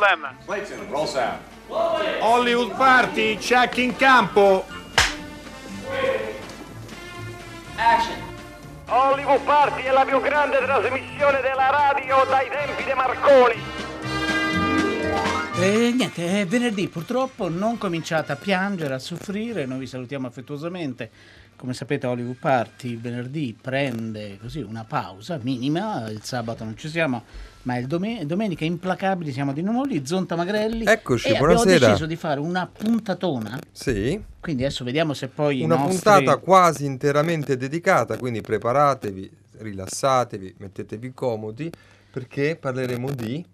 No 0.00 0.06
problem. 0.06 0.36
Clayton, 0.46 0.88
roll 0.88 1.06
sound. 1.06 1.40
Hollywood 2.20 2.74
Party, 2.74 3.36
check 3.36 3.76
in 3.76 3.94
campo. 3.96 4.64
Hollywood 8.86 9.42
Party 9.42 9.82
è 9.82 9.90
la 9.90 10.06
più 10.06 10.18
grande 10.22 10.56
trasmissione 10.56 11.42
della 11.42 11.68
radio 11.68 12.24
dai 12.24 12.48
tempi 12.48 12.82
di 12.82 12.92
Marconi. 12.94 13.60
E 15.60 15.92
niente, 15.94 16.40
è 16.40 16.46
venerdì, 16.46 16.88
purtroppo 16.88 17.50
non 17.50 17.76
cominciate 17.76 18.32
a 18.32 18.36
piangere, 18.36 18.94
a 18.94 18.98
soffrire, 18.98 19.66
noi 19.66 19.80
vi 19.80 19.86
salutiamo 19.86 20.26
affettuosamente. 20.26 21.10
Come 21.56 21.74
sapete 21.74 22.06
Hollywood 22.06 22.38
Party 22.38 22.92
il 22.92 23.00
venerdì 23.00 23.54
prende 23.60 24.38
così 24.40 24.62
una 24.62 24.84
pausa 24.84 25.38
minima, 25.42 26.08
il 26.08 26.22
sabato 26.22 26.64
non 26.64 26.74
ci 26.78 26.88
siamo, 26.88 27.22
ma 27.62 27.76
il 27.76 27.86
dome- 27.86 28.24
domenica 28.24 28.64
implacabili 28.64 29.32
siamo 29.32 29.52
di 29.52 29.62
nuovo 29.62 29.84
lì, 29.84 30.04
Zonta 30.06 30.34
Magrelli. 30.36 30.84
Eccoci, 30.86 31.28
e 31.28 31.36
buonasera. 31.36 31.72
abbiamo 31.74 31.86
deciso 31.92 32.06
di 32.06 32.16
fare 32.16 32.40
una 32.40 32.66
puntatona, 32.66 33.58
Sì, 33.70 34.20
quindi 34.40 34.64
adesso 34.64 34.82
vediamo 34.84 35.12
se 35.12 35.28
poi 35.28 35.62
una 35.62 35.76
nostri- 35.76 35.92
puntata 35.94 36.36
quasi 36.38 36.84
interamente 36.86 37.56
dedicata, 37.56 38.16
quindi 38.16 38.40
preparatevi, 38.40 39.30
rilassatevi, 39.58 40.54
mettetevi 40.58 41.12
comodi 41.12 41.70
perché 42.10 42.56
parleremo 42.56 43.10
di... 43.12 43.44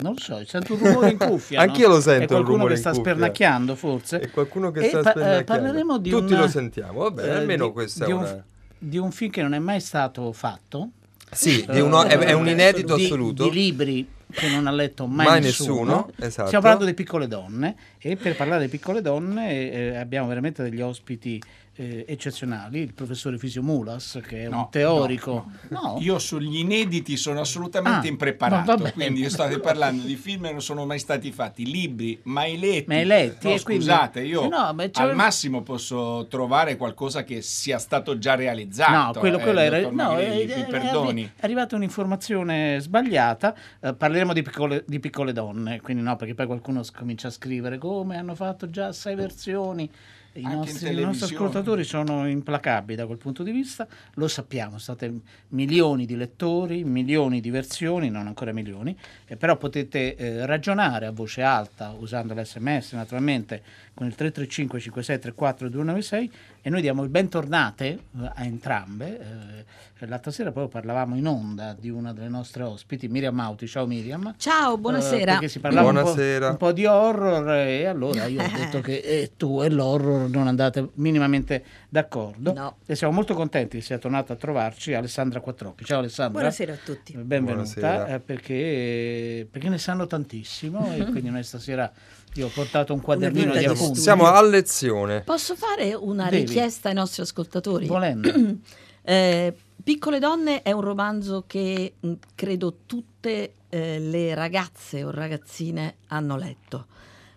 Non 0.00 0.12
lo 0.12 0.20
so, 0.20 0.40
sento 0.46 0.74
un 0.74 0.78
rumore 0.78 1.10
in 1.10 1.18
cuffia. 1.18 1.58
Anch'io 1.62 1.88
no? 1.88 1.94
lo 1.94 2.00
sento 2.00 2.22
È 2.24 2.26
qualcuno 2.42 2.66
che 2.66 2.76
sta 2.76 2.90
cuffia. 2.90 3.04
spernacchiando 3.04 3.74
forse. 3.74 4.20
E 4.20 4.30
qualcuno 4.30 4.70
che 4.70 4.80
E 4.84 4.88
sta 4.90 5.00
pa- 5.00 5.08
eh, 5.08 5.12
spennacchiando. 5.12 5.44
parleremo 5.44 5.98
di 5.98 6.10
Tutti 6.10 6.32
un- 6.34 6.38
lo 6.38 6.46
sentiamo, 6.48 7.00
vabbè, 7.00 7.24
eh, 7.24 7.30
almeno 7.30 7.66
di- 7.66 7.72
questa 7.72 8.04
di 8.04 8.10
è 8.12 8.14
un- 8.14 8.20
una... 8.20 8.44
di 8.78 8.96
un 8.98 9.10
film 9.10 9.30
che 9.32 9.42
non 9.42 9.54
è 9.54 9.58
mai 9.58 9.80
stato 9.80 10.30
fatto. 10.32 10.90
Sì, 11.30 11.64
di 11.70 11.80
uno- 11.80 12.04
è, 12.04 12.16
è 12.18 12.32
un 12.32 12.48
inedito 12.48 12.96
di, 12.96 13.04
assoluto. 13.04 13.44
Di 13.48 13.50
libri 13.50 14.08
che 14.30 14.48
non 14.48 14.66
ha 14.66 14.70
letto 14.70 15.06
mai, 15.06 15.26
Mai 15.26 15.40
nessuno. 15.40 15.74
nessuno, 15.84 16.10
esatto. 16.18 16.46
Stiamo 16.46 16.62
parlando 16.64 16.84
di 16.86 16.94
piccole 16.94 17.26
donne 17.26 17.76
e 17.98 18.16
per 18.16 18.36
parlare 18.36 18.62
di 18.64 18.68
piccole 18.68 19.00
donne 19.00 19.70
eh, 19.70 19.96
abbiamo 19.96 20.28
veramente 20.28 20.62
degli 20.62 20.80
ospiti 20.80 21.40
eh, 21.80 22.04
eccezionali. 22.08 22.80
Il 22.80 22.92
professore 22.92 23.38
Fisio 23.38 23.62
Mulas, 23.62 24.18
che 24.26 24.44
è 24.44 24.48
No, 24.48 24.58
un 24.62 24.70
teorico. 24.70 25.46
no, 25.68 25.80
No, 25.80 25.96
Io 26.00 26.18
sugli 26.18 26.56
inediti 26.58 27.16
sono 27.16 27.40
assolutamente 27.40 28.08
Ah, 28.08 28.10
impreparato, 28.10 28.76
bene. 28.76 28.92
quindi 28.92 29.20
io 29.20 29.28
state 29.30 29.60
parlando 29.60 30.04
di 30.04 30.16
film 30.16 30.44
che 30.46 30.50
non 30.52 30.60
sono 30.62 30.84
mai 30.86 30.98
stati 30.98 31.30
fatti, 31.30 31.64
libri 31.64 32.18
mai 32.24 32.58
letti. 32.58 32.84
Mai 32.88 33.04
letti, 33.04 33.46
No, 33.48 33.54
e 33.54 33.62
quindi- 33.62 33.84
scusate, 33.84 34.20
io 34.22 34.50
Eh 34.50 34.90
al 34.94 35.14
massimo 35.14 35.62
posso 35.62 36.26
trovare 36.28 36.76
qualcosa 36.76 37.22
che 37.22 37.42
sia 37.42 37.78
stato 37.78 38.18
già 38.18 38.34
realizzato. 38.34 38.92
No, 38.92 39.20
quello, 39.20 39.38
eh, 39.38 39.42
quello 39.42 39.60
era. 39.60 39.76
dottor 39.78 39.92
No, 39.94 40.16
è, 40.16 40.66
perdoni. 40.68 41.24
è 41.36 41.44
arrivata 41.44 41.76
un'informazione 41.76 42.78
sbagliata. 42.80 43.54
eh, 43.80 43.94
parleremo 43.94 44.32
di 44.32 44.42
piccole, 44.42 44.84
di 44.86 44.98
piccole 44.98 45.32
donne, 45.32 45.80
quindi 45.80 46.02
no, 46.02 46.16
perché 46.16 46.34
poi 46.34 46.46
qualcuno 46.46 46.82
comincia 46.94 47.28
a 47.28 47.30
scrivere 47.30 47.78
come 47.78 48.16
hanno 48.16 48.34
fatto 48.34 48.68
già 48.68 48.92
sei 48.92 49.14
versioni. 49.14 49.88
I 50.34 50.42
nostri, 50.42 50.92
i 50.92 51.00
nostri 51.00 51.34
ascoltatori 51.34 51.84
sono 51.84 52.28
implacabili 52.28 52.96
da 52.96 53.06
quel 53.06 53.18
punto 53.18 53.42
di 53.42 53.50
vista, 53.50 53.86
lo 54.14 54.28
sappiamo, 54.28 54.78
state 54.78 55.12
milioni 55.48 56.06
di 56.06 56.16
lettori, 56.16 56.84
milioni 56.84 57.40
di 57.40 57.50
versioni, 57.50 58.10
non 58.10 58.26
ancora 58.26 58.52
milioni, 58.52 58.96
eh, 59.26 59.36
però 59.36 59.56
potete 59.56 60.14
eh, 60.14 60.46
ragionare 60.46 61.06
a 61.06 61.12
voce 61.12 61.42
alta 61.42 61.94
usando 61.98 62.34
l'SMS 62.34 62.92
naturalmente 62.92 63.62
con 63.98 64.06
il 64.06 64.14
335 64.14 64.78
5634 64.78 65.68
296 65.70 66.32
e 66.62 66.70
noi 66.70 66.80
diamo 66.80 67.02
il 67.02 67.08
bentornate 67.08 67.86
eh, 67.88 67.98
a 68.32 68.44
entrambe. 68.44 69.64
Eh, 69.98 70.06
l'altra 70.06 70.30
sera 70.30 70.52
poi 70.52 70.68
parlavamo 70.68 71.16
in 71.16 71.26
onda 71.26 71.74
di 71.76 71.90
una 71.90 72.12
delle 72.12 72.28
nostre 72.28 72.62
ospiti, 72.62 73.08
Miriam 73.08 73.34
Mauti. 73.34 73.66
Ciao 73.66 73.86
Miriam. 73.86 74.34
Ciao, 74.38 74.76
Eh, 74.76 74.78
buonasera. 74.78 75.32
perché 75.32 75.48
si 75.48 75.58
parlava 75.58 75.88
un 75.88 75.94
po', 75.96 76.02
Buonasera. 76.02 76.50
un 76.50 76.56
po' 76.56 76.70
di 76.70 76.86
horror 76.86 77.50
e 77.54 77.86
allora 77.86 78.26
io 78.26 78.40
ho 78.40 78.46
detto 78.54 78.80
che 78.80 78.98
eh, 78.98 79.32
tu 79.36 79.62
e 79.64 79.68
l'horror 79.68 80.30
non 80.30 80.46
andate 80.46 80.90
minimamente 80.94 81.64
d'accordo. 81.88 82.52
No. 82.52 82.76
E 82.86 82.94
siamo 82.94 83.12
molto 83.12 83.34
contenti 83.34 83.78
che 83.78 83.82
sia 83.82 83.98
tornata 83.98 84.34
a 84.34 84.36
trovarci 84.36 84.94
Alessandra 84.94 85.40
Quattrocchi. 85.40 85.84
Ciao 85.84 85.98
Alessandra. 85.98 86.34
Buonasera 86.38 86.72
a 86.72 86.78
tutti. 86.84 87.14
Benvenuta 87.14 87.52
Buonasera. 87.80 88.06
eh, 88.14 88.20
perché, 88.20 89.44
perché 89.50 89.68
ne 89.68 89.78
sanno 89.78 90.06
tantissimo 90.06 90.94
e 90.94 91.04
quindi 91.10 91.30
noi 91.30 91.42
stasera 91.42 91.90
io 92.34 92.46
ho 92.46 92.50
portato 92.52 92.92
un 92.94 93.00
quadernino 93.00 93.52
di 93.52 93.58
di 93.58 93.64
appunti. 93.64 94.00
Siamo 94.00 94.26
a 94.26 94.42
lezione. 94.42 95.20
Posso 95.22 95.54
fare 95.56 95.94
una 95.94 96.28
Devi. 96.28 96.44
richiesta 96.46 96.88
ai 96.88 96.94
nostri 96.94 97.22
ascoltatori? 97.22 97.86
Volendo. 97.86 98.30
Eh, 99.08 99.54
Piccole 99.82 100.18
donne 100.18 100.60
è 100.60 100.70
un 100.72 100.82
romanzo 100.82 101.44
che 101.46 101.94
mh, 101.98 102.12
credo 102.34 102.80
tutte 102.84 103.54
eh, 103.70 103.98
le 103.98 104.34
ragazze 104.34 105.02
o 105.02 105.10
ragazzine 105.10 105.94
hanno 106.08 106.36
letto. 106.36 106.86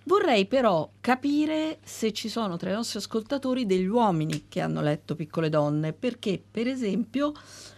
Vorrei 0.04 0.46
però 0.48 0.90
capire 1.00 1.78
se 1.86 2.12
ci 2.12 2.28
sono 2.28 2.58
tra 2.58 2.72
i 2.72 2.74
nostri 2.74 3.00
ascoltatori 3.00 3.66
degli 3.66 3.86
uomini 3.86 4.48
che 4.50 4.60
hanno 4.60 4.82
letto 4.82 5.16
Piccole 5.16 5.48
donne, 5.48 5.94
perché 5.94 6.42
per 6.52 6.68
esempio 6.68 7.32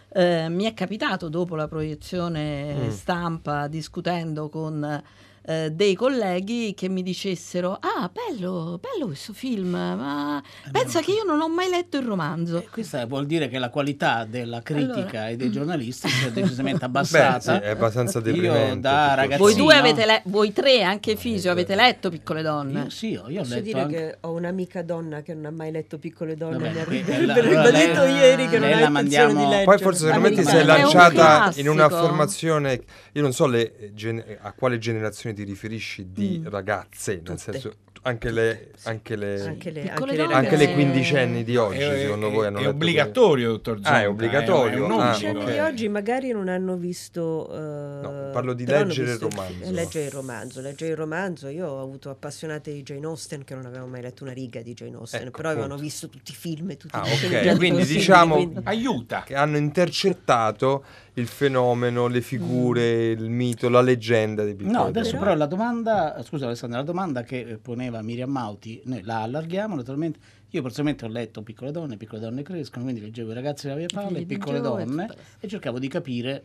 eh, 0.08 0.48
mi 0.48 0.64
è 0.64 0.74
capitato 0.74 1.28
dopo 1.28 1.54
la 1.54 1.68
proiezione 1.68 2.74
Mm. 2.74 2.88
stampa 2.90 3.68
discutendo 3.68 4.48
con 4.48 5.02
eh, 5.46 5.70
dei 5.72 5.94
colleghi 5.94 6.72
che 6.74 6.88
mi 6.88 7.02
dicessero 7.02 7.72
ah 7.80 8.10
bello, 8.12 8.80
bello 8.80 9.06
questo 9.06 9.32
film, 9.32 9.70
ma 9.70 10.42
pensa 10.72 11.00
che 11.00 11.12
io 11.12 11.24
non 11.24 11.40
ho 11.40 11.48
mai 11.48 11.68
letto 11.68 11.96
il 11.98 12.06
romanzo. 12.06 12.58
Eh, 12.58 12.68
Questa 12.70 13.04
vuol 13.06 13.26
dire 13.26 13.48
che 13.48 13.58
la 13.58 13.68
qualità 13.70 14.24
della 14.24 14.62
critica 14.62 15.18
Allora. 15.20 15.28
e 15.28 15.36
dei 15.36 15.50
giornalisti 15.50 16.08
si 16.08 16.26
è 16.26 16.30
decisamente 16.32 16.78
Beh, 16.80 16.84
abbassata. 16.86 17.58
sì, 17.58 17.62
è 17.64 17.68
abbastanza 17.70 18.18
Io 18.18 18.24
deprimente. 18.24 18.80
da 18.80 19.02
tutto 19.02 19.14
ragazzino- 19.16 19.36
Voi 19.38 19.54
due 19.54 19.74
avete 19.74 20.06
letto, 20.06 20.22
voi 20.30 20.52
tre, 20.52 20.82
anche 20.82 21.16
Fisio, 21.16 21.50
avete 21.50 21.74
letto 21.74 22.08
Piccole 22.10 22.42
donne? 22.42 22.82
Io 22.84 22.90
sì, 22.90 23.10
io, 23.10 23.24
io 23.28 23.40
ho 23.40 23.42
Posso 23.42 23.54
letto 23.54 23.64
dire 23.66 23.80
anche... 23.80 23.96
che 23.96 24.16
ho 24.20 24.32
un'amica 24.32 24.82
donna 24.82 25.20
che 25.22 25.34
non 25.34 25.44
ha 25.46 25.50
mai 25.50 25.70
letto 25.70 25.98
Piccole 25.98 26.36
donne, 26.36 26.56
Vabbè, 26.58 26.72
mi 26.72 26.80
ha 26.80 26.84
que- 26.84 27.02
ri- 27.02 27.12
eh, 27.12 27.26
la- 27.26 27.34
mi 27.34 27.40
ha 27.40 27.44
allora 27.44 27.68
ribadito 27.68 28.02
lei- 28.04 28.14
ieri 28.16 28.48
che 28.48 28.58
non 28.58 28.68
ha 28.72 28.72
intenzione 28.72 28.86
di 28.86 28.92
mandiamo- 28.92 29.40
leggere. 29.50 29.64
Poi 29.64 29.78
forse 29.78 30.10
Amica 30.10 30.42
sei 30.42 30.58
È 30.58 30.60
un 30.60 30.66
lanciata 30.66 31.08
in 31.08 31.14
classico. 31.14 31.70
un'affermazione, 31.72 32.80
io 33.12 33.22
non 33.22 33.32
so 33.32 33.46
le 33.46 33.90
gen- 33.94 34.24
a 34.40 34.52
quale 34.52 34.78
generazione 34.78 35.33
ti 35.34 35.42
riferisci 35.44 36.06
di 36.12 36.40
Mm. 36.42 36.48
ragazze, 36.48 37.12
nel 37.14 37.22
Tutte. 37.22 37.38
senso 37.38 37.74
anche 38.06 38.30
le, 38.30 38.70
anche 38.82 39.16
le, 39.16 39.40
Anche 39.46 39.70
le, 39.70 39.88
anche 39.90 40.04
le 40.14 40.22
anche 40.24 40.56
le 40.56 40.70
Eh, 40.70 40.74
quindicenni 40.74 41.42
di 41.42 41.56
oggi, 41.56 41.78
È- 41.78 42.00
secondo 42.00 42.28
è- 42.28 42.32
voi 42.32 42.46
hanno 42.46 42.58
è 42.58 42.68
obbligatorio, 42.68 43.48
dottor 43.52 43.74
Zonta. 43.76 43.90
Ah, 43.92 44.00
è 44.02 44.08
obbligatorio? 44.08 44.86
Ah, 44.88 45.12
obbligo, 45.14 45.14
Cioè, 45.14 45.30
ok. 45.42 45.44
di 45.46 45.56
eh. 45.56 45.60
oggi 45.62 45.88
magari 45.88 46.30
non 46.32 46.48
hanno 46.48 46.76
visto 46.76 47.48
eh, 47.50 47.56
No, 48.02 48.30
parlo 48.30 48.52
di 48.52 48.66
leggere 48.66 49.12
il 49.12 49.18
romanzo. 49.18 49.64
eh, 49.64 49.70
leggere 49.72 50.04
il 50.04 50.10
romanzo 50.10 50.60
leggere 50.60 50.90
il 50.90 50.96
romanzo 50.98 51.48
io 51.48 51.66
ho 51.66 51.80
avuto 51.82 52.10
appassionate 52.10 52.72
di 52.74 52.82
Jane 52.82 53.06
Austen 53.06 53.42
che 53.42 53.54
non 53.54 53.64
avevano 53.64 53.86
mai 53.90 54.02
letto 54.02 54.22
una 54.24 54.34
riga 54.34 54.60
di 54.60 54.74
Jane 54.74 54.96
Austen 54.96 55.22
Ecco, 55.22 55.30
però 55.38 55.48
avevano 55.48 55.72
appunto. 55.74 55.88
visto 55.90 56.08
tutti 56.10 56.32
i 56.32 56.34
film 56.34 56.70
e 56.72 56.76
tutti 56.76 56.94
Ah, 56.94 57.06
i 57.06 57.10
ok, 57.10 57.16
sceneggiati 57.16 57.56
quindi 57.56 57.84
diciamo- 57.86 58.34
quindi- 58.34 58.60
Aiuta. 58.64 59.22
che 59.24 59.34
hanno 59.34 59.56
intercettato 59.56 60.84
il 61.14 61.26
fenomeno, 61.28 62.08
le 62.08 62.20
figure, 62.20 63.10
il 63.10 63.28
mito, 63.30 63.68
la 63.68 63.80
leggenda 63.80 64.44
di 64.44 64.54
Piccolo 64.54 64.76
No, 64.76 64.84
adesso 64.86 65.16
Però- 65.16 65.34
la 65.34 65.46
domanda, 65.46 66.20
scusa 66.24 66.46
Alessandra, 66.46 66.78
la 66.78 66.84
domanda 66.84 67.22
che 67.22 67.40
eh, 67.40 67.58
poneva 67.58 68.02
Miriam 68.02 68.30
Mauti, 68.30 68.82
noi 68.84 69.02
la 69.02 69.22
allarghiamo 69.22 69.76
naturalmente. 69.76 70.18
Io 70.50 70.62
personalmente 70.62 71.04
ho 71.04 71.08
letto 71.08 71.42
Piccole 71.42 71.70
donne, 71.70 71.96
Piccole 71.96 72.20
donne 72.20 72.42
crescono, 72.42 72.84
quindi 72.84 73.00
leggevo 73.00 73.30
I 73.30 73.34
ragazzi 73.34 73.66
della 73.66 73.78
via 73.78 73.88
palla 73.92 74.18
e 74.18 74.24
Piccole 74.24 74.60
donne 74.60 75.08
e 75.40 75.48
cercavo 75.48 75.78
di 75.78 75.88
capire 75.88 76.44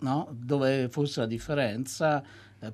no, 0.00 0.28
dove 0.32 0.88
fosse 0.90 1.20
la 1.20 1.26
differenza, 1.26 2.22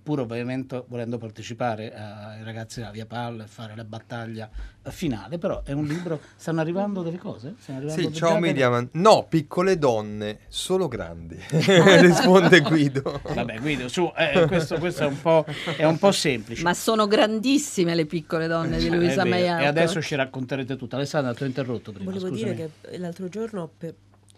pur 0.03 0.21
ovviamente 0.21 0.83
volendo 0.89 1.19
partecipare 1.19 1.95
ai 1.95 2.43
ragazzi 2.43 2.81
della 2.81 2.91
via 2.91 3.05
palla 3.07 3.45
e 3.45 3.47
fare 3.47 3.77
la 3.77 3.85
battaglia 3.85 4.49
eh, 4.83 4.91
finale, 4.91 5.37
però 5.39 5.63
è 5.63 5.73
un 5.73 5.85
libro, 5.85 6.21
stanno 6.37 6.61
arrivando 6.61 7.03
delle 7.03 7.19
cose? 7.19 7.55
Arrivando 7.67 7.91
Sì, 7.93 8.09
già 8.11 8.27
ciao 8.27 8.35
delle- 8.35 8.41
Miriam. 8.47 8.89
No, 8.93 9.27
piccole 9.29 9.79
donne, 9.79 10.39
solo 10.49 10.89
grandi. 10.89 11.37
Risponde 11.51 12.61
Guido. 12.61 13.21
Vabbè 13.35 13.59
Guido, 13.61 13.89
su, 13.89 14.11
eh, 14.17 14.47
questo, 14.47 14.79
questo 14.79 15.03
è, 15.05 15.07
un 15.07 15.21
po', 15.21 15.45
è 15.77 15.85
un 15.85 15.99
po' 15.99 16.13
semplice. 16.13 16.63
Ma 16.63 16.73
sono 16.75 17.07
grandissime 17.07 17.95
le 17.95 18.07
piccole 18.07 18.47
donne 18.47 18.79
di 18.79 18.87
Eh, 18.87 18.91
Luisa. 18.91 19.25
May 19.25 19.43
E 19.43 19.67
adesso 19.67 20.01
ci 20.01 20.15
racconterete 20.15 20.77
tutto. 20.77 20.97
Alessandra, 20.97 21.35
ti 21.35 21.43
ho 21.43 21.47
interrotto 21.47 21.93
prima. 21.93 22.11
Volevo 22.11 22.29
scusami. 22.29 22.55
dire 22.55 22.71
che 22.89 22.97
l'altro 22.99 23.29
giorno, 23.29 23.71
per- 23.77 23.95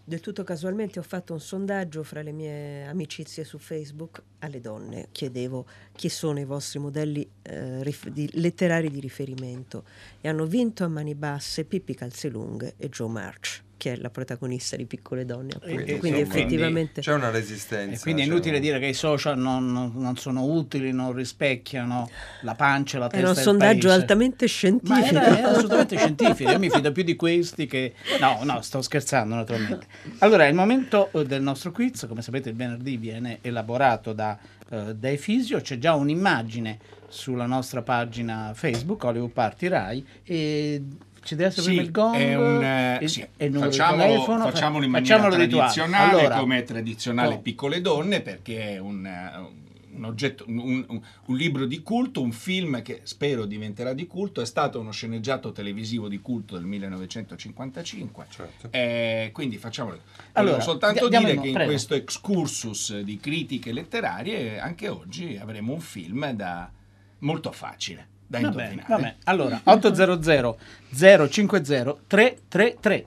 del 0.07 0.21
tutto 0.21 0.45
casualmente, 0.45 0.99
ho 0.99 1.03
fatto 1.03 1.33
un 1.33 1.41
sondaggio 1.41 2.01
fra 2.01 2.21
le 2.21 2.31
mie 2.31 2.85
amicizie 2.85 3.43
su 3.43 3.57
Facebook 3.57 4.21
alle 4.39 4.61
donne. 4.61 5.09
Chiedevo 5.11 5.65
chi 5.93 6.07
sono 6.07 6.39
i 6.39 6.45
vostri 6.45 6.79
modelli 6.79 7.29
eh, 7.41 7.83
rif- 7.83 8.07
di- 8.07 8.29
letterari 8.35 8.89
di 8.89 9.01
riferimento 9.01 9.83
e 10.21 10.29
hanno 10.29 10.45
vinto 10.45 10.85
a 10.85 10.87
mani 10.87 11.13
basse 11.13 11.65
Pippi 11.65 11.93
Calzelunghe 11.93 12.75
e 12.77 12.87
Joe 12.87 13.09
March, 13.09 13.61
che 13.77 13.93
è 13.93 13.95
la 13.97 14.09
protagonista 14.09 14.75
di 14.75 14.85
Piccole 14.85 15.23
Donne. 15.25 15.53
Appunto. 15.55 15.79
e- 15.85 15.97
quindi 15.97 16.19
insomma, 16.19 16.37
effettivamente... 16.39 17.01
C'è 17.01 17.13
una 17.13 17.29
resistenza. 17.29 17.95
E 17.95 17.99
quindi 17.99 18.23
è 18.23 18.25
inutile 18.25 18.55
un- 18.55 18.61
dire 18.61 18.79
che 18.79 18.87
i 18.87 18.93
social 18.93 19.37
non, 19.37 19.71
non- 19.71 19.91
non 19.95 20.17
sono 20.17 20.43
utili, 20.45 20.91
non 20.91 21.13
rispecchiano 21.13 22.09
la 22.41 22.55
pancia 22.55 22.97
e 22.97 22.99
la 22.99 23.07
testa 23.07 23.25
Era 23.25 23.29
un 23.29 23.43
sondaggio 23.43 23.87
paese. 23.87 24.01
altamente 24.01 24.45
Ma 24.45 24.49
scientifico. 24.51 25.05
era, 25.05 25.37
era 25.37 25.47
assolutamente 25.49 25.97
scientifico, 25.97 26.49
io 26.51 26.59
mi 26.59 26.69
fido 26.69 26.91
più 26.91 27.03
di 27.03 27.15
questi 27.15 27.65
che... 27.67 27.93
No, 28.19 28.39
no, 28.43 28.61
sto 28.61 28.81
scherzando 28.81 29.35
naturalmente. 29.35 29.85
Allora, 30.19 30.45
è 30.45 30.47
il 30.49 30.55
momento 30.55 31.09
eh, 31.11 31.25
del 31.25 31.41
nostro 31.41 31.71
quiz, 31.71 32.05
come 32.07 32.21
sapete 32.21 32.49
il 32.49 32.55
venerdì 32.55 32.97
viene 32.97 33.39
elaborato 33.41 34.13
da 34.13 34.37
eh, 34.69 34.95
dai 34.95 35.17
Fisio, 35.17 35.61
c'è 35.61 35.77
già 35.77 35.93
un'immagine 35.95 36.79
sulla 37.07 37.45
nostra 37.45 37.81
pagina 37.83 38.51
Facebook, 38.53 39.01
Hollywood 39.05 39.31
Party 39.31 39.67
Rai, 39.69 40.05
e 40.23 40.81
ci 41.27 41.35
deve 41.35 41.49
essere 41.49 41.63
Sì, 41.63 41.67
prima 41.67 41.81
il 41.83 41.91
gong 41.91 42.15
è 42.15 42.35
un, 42.35 42.63
eh, 42.63 42.97
e- 43.01 43.07
sì, 43.09 43.27
e 43.35 43.51
facciamolo, 43.51 44.01
telefono, 44.03 44.43
fa- 44.45 44.51
facciamolo 44.51 44.85
in 44.85 44.91
maniera 44.91 45.15
facciamolo 45.17 45.35
tradizionale, 45.43 46.19
Allora, 46.19 46.37
come 46.39 46.57
è 46.57 46.63
tradizionale 46.63 47.33
oh. 47.35 47.39
Piccole 47.41 47.81
Donne, 47.81 48.21
perché 48.21 48.75
è 48.75 48.77
un, 48.79 49.05
eh, 49.05 49.65
un 49.97 50.05
oggetto, 50.05 50.45
un, 50.47 50.85
un- 50.87 51.01
un 51.25 51.35
libro 51.35 51.65
di 51.65 51.81
culto, 51.81 52.21
un 52.21 52.31
film 52.31 52.81
che 52.81 53.01
spero 53.03 53.45
diventerà 53.45 53.91
di 53.93 54.07
culto, 54.07 54.39
è 54.41 54.45
stato 54.45 54.79
uno 54.79 54.91
sceneggiato 54.91 55.51
televisivo 55.51 56.07
di 56.07 56.21
culto 56.21 56.55
del 56.55 56.63
1955. 56.65 58.25
Certo. 58.29 58.67
Eh, 58.71 59.31
quindi 59.33 59.57
facciamolo. 59.57 59.99
Allora, 60.33 60.57
Volevo 60.57 60.61
soltanto 60.61 61.09
dire 61.09 61.37
che 61.39 61.47
in 61.47 61.53
prego. 61.53 61.69
questo 61.71 61.93
excursus 61.93 62.99
di 62.99 63.17
critiche 63.19 63.73
letterarie, 63.73 64.59
anche 64.59 64.87
oggi 64.87 65.37
avremo 65.41 65.73
un 65.73 65.81
film 65.81 66.31
da 66.31 66.71
molto 67.19 67.51
facile 67.51 68.15
da 68.27 68.39
Va 68.39 68.45
indovinare. 68.47 68.75
bene, 68.75 68.85
va 68.87 68.95
bene. 68.97 69.15
Allora, 69.23 69.61
800 69.63 70.57
050 71.29 71.95
333. 72.07 73.05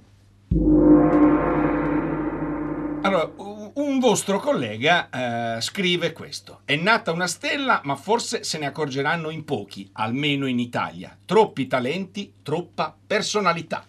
Allora, 3.02 3.30
un 3.74 3.98
vostro 3.98 4.38
collega 4.40 5.08
eh, 5.56 5.60
scrive 5.60 6.12
questo. 6.12 6.60
È 6.64 6.76
nata 6.76 7.12
una 7.12 7.26
stella, 7.26 7.80
ma 7.84 7.96
forse 7.96 8.44
se 8.44 8.58
ne 8.58 8.66
accorgeranno 8.66 9.30
in 9.30 9.44
pochi, 9.44 9.88
almeno 9.94 10.46
in 10.46 10.58
Italia. 10.58 11.16
Troppi 11.24 11.66
talenti, 11.66 12.34
troppa 12.42 12.94
personalità. 13.06 13.84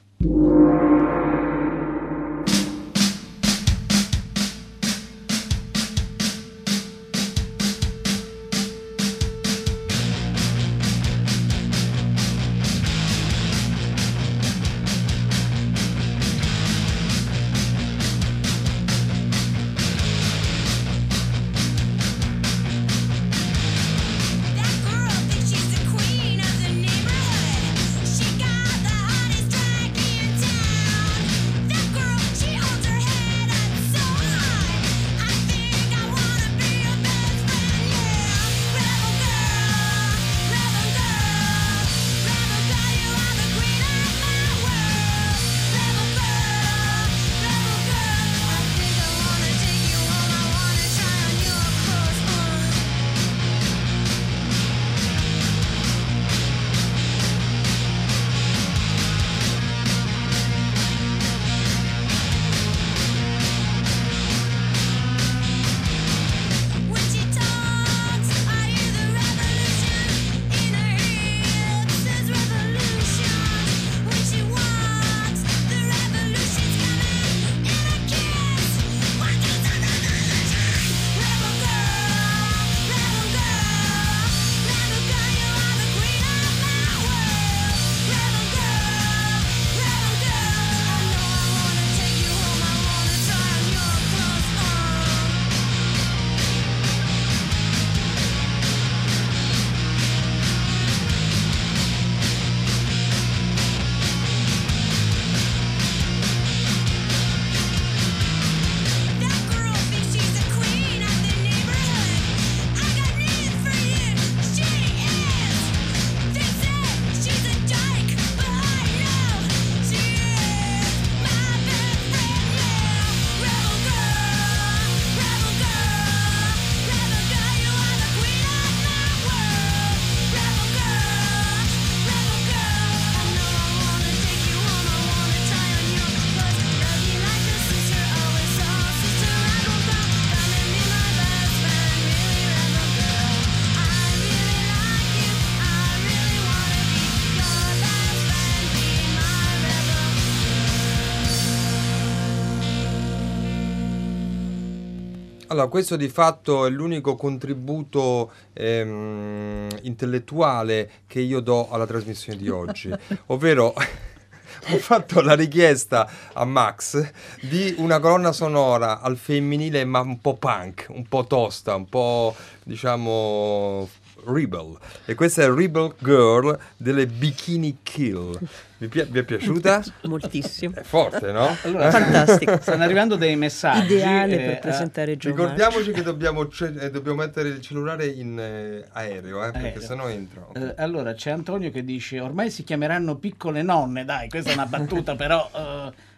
Allora, 155.52 155.68
questo 155.68 155.98
di 155.98 156.08
fatto 156.08 156.66
è 156.66 156.70
l'unico 156.70 157.18
contributo 157.18 158.32
ehm, 158.54 159.68
intellettuale 159.82 160.90
che 161.08 161.20
io 161.20 161.42
do 161.42 161.70
alla 161.70 161.86
trasmissione 161.86 162.40
di 162.40 162.48
oggi, 162.48 162.90
ovvero 163.28 163.74
ho 163.76 164.78
fatto 164.78 165.20
la 165.20 165.34
richiesta 165.34 166.10
a 166.32 166.46
Max 166.46 167.12
di 167.42 167.76
una 167.80 168.00
colonna 168.00 168.32
sonora 168.32 169.02
al 169.02 169.18
femminile 169.18 169.84
ma 169.84 170.00
un 170.00 170.22
po' 170.22 170.38
punk, 170.38 170.86
un 170.88 171.06
po' 171.06 171.28
tosta, 171.28 171.76
un 171.76 171.90
po' 171.90 172.34
diciamo 172.64 173.90
rebel 174.26 174.78
e 175.06 175.16
questa 175.16 175.44
è 175.44 175.50
Rebel 175.52 175.94
Girl 176.00 176.58
delle 176.78 177.08
Bikini 177.08 177.80
Kill. 177.84 178.38
Vi, 178.78 178.88
pi- 178.88 179.06
vi 179.10 179.20
è 179.20 179.24
piaciuta? 179.24 179.84
Moltissimo. 180.06 180.76
È 180.76 180.82
forte, 180.82 181.32
no? 181.32 181.56
Allora, 181.64 181.92
Fantastico. 181.92 182.58
stanno 182.62 182.84
arrivando 182.84 183.16
dei 183.16 183.36
messaggi. 183.36 183.94
Ideale 183.94 184.34
eh, 184.34 184.46
per 184.48 184.60
presentare 184.60 185.18
John 185.18 185.36
Ricordiamoci 185.36 185.92
che 185.92 186.02
dobbiamo, 186.02 186.48
ce- 186.48 186.74
eh, 186.80 186.90
dobbiamo 186.90 187.18
mettere 187.18 187.50
il 187.50 187.62
cellulare 187.62 188.08
in 188.08 188.40
eh, 188.40 188.86
aereo, 188.94 189.46
eh, 189.46 189.52
perché 189.52 189.68
Aereo. 189.68 189.82
sennò 189.82 190.10
entra. 190.10 190.48
Eh, 190.54 190.74
allora 190.78 191.14
c'è 191.14 191.30
Antonio 191.30 191.70
che 191.70 191.84
dice 191.84 192.20
ormai 192.20 192.50
si 192.50 192.64
chiameranno 192.64 193.18
piccole 193.18 193.62
nonne, 193.62 194.04
dai, 194.04 194.30
questa 194.30 194.50
è 194.50 194.54
una 194.54 194.66
battuta 194.66 195.16
però 195.16 195.50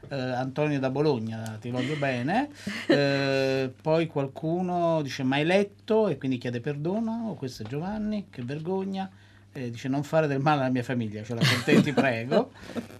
eh, 0.09 0.15
Antonio 0.15 0.79
da 0.79 0.89
Bologna, 0.89 1.57
ti 1.59 1.69
voglio 1.69 1.95
bene. 1.95 2.49
Eh, 2.87 3.71
poi 3.81 4.07
qualcuno 4.07 5.01
dice 5.01 5.23
mai 5.23 5.45
letto 5.45 6.07
e 6.07 6.17
quindi 6.17 6.37
chiede 6.37 6.59
perdono, 6.59 7.29
oh, 7.29 7.35
questo 7.35 7.63
è 7.63 7.65
Giovanni, 7.65 8.27
che 8.29 8.41
vergogna. 8.43 9.09
Eh, 9.55 9.69
dice 9.69 9.87
non 9.87 10.03
fare 10.03 10.25
del 10.25 10.39
male 10.39 10.61
alla 10.61 10.71
mia 10.71 10.81
famiglia, 10.81 11.21
ce 11.23 11.35
la 11.35 11.41
contenti 11.45 11.93
prego. 11.93 12.51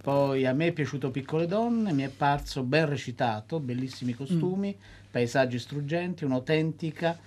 Poi 0.02 0.46
a 0.46 0.54
me 0.54 0.68
è 0.68 0.72
piaciuto 0.72 1.10
Piccole 1.10 1.48
Donne, 1.48 1.92
mi 1.94 2.04
è 2.04 2.10
parso 2.10 2.64
ben 2.64 2.88
recitato, 2.88 3.60
bellissimi 3.60 4.14
costumi, 4.14 4.76
paesaggi 5.10 5.58
struggenti, 5.58 6.24
un'autentica 6.24 7.18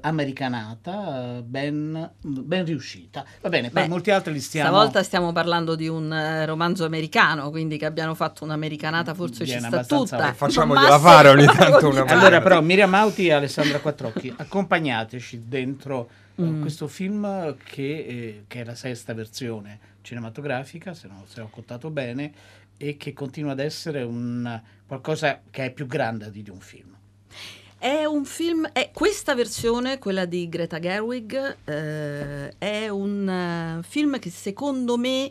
americanata, 0.00 1.42
ben, 1.44 2.10
ben 2.20 2.64
riuscita. 2.64 3.24
Va 3.42 3.48
bene, 3.48 3.70
poi 3.70 3.82
Beh, 3.82 3.88
molti 3.88 4.10
altri 4.10 4.32
li 4.32 4.40
stiamo... 4.40 4.68
Stavolta 4.68 5.02
stiamo 5.02 5.32
parlando 5.32 5.74
di 5.74 5.88
un 5.88 6.12
eh, 6.12 6.46
romanzo 6.46 6.84
americano, 6.84 7.50
quindi 7.50 7.76
che 7.76 7.84
abbiano 7.84 8.14
fatto 8.14 8.44
un'americanata 8.44 9.14
forse 9.14 9.44
Viene 9.44 9.60
ci 9.60 9.66
sta 9.66 9.76
abbastanza- 9.76 10.16
tutta. 10.16 10.32
Facciamogliela 10.32 10.98
fare 10.98 11.28
ogni 11.28 11.46
tanto 11.46 11.88
una 11.88 12.04
Allora, 12.04 12.40
però, 12.40 12.60
Miriam 12.62 12.90
Mauti 12.90 13.26
e 13.26 13.32
Alessandra 13.32 13.78
Quattrocchi, 13.80 14.32
accompagnateci 14.36 15.44
dentro 15.46 16.08
eh, 16.36 16.42
Mm. 16.42 16.62
questo 16.62 16.88
film 16.88 17.54
che, 17.62 17.82
eh, 17.82 18.44
che 18.48 18.62
è 18.62 18.64
la 18.64 18.74
sesta 18.74 19.14
versione 19.14 19.78
cinematografica, 20.02 20.92
se, 20.92 21.06
non, 21.06 21.22
se 21.26 21.40
ho 21.40 21.48
contato 21.48 21.90
bene, 21.90 22.32
e 22.76 22.96
che 22.96 23.12
continua 23.12 23.52
ad 23.52 23.60
essere 23.60 24.02
un, 24.02 24.60
qualcosa 24.86 25.40
che 25.50 25.66
è 25.66 25.70
più 25.70 25.86
grande 25.86 26.30
di, 26.32 26.42
di 26.42 26.50
un 26.50 26.58
film. 26.58 26.92
È 27.84 28.06
un 28.06 28.24
film, 28.24 28.66
è 28.72 28.92
questa 28.94 29.34
versione, 29.34 29.98
quella 29.98 30.24
di 30.24 30.48
Greta 30.48 30.78
Gerwig, 30.78 31.56
eh, 31.64 32.54
è 32.56 32.88
un 32.88 33.28
eh, 33.28 33.82
film 33.86 34.18
che 34.18 34.30
secondo 34.30 34.96
me 34.96 35.30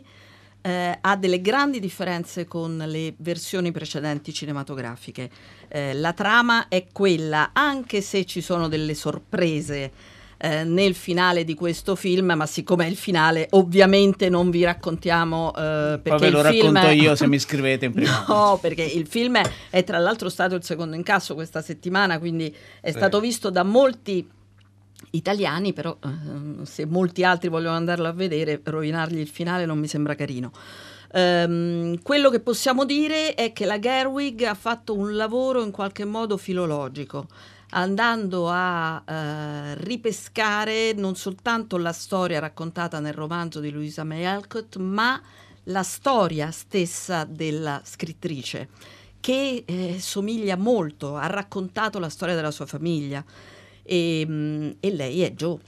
eh, 0.60 0.98
ha 1.00 1.16
delle 1.16 1.40
grandi 1.40 1.80
differenze 1.80 2.46
con 2.46 2.76
le 2.76 3.14
versioni 3.16 3.72
precedenti 3.72 4.32
cinematografiche. 4.32 5.28
Eh, 5.66 5.94
la 5.94 6.12
trama 6.12 6.68
è 6.68 6.86
quella, 6.92 7.50
anche 7.52 8.00
se 8.00 8.24
ci 8.24 8.40
sono 8.40 8.68
delle 8.68 8.94
sorprese 8.94 9.90
eh, 10.36 10.64
nel 10.64 10.94
finale 10.94 11.44
di 11.44 11.54
questo 11.54 11.94
film, 11.94 12.32
ma 12.32 12.46
siccome 12.46 12.86
è 12.86 12.88
il 12.88 12.96
finale, 12.96 13.46
ovviamente 13.50 14.28
non 14.28 14.50
vi 14.50 14.64
raccontiamo 14.64 15.52
eh, 15.54 16.00
perché 16.02 16.10
Poi 16.10 16.18
ve 16.18 16.30
lo 16.30 16.42
racconto 16.42 16.88
io 16.88 17.14
se 17.14 17.26
mi 17.26 17.38
scrivete 17.38 17.86
in 17.86 17.92
privato. 17.94 18.32
No, 18.32 18.58
perché 18.60 18.82
il 18.82 19.06
film 19.06 19.40
è, 19.70 19.84
tra 19.84 19.98
l'altro 19.98 20.28
stato 20.28 20.54
il 20.54 20.64
secondo 20.64 20.96
incasso 20.96 21.34
questa 21.34 21.62
settimana, 21.62 22.18
quindi 22.18 22.54
è 22.80 22.90
stato 22.90 23.20
visto 23.20 23.50
da 23.50 23.62
molti 23.62 24.28
italiani, 25.10 25.72
però 25.72 25.96
ehm, 26.02 26.62
se 26.64 26.86
molti 26.86 27.24
altri 27.24 27.48
vogliono 27.48 27.76
andarlo 27.76 28.08
a 28.08 28.12
vedere, 28.12 28.60
rovinargli 28.62 29.18
il 29.18 29.28
finale 29.28 29.66
non 29.66 29.78
mi 29.78 29.88
sembra 29.88 30.14
carino. 30.14 30.52
Ehm, 31.12 32.02
quello 32.02 32.28
che 32.28 32.40
possiamo 32.40 32.84
dire 32.84 33.34
è 33.34 33.52
che 33.52 33.66
la 33.66 33.78
Gerwig 33.78 34.42
ha 34.42 34.54
fatto 34.54 34.96
un 34.96 35.14
lavoro 35.14 35.62
in 35.62 35.70
qualche 35.70 36.04
modo 36.04 36.36
filologico, 36.36 37.28
andando 37.74 38.48
a 38.48 39.02
eh, 39.06 39.74
ripescare 39.76 40.92
non 40.92 41.16
soltanto 41.16 41.76
la 41.76 41.92
storia 41.92 42.38
raccontata 42.38 43.00
nel 43.00 43.14
romanzo 43.14 43.60
di 43.60 43.70
Louisa 43.70 44.04
May 44.04 44.24
Alcott, 44.24 44.76
ma 44.76 45.20
la 45.64 45.82
storia 45.82 46.50
stessa 46.50 47.24
della 47.24 47.80
scrittrice, 47.84 48.68
che 49.20 49.64
eh, 49.66 49.96
somiglia 49.98 50.56
molto, 50.56 51.16
ha 51.16 51.26
raccontato 51.26 51.98
la 51.98 52.08
storia 52.08 52.34
della 52.34 52.50
sua 52.50 52.66
famiglia 52.66 53.24
e, 53.82 54.24
mm, 54.26 54.70
e 54.80 54.90
lei 54.92 55.22
è 55.22 55.32
Joe. 55.32 55.58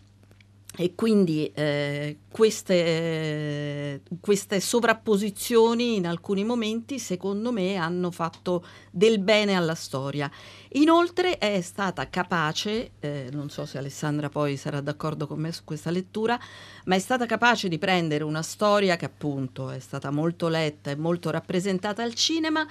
E 0.79 0.95
quindi 0.95 1.51
eh, 1.55 2.19
queste, 2.31 4.03
queste 4.21 4.61
sovrapposizioni 4.61 5.97
in 5.97 6.07
alcuni 6.07 6.45
momenti, 6.45 6.99
secondo 6.99 7.51
me, 7.51 7.77
hanno 7.77 8.11
fatto 8.11 8.63
del 8.91 9.19
bene 9.19 9.55
alla 9.55 9.75
storia. 9.75 10.31
Inoltre 10.73 11.39
è 11.39 11.63
stata 11.63 12.11
capace, 12.11 12.91
eh, 13.01 13.31
non 13.33 13.49
so 13.49 13.65
se 13.65 13.79
Alessandra 13.79 14.29
poi 14.29 14.59
sarà 14.59 14.83
d'accordo 14.83 15.27
con 15.27 15.41
me 15.41 15.51
su 15.51 15.65
questa 15.65 15.91
lettura, 15.91 16.39
ma 16.85 16.95
è 16.95 16.99
stata 16.99 17.25
capace 17.25 17.69
di 17.69 17.79
prendere 17.79 18.23
una 18.25 18.43
storia 18.43 18.97
che 18.97 19.07
appunto 19.07 19.71
è 19.71 19.79
stata 19.79 20.11
molto 20.11 20.49
letta 20.49 20.91
e 20.91 20.97
molto 20.97 21.31
rappresentata 21.31 22.03
al 22.03 22.13
cinema 22.13 22.67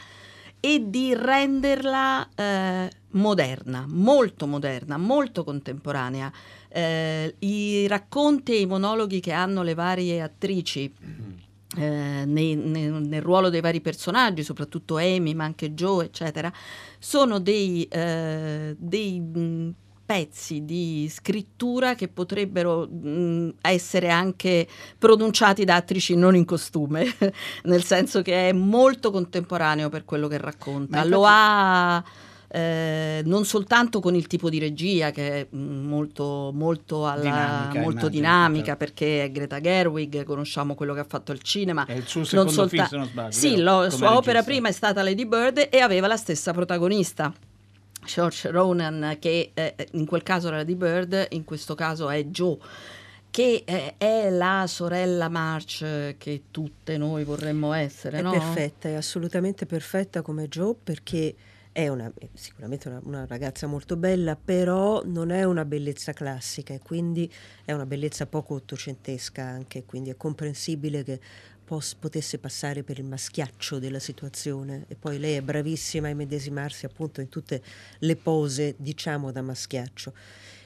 e 0.60 0.90
di 0.90 1.14
renderla 1.14 2.28
eh, 2.34 2.90
moderna, 3.12 3.86
molto 3.88 4.48
moderna, 4.48 4.98
molto 4.98 5.44
contemporanea. 5.44 6.32
Eh, 6.78 7.36
I 7.40 7.88
racconti 7.88 8.52
e 8.54 8.60
i 8.60 8.66
monologhi 8.66 9.22
che 9.22 9.32
hanno 9.32 9.64
le 9.64 9.76
varie 9.76 10.22
attrici 10.22 10.92
eh, 11.78 12.24
nei- 12.26 12.56
nei- 12.56 12.90
nel 12.90 13.22
ruolo 13.22 13.50
dei 13.50 13.62
vari 13.62 13.80
personaggi, 13.80 14.44
soprattutto 14.44 14.98
Amy, 14.98 15.34
ma 15.34 15.46
anche 15.46 15.74
Joe, 15.74 16.06
eccetera, 16.06 16.52
sono 17.00 17.40
dei, 17.40 17.84
eh, 17.90 18.76
dei 18.78 19.20
mh, 19.22 19.74
pezzi 20.06 20.66
di 20.66 21.08
scrittura 21.10 21.96
che 21.96 22.08
potrebbero 22.10 22.88
mh, 22.88 23.56
essere 23.62 24.10
anche 24.10 24.68
pronunciati 24.98 25.64
da 25.66 25.76
attrici 25.76 26.16
non 26.16 26.36
in 26.36 26.46
costume, 26.46 27.06
nel 27.64 27.84
senso 27.84 28.22
che 28.22 28.50
è 28.50 28.52
molto 28.54 29.12
contemporaneo 29.12 29.88
per 29.90 30.04
quello 30.06 30.28
che 30.28 30.38
racconta. 30.38 30.98
Ma 30.98 31.04
Lo 31.06 31.18
infatti- 31.20 31.34
ha 31.34 32.04
eh, 32.56 33.22
non 33.26 33.44
soltanto 33.44 34.00
con 34.00 34.16
il 34.16 34.28
tipo 34.28 34.50
di 34.50 34.60
regia 34.60 35.12
che 35.12 35.42
è 35.42 35.48
mh, 35.50 35.58
molto, 35.58 36.52
molto, 36.54 37.06
alla- 37.06 37.22
Dinamica, 37.22 37.80
molto 37.82 38.08
dinamica 38.08 38.64
certo. 38.68 38.78
perché 38.86 39.24
è 39.26 39.32
Greta 39.32 39.60
Gerwig, 39.60 40.24
conosciamo 40.24 40.74
quello 40.74 40.94
che 40.94 41.02
ha 41.02 41.06
fatto 41.06 41.34
il 41.34 41.42
cinema. 41.42 41.86
È 41.86 41.92
il 41.94 42.06
suo 42.08 42.24
secondo 42.24 42.52
solta- 42.52 42.70
film, 42.70 42.88
se 42.88 42.96
non 42.98 43.06
sbaglio. 43.08 43.32
Sì, 43.32 43.58
la 43.58 43.90
sua 43.90 44.12
opera 44.16 44.40
regista. 44.40 44.44
prima 44.44 44.68
è 44.70 44.72
stata 44.72 45.04
Lady 45.04 45.26
Bird 45.26 45.68
e 45.70 45.80
aveva 45.80 46.08
la 46.08 46.16
stessa 46.16 46.54
protagonista. 46.54 47.34
George 48.06 48.52
Ronan, 48.52 49.18
che 49.20 49.52
eh, 49.54 49.76
in 49.94 50.06
quel 50.06 50.24
caso 50.24 50.48
era 50.48 50.58
Lady 50.58 50.76
Bird, 50.76 51.28
in 51.32 51.44
questo 51.44 51.76
caso 51.76 52.10
è 52.10 52.24
Joe, 52.26 52.58
che 53.32 53.64
eh, 53.66 53.96
è 53.98 54.30
la 54.30 54.64
sorella 54.68 55.28
March 55.28 55.82
eh, 55.82 56.16
che 56.18 56.44
tutte 56.52 56.98
noi 56.98 57.26
vorremmo 57.26 57.74
essere, 57.74 58.20
È 58.20 58.22
no? 58.22 58.32
perfetta, 58.32 58.88
è 58.88 58.94
assolutamente 58.94 59.66
perfetta 59.66 60.22
come 60.22 60.48
Joe 60.48 60.74
perché 60.82 61.36
è 61.76 61.90
una, 61.90 62.10
sicuramente 62.32 62.88
una, 62.88 63.02
una 63.04 63.26
ragazza 63.26 63.68
molto 63.68 63.98
bella, 63.98 64.38
però 64.38 65.04
non 65.04 65.30
è 65.30 65.44
una 65.44 65.66
bellezza 65.66 66.14
classica 66.14 66.74
e 66.74 66.80
quindi 66.80 67.30
è 67.66 67.74
una 67.74 67.86
bellezza 67.86 68.28
poco 68.28 68.54
ottocentesca 68.54 69.44
anche, 69.44 69.84
quindi 69.84 70.10
è 70.10 70.16
comprensibile 70.16 71.04
che 71.04 71.20
pos- 71.66 71.96
potesse 71.96 72.38
passare 72.38 72.84
per 72.84 73.00
il 73.00 73.04
maschiaccio 73.04 73.78
della 73.78 74.00
situazione. 74.00 74.86
E 74.88 74.96
poi 74.96 75.20
lei 75.20 75.36
è 75.36 75.42
bravissima 75.42 76.08
a 76.08 76.12
immedesimarsi 76.12 76.86
appunto 76.86 77.20
in 77.20 77.28
tutte 77.28 77.62
le 78.00 78.16
pose 78.16 78.76
diciamo 78.78 79.34
da 79.34 79.42
maschiaccio. 79.42 80.14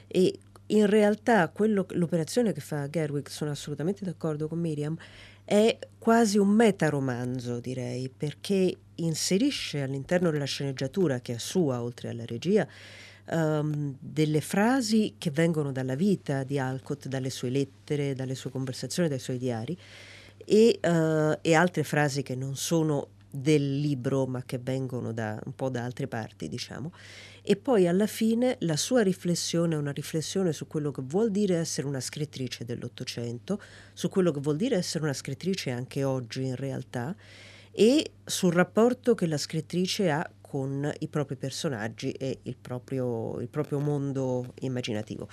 E 0.06 0.38
in 0.66 0.86
realtà 0.86 1.48
quello- 1.48 1.86
l'operazione 1.88 2.52
che 2.52 2.60
fa 2.60 2.88
Gerwig, 2.88 3.26
sono 3.26 3.50
assolutamente 3.50 4.04
d'accordo 4.04 4.46
con 4.46 4.60
Miriam, 4.60 4.96
è 5.50 5.76
quasi 5.98 6.38
un 6.38 6.50
metaromanzo, 6.50 7.58
direi, 7.58 8.08
perché 8.08 8.72
inserisce 8.94 9.82
all'interno 9.82 10.30
della 10.30 10.44
sceneggiatura, 10.44 11.18
che 11.18 11.34
è 11.34 11.38
sua 11.38 11.82
oltre 11.82 12.08
alla 12.10 12.24
regia, 12.24 12.64
ehm, 13.28 13.96
delle 13.98 14.40
frasi 14.40 15.16
che 15.18 15.32
vengono 15.32 15.72
dalla 15.72 15.96
vita 15.96 16.44
di 16.44 16.56
Alcott, 16.56 17.08
dalle 17.08 17.30
sue 17.30 17.50
lettere, 17.50 18.14
dalle 18.14 18.36
sue 18.36 18.50
conversazioni, 18.50 19.08
dai 19.08 19.18
suoi 19.18 19.38
diari, 19.38 19.76
e, 20.44 20.78
eh, 20.80 21.38
e 21.40 21.54
altre 21.54 21.82
frasi 21.82 22.22
che 22.22 22.36
non 22.36 22.54
sono 22.54 23.08
del 23.28 23.80
libro, 23.80 24.26
ma 24.26 24.44
che 24.46 24.58
vengono 24.58 25.12
da 25.12 25.36
un 25.44 25.54
po' 25.56 25.68
da 25.68 25.82
altre 25.82 26.06
parti, 26.06 26.48
diciamo. 26.48 26.92
E 27.42 27.56
poi 27.56 27.86
alla 27.86 28.06
fine 28.06 28.56
la 28.60 28.76
sua 28.76 29.02
riflessione 29.02 29.74
è 29.74 29.78
una 29.78 29.92
riflessione 29.92 30.52
su 30.52 30.66
quello 30.66 30.90
che 30.90 31.02
vuol 31.04 31.30
dire 31.30 31.56
essere 31.56 31.86
una 31.86 32.00
scrittrice 32.00 32.64
dell'Ottocento, 32.64 33.60
su 33.92 34.08
quello 34.08 34.30
che 34.30 34.40
vuol 34.40 34.56
dire 34.56 34.76
essere 34.76 35.04
una 35.04 35.12
scrittrice 35.12 35.70
anche 35.70 36.04
oggi 36.04 36.44
in 36.44 36.56
realtà 36.56 37.14
e 37.72 38.12
sul 38.24 38.52
rapporto 38.52 39.14
che 39.14 39.26
la 39.26 39.38
scrittrice 39.38 40.10
ha 40.10 40.28
con 40.40 40.92
i 40.98 41.06
propri 41.06 41.36
personaggi 41.36 42.10
e 42.10 42.40
il 42.42 42.56
proprio, 42.60 43.38
il 43.38 43.46
proprio 43.46 43.78
mondo 43.78 44.52
immaginativo. 44.62 45.28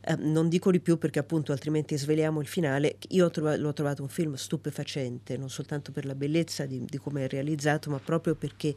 Eh, 0.00 0.16
non 0.16 0.48
dico 0.48 0.70
di 0.70 0.80
più 0.80 0.96
perché 0.96 1.18
appunto 1.18 1.52
altrimenti 1.52 1.98
sveliamo 1.98 2.40
il 2.40 2.46
finale. 2.46 2.96
Io 3.08 3.28
trova- 3.28 3.56
l'ho 3.56 3.74
trovato 3.74 4.00
un 4.00 4.08
film 4.08 4.34
stupefacente, 4.34 5.36
non 5.36 5.50
soltanto 5.50 5.92
per 5.92 6.06
la 6.06 6.14
bellezza 6.14 6.64
di, 6.64 6.82
di 6.82 6.96
come 6.96 7.24
è 7.24 7.28
realizzato, 7.28 7.90
ma 7.90 7.98
proprio 7.98 8.34
perché 8.34 8.74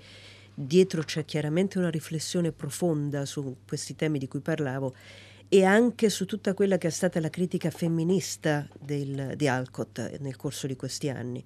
dietro 0.60 1.04
c'è 1.04 1.24
chiaramente 1.24 1.78
una 1.78 1.92
riflessione 1.92 2.52
profonda 2.52 3.26
su 3.26 3.58
questi 3.68 3.96
temi 3.96 4.18
di 4.18 4.28
cui 4.28 4.40
parlavo 4.40 4.96
e 5.48 5.64
anche 5.64 6.10
su 6.10 6.26
tutta 6.26 6.56
quella 6.56 6.80
che 6.80 6.88
è 6.88 6.90
stata 6.90 7.20
la 7.20 7.30
critica 7.30 7.70
femminista 7.70 8.68
del- 8.80 9.34
di 9.36 9.48
Alcott 9.48 10.18
nel 10.18 10.36
corso 10.36 10.66
di 10.66 10.76
questi 10.76 11.10
anni 11.10 11.44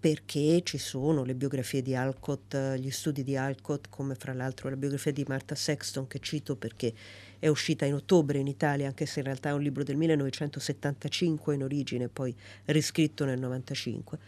perché 0.00 0.62
ci 0.64 0.78
sono 0.78 1.22
le 1.22 1.34
biografie 1.34 1.82
di 1.82 1.94
Alcott, 1.94 2.54
eh, 2.54 2.78
gli 2.78 2.90
studi 2.90 3.22
di 3.22 3.36
Alcott, 3.36 3.86
come 3.90 4.14
fra 4.14 4.32
l'altro 4.32 4.70
la 4.70 4.76
biografia 4.76 5.12
di 5.12 5.24
Martha 5.26 5.54
Sexton 5.54 6.06
che 6.06 6.18
cito 6.20 6.56
perché 6.56 6.94
è 7.38 7.48
uscita 7.48 7.84
in 7.84 7.92
ottobre 7.94 8.38
in 8.38 8.46
Italia, 8.46 8.86
anche 8.86 9.04
se 9.04 9.18
in 9.18 9.26
realtà 9.26 9.50
è 9.50 9.52
un 9.52 9.62
libro 9.62 9.82
del 9.82 9.96
1975 9.96 11.54
in 11.54 11.62
origine, 11.62 12.08
poi 12.08 12.34
riscritto 12.66 13.26
nel 13.26 13.38
95. 13.38 14.18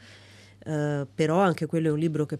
Eh, 0.58 1.06
però 1.14 1.38
anche 1.38 1.66
quello 1.66 1.88
è 1.88 1.92
un 1.92 1.98
libro 1.98 2.26
che 2.26 2.38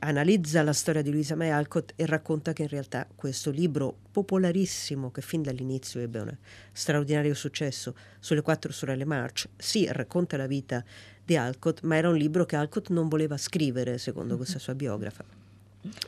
analizza 0.00 0.62
la 0.62 0.72
storia 0.72 1.02
di 1.02 1.10
Luisa 1.10 1.34
May 1.34 1.50
Alcott 1.50 1.92
e 1.96 2.06
racconta 2.06 2.52
che 2.52 2.62
in 2.62 2.68
realtà 2.68 3.06
questo 3.14 3.50
libro 3.50 3.96
popolarissimo 4.10 5.10
che 5.10 5.20
fin 5.20 5.42
dall'inizio 5.42 6.00
ebbe 6.00 6.20
un 6.20 6.36
straordinario 6.72 7.34
successo 7.34 7.94
sulle 8.18 8.42
quattro 8.42 8.72
sorelle 8.72 9.04
March, 9.04 9.48
sì, 9.56 9.86
racconta 9.90 10.36
la 10.36 10.46
vita 10.46 10.84
di 11.24 11.36
Alcott, 11.36 11.82
ma 11.82 11.96
era 11.96 12.08
un 12.08 12.16
libro 12.16 12.44
che 12.44 12.56
Alcott 12.56 12.88
non 12.90 13.08
voleva 13.08 13.36
scrivere, 13.36 13.98
secondo 13.98 14.36
questa 14.36 14.58
sua 14.58 14.74
biografa, 14.74 15.24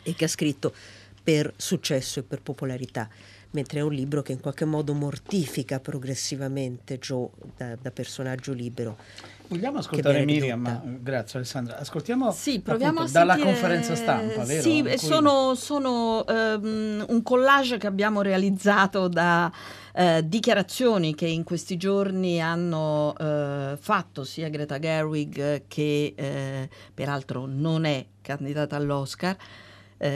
e 0.02 0.14
che 0.14 0.24
ha 0.24 0.28
scritto 0.28 0.74
per 1.22 1.52
successo 1.56 2.20
e 2.20 2.22
per 2.22 2.42
popolarità, 2.42 3.08
mentre 3.54 3.78
è 3.78 3.82
un 3.82 3.92
libro 3.92 4.20
che 4.22 4.32
in 4.32 4.40
qualche 4.40 4.64
modo 4.64 4.92
mortifica 4.94 5.78
progressivamente 5.80 6.98
Joe 6.98 7.28
da, 7.56 7.76
da 7.80 7.90
personaggio 7.90 8.52
libero. 8.52 8.96
Vogliamo 9.46 9.78
ascoltare 9.78 10.24
Miriam? 10.24 10.98
Grazie 11.02 11.38
Alessandra. 11.38 11.78
Ascoltiamo 11.78 12.32
Sì, 12.32 12.60
proviamo 12.60 13.00
appunto, 13.00 13.16
a 13.16 13.20
dalla 13.20 13.34
sentire- 13.34 13.52
conferenza 13.52 13.94
stampa, 13.94 14.44
vero? 14.44 14.62
Sì, 14.62 14.80
cui- 14.82 14.98
sono, 14.98 15.54
sono, 15.54 16.26
ehm, 16.26 17.04
un 17.08 17.22
collage 17.22 17.76
che 17.78 17.86
abbiamo 17.86 18.22
realizzato 18.22 19.06
da 19.06 19.52
eh, 19.92 20.22
dichiarazioni 20.26 21.14
che 21.14 21.26
in 21.26 21.44
questi 21.44 21.76
giorni 21.76 22.40
hanno 22.42 23.14
eh, 23.16 23.76
fatto 23.78 24.24
sia 24.24 24.48
Greta 24.48 24.78
Gerwig 24.80 25.64
che 25.68 26.14
eh, 26.16 26.68
peraltro 26.92 27.46
non 27.46 27.84
è 27.84 28.04
candidata 28.20 28.76
all'Oscar, 28.76 29.36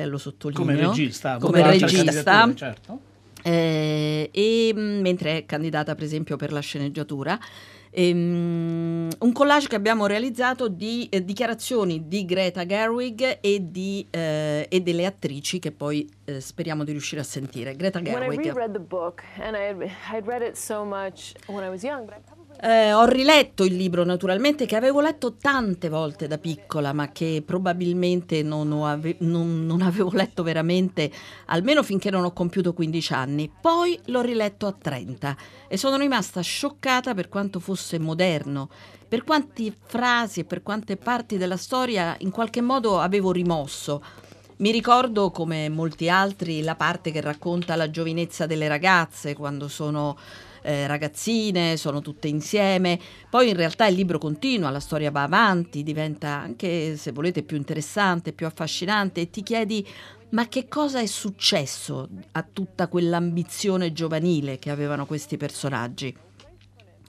lo 0.04 0.18
sottolineo. 0.18 0.66
come 0.66 0.76
regista, 0.76 1.38
Come 1.38 1.62
regista. 1.62 2.52
certo. 2.54 3.00
Eh, 3.48 4.28
e 4.30 4.72
mh, 4.74 5.00
mentre 5.00 5.38
è 5.38 5.46
candidata 5.46 5.94
per 5.94 6.04
esempio 6.04 6.36
per 6.36 6.52
la 6.52 6.60
sceneggiatura. 6.60 7.38
Ehm, 7.90 9.08
un 9.18 9.32
collage 9.32 9.66
che 9.66 9.74
abbiamo 9.74 10.06
realizzato 10.06 10.68
di 10.68 11.08
eh, 11.10 11.24
dichiarazioni 11.24 12.06
di 12.06 12.26
Greta 12.26 12.66
Gerwig 12.66 13.38
e, 13.40 13.70
di, 13.70 14.06
eh, 14.10 14.66
e 14.68 14.80
delle 14.82 15.06
attrici 15.06 15.58
che 15.58 15.72
poi 15.72 16.06
eh, 16.26 16.40
speriamo 16.40 16.84
di 16.84 16.92
riuscire 16.92 17.22
a 17.22 17.24
sentire. 17.24 17.74
Greta 17.74 18.00
When 18.00 18.22
I 18.22 18.36
Gerwig. 18.36 18.52
reread 18.52 18.72
the 18.72 18.80
book, 18.80 19.22
and 19.40 19.56
I 19.56 19.68
had, 19.68 19.90
I'd 20.12 20.26
read 20.26 20.42
it 20.42 20.56
so 20.56 20.84
much 20.84 21.32
when 21.46 21.64
I 21.64 21.70
was 21.70 21.82
young, 21.82 22.04
but 22.04 22.14
I 22.16 22.20
Eh, 22.60 22.92
ho 22.92 23.04
riletto 23.04 23.62
il 23.62 23.76
libro 23.76 24.04
naturalmente 24.04 24.66
che 24.66 24.74
avevo 24.74 25.00
letto 25.00 25.36
tante 25.36 25.88
volte 25.88 26.26
da 26.26 26.38
piccola 26.38 26.92
ma 26.92 27.12
che 27.12 27.40
probabilmente 27.46 28.42
non, 28.42 28.72
ave- 28.82 29.14
non- 29.20 29.64
non 29.64 29.80
avevo 29.80 30.10
letto 30.10 30.42
veramente 30.42 31.08
almeno 31.46 31.84
finché 31.84 32.10
non 32.10 32.24
ho 32.24 32.32
compiuto 32.32 32.72
15 32.72 33.12
anni. 33.12 33.48
Poi 33.60 33.96
l'ho 34.06 34.22
riletto 34.22 34.66
a 34.66 34.74
30 34.76 35.36
e 35.68 35.76
sono 35.76 35.96
rimasta 35.96 36.40
scioccata 36.40 37.14
per 37.14 37.28
quanto 37.28 37.60
fosse 37.60 38.00
moderno, 38.00 38.68
per 39.06 39.22
quante 39.22 39.72
frasi 39.86 40.40
e 40.40 40.44
per 40.44 40.64
quante 40.64 40.96
parti 40.96 41.36
della 41.36 41.56
storia 41.56 42.16
in 42.20 42.32
qualche 42.32 42.60
modo 42.60 42.98
avevo 42.98 43.30
rimosso. 43.30 44.02
Mi 44.56 44.72
ricordo, 44.72 45.30
come 45.30 45.68
molti 45.68 46.08
altri, 46.08 46.62
la 46.62 46.74
parte 46.74 47.12
che 47.12 47.20
racconta 47.20 47.76
la 47.76 47.88
giovinezza 47.88 48.46
delle 48.46 48.66
ragazze 48.66 49.36
quando 49.36 49.68
sono 49.68 50.18
eh, 50.68 50.86
ragazzine, 50.86 51.78
sono 51.78 52.02
tutte 52.02 52.28
insieme. 52.28 53.00
Poi 53.30 53.48
in 53.48 53.56
realtà 53.56 53.86
il 53.86 53.94
libro 53.94 54.18
continua, 54.18 54.68
la 54.68 54.80
storia 54.80 55.10
va 55.10 55.22
avanti, 55.22 55.82
diventa 55.82 56.28
anche, 56.28 56.94
se 56.98 57.10
volete, 57.12 57.42
più 57.42 57.56
interessante, 57.56 58.34
più 58.34 58.44
affascinante 58.44 59.22
e 59.22 59.30
ti 59.30 59.42
chiedi 59.42 59.86
ma 60.30 60.46
che 60.46 60.68
cosa 60.68 61.00
è 61.00 61.06
successo 61.06 62.06
a 62.32 62.42
tutta 62.42 62.88
quell'ambizione 62.88 63.94
giovanile 63.94 64.58
che 64.58 64.68
avevano 64.68 65.06
questi 65.06 65.38
personaggi? 65.38 66.14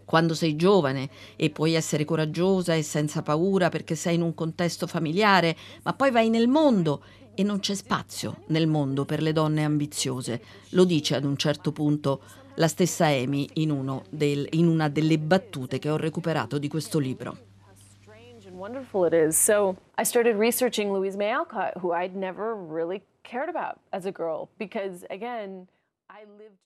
Quando 0.06 0.34
sei 0.34 0.56
giovane 0.56 1.10
e 1.36 1.50
puoi 1.50 1.74
essere 1.74 2.06
coraggiosa 2.06 2.75
e 2.75 2.82
senza 2.82 3.22
paura 3.22 3.68
perché 3.68 3.96
sei 3.96 4.16
in 4.16 4.22
un 4.22 4.34
contesto 4.34 4.88
familiare, 4.88 5.58
ma 5.84 5.94
poi 5.94 6.12
vai 6.12 6.30
nel 6.30 6.48
mondo 6.48 7.04
e 7.36 7.44
non 7.44 7.60
c'è 7.60 7.75
spazio 7.75 8.44
nel 8.48 8.68
mondo 8.68 9.04
per 9.04 9.22
le 9.22 9.34
donne 9.34 9.66
ambiziose. 9.66 10.42
Lo 10.70 10.86
dice 10.86 11.16
ad 11.16 11.25
un 11.25 11.36
certo 11.36 11.74
punto 11.74 12.22
la 12.56 12.68
stessa 12.68 13.06
Amy 13.08 13.48
in, 13.56 13.72
uno 13.72 14.03
del- 14.10 14.48
in 14.51 14.68
una 14.68 14.89
delle 14.89 15.18
battute 15.18 15.79
che 15.79 15.89
ho 15.89 15.98
recuperato 15.98 16.58
di 16.58 16.68
questo 16.68 17.00
libro. 17.00 17.38
strange 18.01 18.48
and 18.48 18.58
wonderful 18.58 19.06
it 19.06 19.13
is. 19.13 19.38
So 19.38 19.75
I 19.98 20.03
started 20.03 20.36
researching 20.38 20.91
Louise 20.91 21.15
May 21.18 21.32
Alcott, 21.32 21.74
who 21.82 21.94
I'd 21.94 22.15
never 22.15 22.53
really 22.56 23.01
cared 23.24 23.50
about 23.50 23.77
as 23.91 24.06
a 24.06 24.12
girl, 24.12 24.50
because 24.58 25.06
again, 25.10 25.68
I 26.10 26.25
lived. 26.38 26.58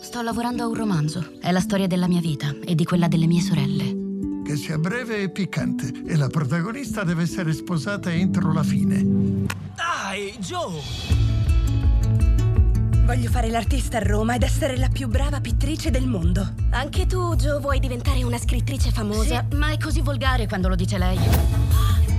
Sto 0.00 0.22
lavorando 0.22 0.62
a 0.62 0.66
un 0.66 0.74
romanzo. 0.74 1.38
È 1.40 1.50
la 1.52 1.60
storia 1.60 1.86
della 1.86 2.08
mia 2.08 2.20
vita 2.20 2.54
e 2.64 2.74
di 2.74 2.84
quella 2.84 3.08
delle 3.08 3.26
mie 3.26 3.40
sorelle. 3.40 4.42
Che 4.44 4.56
sia 4.56 4.78
breve 4.78 5.22
e 5.22 5.30
piccante 5.30 5.92
e 6.06 6.16
la 6.16 6.28
protagonista 6.28 7.04
deve 7.04 7.22
essere 7.22 7.52
sposata 7.52 8.10
entro 8.10 8.52
la 8.52 8.62
fine. 8.62 9.46
Dai, 10.08 10.34
Joe! 10.40 10.80
Voglio 13.04 13.28
fare 13.28 13.50
l'artista 13.50 13.98
a 13.98 14.00
Roma 14.00 14.36
ed 14.36 14.42
essere 14.42 14.78
la 14.78 14.88
più 14.88 15.06
brava 15.06 15.38
pittrice 15.42 15.90
del 15.90 16.06
mondo. 16.06 16.54
Anche 16.70 17.04
tu, 17.04 17.36
Joe, 17.36 17.60
vuoi 17.60 17.78
diventare 17.78 18.22
una 18.22 18.38
scrittrice 18.38 18.90
famosa? 18.90 19.44
Sì, 19.46 19.56
ma 19.56 19.68
è 19.68 19.76
così 19.76 20.00
volgare 20.00 20.46
quando 20.46 20.68
lo 20.68 20.76
dice 20.76 20.96
lei. 20.96 21.18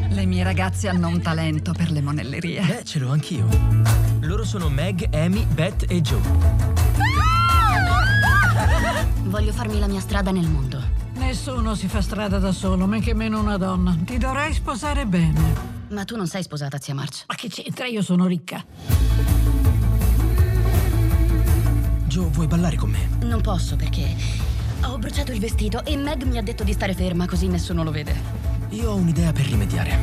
Le 0.08 0.26
mie 0.28 0.44
ragazze 0.44 0.88
hanno 0.88 1.08
un 1.08 1.20
talento 1.20 1.72
per 1.72 1.90
le 1.90 2.02
monellerie. 2.02 2.62
Beh, 2.62 2.84
ce 2.86 3.00
l'ho 3.00 3.10
anch'io. 3.10 3.48
Loro 4.20 4.46
sono 4.46 4.70
Meg, 4.70 5.10
Amy, 5.12 5.44
Beth 5.46 5.86
e 5.90 6.00
Joe. 6.02 6.22
Voglio 9.24 9.52
farmi 9.52 9.80
la 9.80 9.88
mia 9.88 10.00
strada 10.00 10.30
nel 10.30 10.48
mondo. 10.48 10.80
Nessuno 11.16 11.74
si 11.74 11.88
fa 11.88 12.02
strada 12.02 12.38
da 12.38 12.52
solo, 12.52 12.86
men 12.86 13.02
che 13.02 13.16
meno 13.16 13.40
una 13.40 13.58
donna. 13.58 13.98
Ti 14.06 14.20
dovrai 14.20 14.54
sposare 14.54 15.08
bene. 15.08 15.79
Ma 15.90 16.04
tu 16.06 16.16
non 16.16 16.28
sei 16.28 16.44
sposata, 16.44 16.78
zia 16.80 16.94
March. 16.94 17.24
Ma 17.28 17.36
che 17.36 17.48
c'entra? 17.50 17.86
Io 17.88 18.02
sono 18.04 18.28
ricca. 18.28 18.64
Joe, 22.06 22.30
vuoi 22.32 22.48
ballare 22.48 22.76
con 22.76 22.92
me? 22.92 23.10
Non 23.22 23.42
posso 23.42 23.76
perché 23.76 24.16
ho 24.84 24.98
bruciato 24.98 25.32
il 25.32 25.40
vestito 25.40 25.84
e 25.86 25.96
Meg 25.98 26.24
mi 26.24 26.38
ha 26.38 26.44
detto 26.44 26.64
di 26.64 26.74
stare 26.74 26.94
ferma 26.94 27.26
così 27.28 27.48
nessuno 27.48 27.84
lo 27.84 27.92
vede. 27.92 28.14
Io 28.70 28.92
ho 28.92 28.96
un'idea 28.96 29.32
per 29.32 29.46
rimediare. 29.46 30.00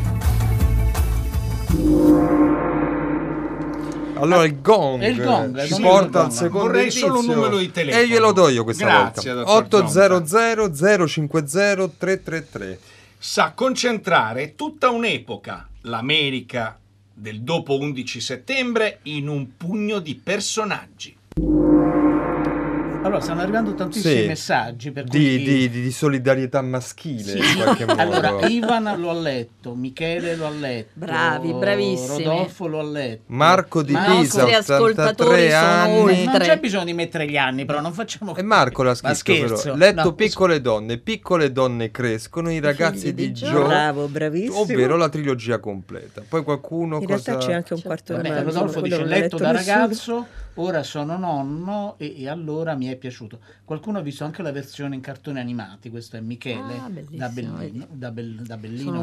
Allora 4.14 4.44
il 4.44 4.60
gong, 4.60 5.02
il 5.06 5.22
gong, 5.22 5.64
ci 5.66 5.80
porta 5.80 6.24
al 6.24 6.32
secondo 6.32 6.68
Vorrei 6.68 6.90
solo 6.90 7.18
un 7.18 7.26
numero 7.26 7.58
di 7.58 7.70
telefono. 7.70 8.02
E 8.02 8.08
glielo 8.08 8.32
do 8.32 8.48
io 8.48 8.64
questa 8.64 8.84
Grazie, 8.84 9.34
volta. 9.34 9.52
dottor 9.52 10.12
800 10.12 11.06
050 11.06 11.88
333. 11.98 12.80
Sa 13.18 13.52
concentrare 13.52 14.54
tutta 14.54 14.90
un'epoca, 14.90 15.68
l'America 15.86 16.78
del 17.12 17.40
dopo 17.40 17.78
11 17.78 18.20
settembre, 18.20 18.98
in 19.04 19.28
un 19.28 19.56
pugno 19.56 19.98
di 20.00 20.14
personaggi. 20.14 21.15
Allora, 23.06 23.20
stanno 23.20 23.40
arrivando 23.42 23.74
tantissimi 23.74 24.20
Sì. 24.22 24.26
messaggi 24.26 24.90
per 24.90 25.04
Di, 25.04 25.18
cui... 25.18 25.38
di- 25.44 25.68
di- 25.70 25.82
di 25.82 25.90
solidarietà 25.92 26.60
maschile 26.60 27.22
Sì. 27.22 27.38
in 27.38 27.62
qualche 27.62 27.84
modo. 27.86 28.00
Allora, 28.00 28.46
Ivan 28.48 28.94
lo 28.98 29.10
ha 29.10 29.14
letto, 29.14 29.74
Michele 29.74 30.34
lo 30.34 30.46
ha 30.46 30.50
letto, 30.50 30.90
Bravi, 30.94 31.52
bravissimi. 31.52 32.24
Rodolfo 32.24 32.66
lo 32.66 32.80
ha 32.80 32.82
letto. 32.82 33.22
Marco 33.26 33.82
di 33.82 33.92
Ma- 33.92 34.04
Pisa, 34.06 34.40
nostri 34.42 34.54
ascoltatori 34.54 35.46
83 35.46 35.50
sono 35.50 35.66
anni. 35.66 36.24
Non 36.24 36.38
c'è 36.38 36.58
bisogno 36.58 36.84
di 36.84 36.92
mettere 36.94 37.28
gli 37.28 37.36
anni, 37.36 37.64
però 37.64 37.80
non 37.80 37.92
facciamo 37.92 38.34
E 38.34 38.42
Marco 38.42 38.82
l'ha 38.82 38.94
scritto 38.94 39.14
scherzo. 39.14 39.62
però. 39.62 39.76
Letto 39.76 40.02
No, 40.02 40.12
piccole 40.14 40.60
donne, 40.60 40.98
piccole 40.98 41.52
donne 41.52 41.90
crescono, 41.92 42.50
i 42.50 42.58
ragazzi 42.60 43.14
di 43.14 43.30
di. 43.30 43.32
Joe, 43.32 43.66
Bravo, 43.66 44.06
bravissimo. 44.08 44.58
ovvero 44.60 44.96
la 44.96 45.08
trilogia 45.08 45.58
completa. 45.58 46.22
Poi 46.28 46.42
qualcuno 46.42 46.98
In 47.00 47.06
cosa... 47.06 47.22
realtà 47.32 47.46
c'è 47.46 47.52
anche 47.54 47.74
un 47.74 47.82
quarto 47.82 48.16
di. 48.16 48.28
Rodolfo 48.28 48.80
dice 48.80 48.96
letto 49.04 49.08
letto 49.20 49.36
da 49.36 49.52
nessuno. 49.52 49.76
ragazzo, 49.76 50.26
ora 50.54 50.82
sono 50.82 51.16
nonno 51.18 51.94
e, 51.98 52.22
e 52.22 52.28
allora 52.28 52.74
mi 52.74 52.86
è 52.86 52.95
piaciuto. 52.96 53.38
Qualcuno 53.64 53.98
ha 53.98 54.02
visto 54.02 54.24
anche 54.24 54.42
la 54.42 54.52
versione 54.52 54.94
in 54.94 55.00
cartoni 55.00 55.38
animati, 55.38 55.90
questo 55.90 56.16
è 56.16 56.20
Michele 56.20 56.54
Ah, 56.76 56.88
da, 57.10 57.28
Bellino, 57.28 57.86
da, 57.90 58.10
Bell- 58.10 58.40
da 58.42 58.56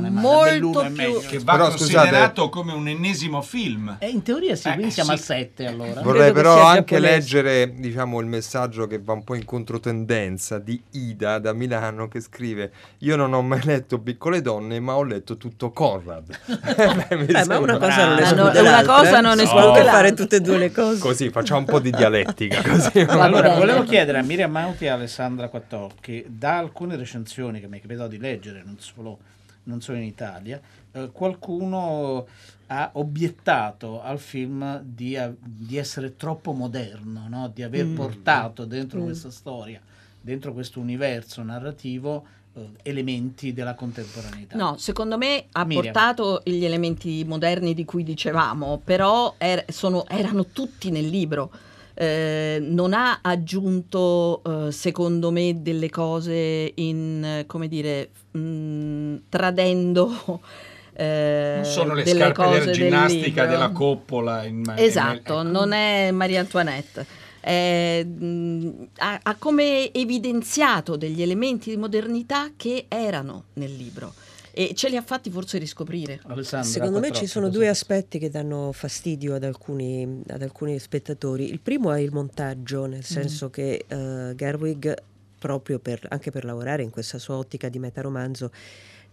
è 0.07 0.09
molto 0.09 0.81
da 0.81 0.87
è 0.87 0.91
più-. 0.91 1.19
Che 1.27 1.39
va 1.39 1.51
Però, 1.53 1.69
considerato 1.69 2.49
come 2.49 2.73
un 2.73 2.87
ennesimo 2.87 3.41
film. 3.41 3.95
Eh, 3.99 4.09
in 4.09 4.21
teoria 4.21 4.55
sì, 4.55 4.67
Eh, 4.69 4.73
quindi 4.73 4.91
siamo 4.91 5.09
sì. 5.11 5.15
al 5.15 5.21
7 5.21 5.65
allora. 5.67 6.01
Vorrei 6.01 6.31
Credo 6.31 6.33
però 6.33 6.63
anche 6.65 6.95
giapponese. 6.99 7.15
leggere 7.15 7.73
diciamo, 7.75 8.19
il 8.19 8.27
messaggio 8.27 8.87
che 8.87 8.99
va 8.99 9.13
un 9.13 9.23
po' 9.23 9.35
in 9.35 9.45
controtendenza 9.45 10.59
di 10.59 10.81
Ida 10.91 11.39
da 11.39 11.53
Milano 11.53 12.07
che 12.07 12.19
scrive 12.21 12.71
Io 12.99 13.15
non 13.15 13.33
ho 13.33 13.41
mai 13.41 13.61
letto 13.63 13.99
Piccole 13.99 14.41
Donne 14.41 14.79
ma 14.79 14.95
ho 14.95 15.03
letto 15.03 15.37
tutto 15.37 15.71
Conrad. 15.71 16.37
Eh, 17.33 17.45
ma 17.45 17.57
una 17.59 17.77
cosa 17.77 18.05
non 18.07 18.17
Ah, 18.17 18.21
esclude 18.21 18.61
no, 18.61 18.67
una 18.69 18.83
cosa 18.85 19.17
eh. 19.17 19.21
non 19.21 19.39
esclude 19.39 19.65
l'altra. 19.65 19.91
fare 19.91 20.13
tutte 20.13 20.35
e 20.37 20.41
due 20.41 20.57
le 20.57 20.71
cose. 20.71 20.99
Così 20.99 21.29
facciamo 21.29 21.59
un 21.59 21.65
po' 21.65 21.79
di 21.79 21.91
dialettica. 21.91 22.61
Così. 22.67 22.99
Allora, 22.99 23.49
bene. 23.49 23.55
Volevo 23.83 23.91
chiedere 23.91 24.17
a 24.19 24.21
Miriam 24.23 24.51
Mauti 24.51 24.85
e 24.85 24.89
Alessandra 24.89 25.47
Quattorchi, 25.49 26.25
da 26.27 26.57
alcune 26.57 26.95
recensioni 26.95 27.59
che 27.59 27.67
mi 27.67 27.77
è 27.77 27.81
capitato 27.81 28.07
di 28.09 28.17
leggere, 28.17 28.61
non 28.65 28.77
solo, 28.79 29.19
non 29.63 29.81
solo 29.81 29.97
in 29.97 30.03
Italia, 30.03 30.59
eh, 30.91 31.09
qualcuno 31.11 32.25
ha 32.67 32.89
obiettato 32.93 34.01
al 34.01 34.19
film 34.19 34.81
di, 34.83 35.15
a- 35.17 35.33
di 35.39 35.77
essere 35.77 36.15
troppo 36.15 36.53
moderno, 36.53 37.25
no? 37.29 37.51
di 37.53 37.61
aver 37.63 37.85
Mm. 37.85 37.95
portato 37.95 38.65
dentro 38.65 39.01
questa 39.03 39.29
storia, 39.29 39.79
dentro 40.19 40.53
questo 40.53 40.79
universo 40.79 41.43
narrativo, 41.43 42.25
eh, 42.55 42.67
elementi 42.83 43.51
della 43.53 43.73
contemporaneità. 43.73 44.55
No, 44.55 44.77
secondo 44.77 45.17
me 45.17 45.45
ha 45.51 45.65
Miriam. 45.65 45.83
portato 45.91 46.41
gli 46.45 46.63
elementi 46.63 47.23
moderni 47.25 47.73
di 47.73 47.83
cui 47.85 48.03
dicevamo, 48.03 48.79
però 48.83 49.35
er- 49.37 49.69
sono- 49.71 50.05
erano 50.07 50.45
tutti 50.47 50.89
nel 50.91 51.07
libro. 51.07 51.51
Eh, 51.95 52.57
non 52.61 52.93
ha 52.93 53.19
aggiunto, 53.21 54.41
eh, 54.43 54.71
secondo 54.71 55.31
me, 55.31 55.61
delle 55.61 55.89
cose 55.89 56.71
in, 56.75 57.43
come 57.47 57.67
dire, 57.67 58.09
mh, 58.31 59.15
tradendo 59.29 60.41
eh, 60.93 61.53
Non 61.55 61.65
sono 61.65 61.93
le 61.93 62.05
scarpe 62.05 62.49
della 62.49 62.65
del 62.65 62.73
ginnastica 62.73 63.43
libro. 63.43 63.45
della 63.57 63.69
coppola. 63.71 64.43
in- 64.45 64.73
Esatto, 64.75 65.39
ecco. 65.39 65.41
non 65.43 65.71
è 65.71 66.09
Maria 66.11 66.39
Antoinette. 66.39 67.05
Eh, 67.45 68.05
mh, 68.05 68.87
ha, 68.99 69.19
ha 69.21 69.35
come 69.35 69.91
evidenziato 69.93 70.95
degli 70.95 71.21
elementi 71.21 71.69
di 71.71 71.77
modernità 71.77 72.51
che 72.55 72.85
erano 72.87 73.43
nel 73.53 73.75
libro 73.75 74.13
e 74.55 74.73
ce 74.75 74.87
li 74.89 74.95
ha 74.95 75.01
fatti 75.01 75.31
forse 75.31 75.57
riscoprire. 75.57 76.19
Alessandra 76.27 76.69
Secondo 76.69 76.99
me 76.99 77.11
ci 77.11 77.25
sono 77.25 77.49
due 77.49 77.67
aspetti 77.67 78.19
che 78.19 78.29
danno 78.29 78.71
fastidio 78.71 79.33
ad 79.33 79.43
alcuni, 79.43 80.21
ad 80.27 80.41
alcuni 80.43 80.77
spettatori. 80.77 81.49
Il 81.49 81.59
primo 81.59 81.91
è 81.91 81.99
il 81.99 82.11
montaggio, 82.11 82.85
Mm. 82.85 82.91
nel 82.91 83.03
senso 83.03 83.49
che 83.49 83.83
eh, 83.87 84.33
Gerwig, 84.35 84.95
proprio 85.39 85.79
per, 85.79 86.05
anche 86.09 86.29
per 86.31 86.45
lavorare 86.45 86.83
in 86.83 86.91
questa 86.91 87.17
sua 87.17 87.35
ottica 87.35 87.67
di 87.67 87.79
metaromanzo, 87.79 88.51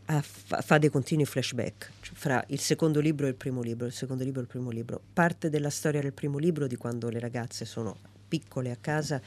ha- 0.07 0.23
fa, 0.23 0.61
fa 0.61 0.79
dei 0.79 0.91
continui 0.91 1.25
flashback 1.25 1.91
cioè, 2.03 2.15
fra 2.15 2.45
il 2.49 2.61
secondo 2.61 3.01
libro 3.01 3.27
e 3.27 3.31
il 3.31 3.35
primo 3.35 3.63
libro, 3.63 3.87
il 3.87 3.93
secondo 3.93 4.23
libro 4.25 4.41
e 4.41 4.43
il 4.43 4.49
primo 4.49 4.71
libro. 4.71 5.01
Parte 5.13 5.49
della 5.49 5.71
storia 5.71 6.01
del 6.03 6.13
primo 6.13 6.37
libro, 6.39 6.67
di 6.67 6.77
quando 6.77 7.09
le 7.09 7.19
ragazze 7.19 7.65
sono 7.65 7.97
piccole 8.29 8.71
a 8.71 8.77
casa, 8.81 9.21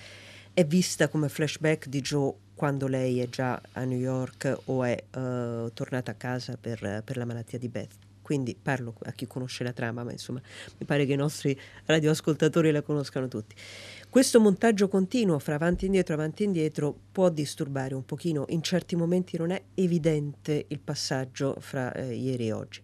è 0.54 0.64
vista 0.66 1.08
come 1.08 1.28
flashback 1.28 1.88
di 1.88 2.02
Joe 2.02 2.32
quando 2.64 2.88
lei 2.88 3.20
è 3.20 3.28
già 3.28 3.62
a 3.74 3.84
New 3.84 4.00
York 4.00 4.60
o 4.68 4.86
è 4.86 4.96
eh, 4.96 5.72
tornata 5.74 6.12
a 6.12 6.14
casa 6.14 6.56
per, 6.56 7.02
per 7.04 7.18
la 7.18 7.26
malattia 7.26 7.60
di 7.60 7.68
Beth. 7.68 7.92
Quindi 8.22 8.56
parlo 8.56 8.96
a 9.04 9.12
chi 9.12 9.28
conosce 9.28 9.66
la 9.66 9.74
trama, 9.74 10.06
ma 10.06 10.14
insomma 10.14 10.42
mi 10.78 10.86
pare 10.86 11.06
che 11.06 11.12
i 11.12 11.18
nostri 11.18 11.60
radioascoltatori 11.84 12.72
la 12.72 12.82
conoscano 12.82 13.28
tutti. 13.28 13.54
Questo 14.10 14.40
montaggio 14.40 14.88
continuo 14.88 15.40
fra 15.40 15.56
avanti 15.56 15.84
e 15.84 15.88
indietro, 15.88 16.14
avanti 16.14 16.44
e 16.44 16.46
indietro 16.46 16.98
può 17.12 17.28
disturbare 17.28 17.96
un 17.96 18.06
pochino, 18.06 18.46
in 18.48 18.62
certi 18.62 18.96
momenti 18.96 19.36
non 19.36 19.52
è 19.52 19.62
evidente 19.74 20.64
il 20.70 20.80
passaggio 20.80 21.58
fra 21.60 21.92
eh, 21.92 22.14
ieri 22.16 22.48
e 22.48 22.54
oggi. 22.54 22.82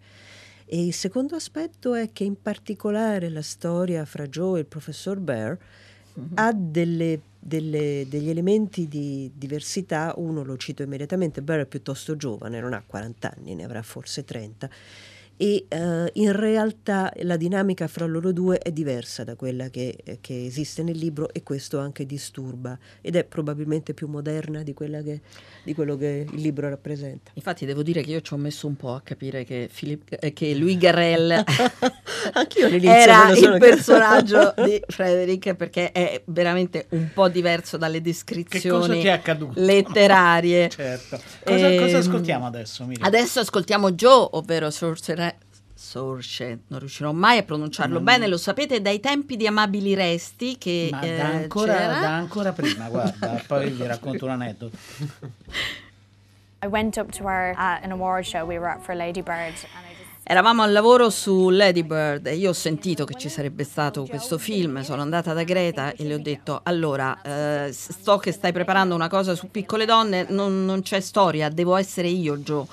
E 0.66 0.84
il 0.84 0.94
secondo 0.94 1.38
aspetto 1.38 1.94
è 1.94 2.12
che 2.12 2.26
in 2.26 2.42
particolare 2.42 3.30
la 3.30 3.42
storia 3.42 4.04
fra 4.04 4.28
Joe 4.28 4.58
e 4.58 4.60
il 4.60 4.68
professor 4.68 5.20
Bear 5.20 5.58
ha 6.34 6.52
delle- 6.52 7.22
delle- 7.40 8.06
degli 8.10 8.30
elementi 8.30 8.88
di 8.88 9.32
diversità, 9.34 10.14
uno 10.18 10.44
lo 10.44 10.58
cito 10.58 10.84
immediatamente, 10.84 11.42
Bear 11.42 11.62
è 11.62 11.66
piuttosto 11.66 12.16
giovane, 12.16 12.60
non 12.60 12.74
ha 12.74 12.84
40 12.86 13.34
anni, 13.36 13.56
ne 13.56 13.64
avrà 13.64 13.82
forse 13.82 14.26
30 14.26 14.70
e 15.42 15.66
eh, 15.70 16.10
in 16.16 16.34
realtà 16.34 17.14
la 17.22 17.38
dinamica 17.38 17.88
fra 17.88 18.06
loro 18.06 18.34
due 18.34 18.58
è 18.58 18.74
diversa 18.74 19.24
da 19.24 19.36
quella 19.38 19.70
che, 19.70 19.96
che 20.20 20.46
esiste 20.46 20.84
nel 20.84 20.98
libro 20.98 21.32
e 21.32 21.44
questo 21.44 21.80
anche 21.80 22.06
disturba 22.06 22.78
ed 23.00 23.16
è 23.16 23.24
probabilmente 23.24 23.94
più 23.94 24.08
moderna 24.10 24.64
di, 24.64 24.74
quella 24.74 25.02
che, 25.02 25.22
di 25.64 25.74
quello 25.74 25.96
che 25.96 26.26
il 26.30 26.42
libro 26.42 26.68
rappresenta. 26.68 27.32
Infatti 27.36 27.66
devo 27.66 27.84
dire 27.84 28.02
che 28.02 28.12
io 28.12 28.20
ci 28.22 28.34
ho 28.34 28.38
messo 28.38 28.68
un 28.68 28.76
po' 28.76 28.94
a 28.96 29.02
capire 29.02 29.46
che, 29.46 29.70
Philip- 29.74 30.18
eh, 30.20 30.34
che 30.34 30.54
Louis 30.56 30.78
Garrel 30.78 31.42
Anch'io 32.34 32.66
all'inizio 32.66 32.90
era 32.92 33.32
il 33.32 33.56
personaggio 33.60 34.54
di 34.62 34.82
Frederick 34.88 35.56
perché 35.56 35.94
è 35.94 36.22
veramente 36.26 36.88
un 36.90 37.12
po' 37.14 37.30
diverso 37.30 37.78
dalle 37.78 38.02
Che 38.02 38.04
cosa 38.04 38.10
descrizioni 38.12 39.00
ti 39.00 39.08
è 39.08 39.12
accaduto? 39.12 39.54
letterarie. 39.62 40.70
Certo. 40.80 41.18
Cosa, 41.44 41.68
Ehm, 41.68 41.80
cosa 41.80 41.98
ascoltiamo 42.00 42.46
adesso? 42.46 42.86
Miriam? 42.86 43.06
Adesso 43.08 43.40
ascoltiamo 43.40 43.92
Joe, 43.92 44.28
ovvero 44.32 44.70
Sorcerer. 44.70 45.29
Sorce, 45.90 46.60
non 46.68 46.78
riuscirò 46.78 47.12
mai 47.14 47.40
a 47.40 47.44
pronunciarlo 47.44 48.00
Mm. 48.00 48.04
bene, 48.04 48.28
lo 48.28 48.38
sapete 48.38 48.80
dai 48.80 49.00
tempi 49.00 49.36
di 49.36 49.48
Amabili 49.48 49.96
Resti 49.96 50.56
che 50.60 50.90
Ma 50.92 51.02
eh, 51.02 51.18
da, 51.18 51.26
ancora, 51.26 51.74
c'era. 51.76 52.00
da 52.00 52.16
ancora 52.16 52.52
prima, 52.52 52.90
guarda, 52.90 53.42
poi 53.48 53.72
vi 53.72 53.88
racconto 53.88 54.26
un 54.26 54.32
aneddoto. 54.32 54.78
I 56.62 56.68
went 56.68 56.96
up 56.98 57.10
to 57.18 57.24
our 57.24 57.56
uh, 57.58 57.84
an 57.84 57.92
award 57.92 58.24
show 58.24 58.46
we 58.46 58.60
were 58.60 58.70
at 58.70 58.84
for 58.84 58.94
Lady 58.94 59.24
Bird, 59.24 59.56
and 59.74 59.86
I 59.86 59.96
just 59.98 60.08
Eravamo 60.22 60.62
al 60.62 60.72
lavoro 60.72 61.10
su 61.10 61.50
Lady 61.50 61.82
Bird 61.82 62.28
e 62.28 62.36
io 62.36 62.50
ho 62.50 62.54
sentito 62.54 63.04
che 63.06 63.16
ci 63.16 63.28
sarebbe 63.30 63.64
stato 63.64 64.06
questo 64.06 64.38
film, 64.38 64.82
sono 64.82 65.02
andata 65.02 65.34
da 65.34 65.42
Greta 65.44 65.94
e 65.96 66.04
le 66.04 66.14
ho 66.14 66.20
detto 66.20 66.60
allora, 66.62 67.20
eh, 67.24 67.74
so 67.74 68.18
che 68.20 68.32
stai 68.32 68.52
preparando 68.52 68.94
una 68.94 69.08
cosa 69.08 69.34
su 69.34 69.50
piccole 69.50 69.86
donne, 69.86 70.28
non, 70.30 70.66
non 70.66 70.84
c'è 70.84 71.00
storia, 71.00 71.50
devo 71.50 71.76
essere 71.78 72.10
io 72.10 72.38
Joe. 72.38 72.66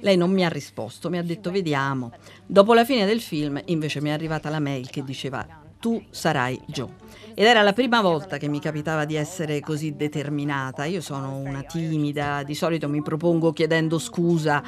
Lei 0.00 0.16
non 0.16 0.30
mi 0.30 0.44
ha 0.44 0.48
risposto, 0.48 1.10
mi 1.10 1.18
ha 1.18 1.22
detto 1.22 1.50
vediamo. 1.50 2.12
Dopo 2.46 2.74
la 2.74 2.84
fine 2.84 3.06
del 3.06 3.20
film 3.20 3.60
invece 3.66 4.00
mi 4.00 4.10
è 4.10 4.12
arrivata 4.12 4.50
la 4.50 4.60
mail 4.60 4.90
che 4.90 5.02
diceva 5.02 5.46
tu 5.84 6.02
sarai 6.08 6.58
Joe. 6.66 6.88
Ed 7.34 7.44
era 7.44 7.60
la 7.60 7.74
prima 7.74 8.00
volta 8.00 8.38
che 8.38 8.48
mi 8.48 8.58
capitava 8.58 9.04
di 9.04 9.16
essere 9.16 9.60
così 9.60 9.94
determinata. 9.96 10.84
Io 10.86 11.02
sono 11.02 11.36
una 11.36 11.62
timida, 11.62 12.42
di 12.42 12.54
solito 12.54 12.88
mi 12.88 13.02
propongo 13.02 13.52
chiedendo 13.52 13.98
scusa. 13.98 14.62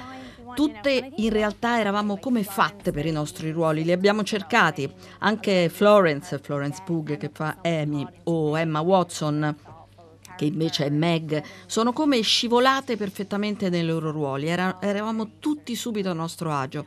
Tutte 0.55 1.13
in 1.17 1.31
realtà 1.31 1.79
eravamo 1.81 2.19
come 2.19 2.43
fatte 2.43 2.91
per 2.91 3.07
i 3.07 3.13
nostri 3.13 3.51
ruoli, 3.51 3.85
li 3.85 3.93
abbiamo 3.93 4.25
cercati. 4.25 4.91
Anche 5.21 5.71
Florence, 5.71 6.39
Florence 6.39 6.83
Pugh 6.85 7.17
che 7.17 7.31
fa 7.33 7.59
Amy 7.63 8.07
o 8.25 8.59
Emma 8.59 8.81
Watson 8.81 9.57
che 10.37 10.45
invece 10.45 10.87
è 10.87 10.91
Meg, 10.91 11.43
sono 11.67 11.93
come 11.93 12.21
scivolate 12.21 12.97
perfettamente 12.97 13.69
nei 13.69 13.85
loro 13.85 14.11
ruoli, 14.11 14.49
Era- 14.49 14.79
eravamo 14.81 15.39
tutti 15.39 15.75
subito 15.75 16.11
a 16.11 16.15
nostro 16.15 16.53
agio. 16.53 16.85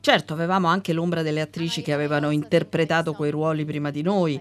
Certo, 0.00 0.32
avevamo 0.32 0.68
anche 0.68 0.92
l'ombra 0.92 1.22
delle 1.22 1.40
attrici 1.40 1.82
che 1.82 1.92
avevano 1.92 2.30
interpretato 2.30 3.12
quei 3.12 3.30
ruoli 3.30 3.64
prima 3.64 3.90
di 3.90 4.02
noi. 4.02 4.40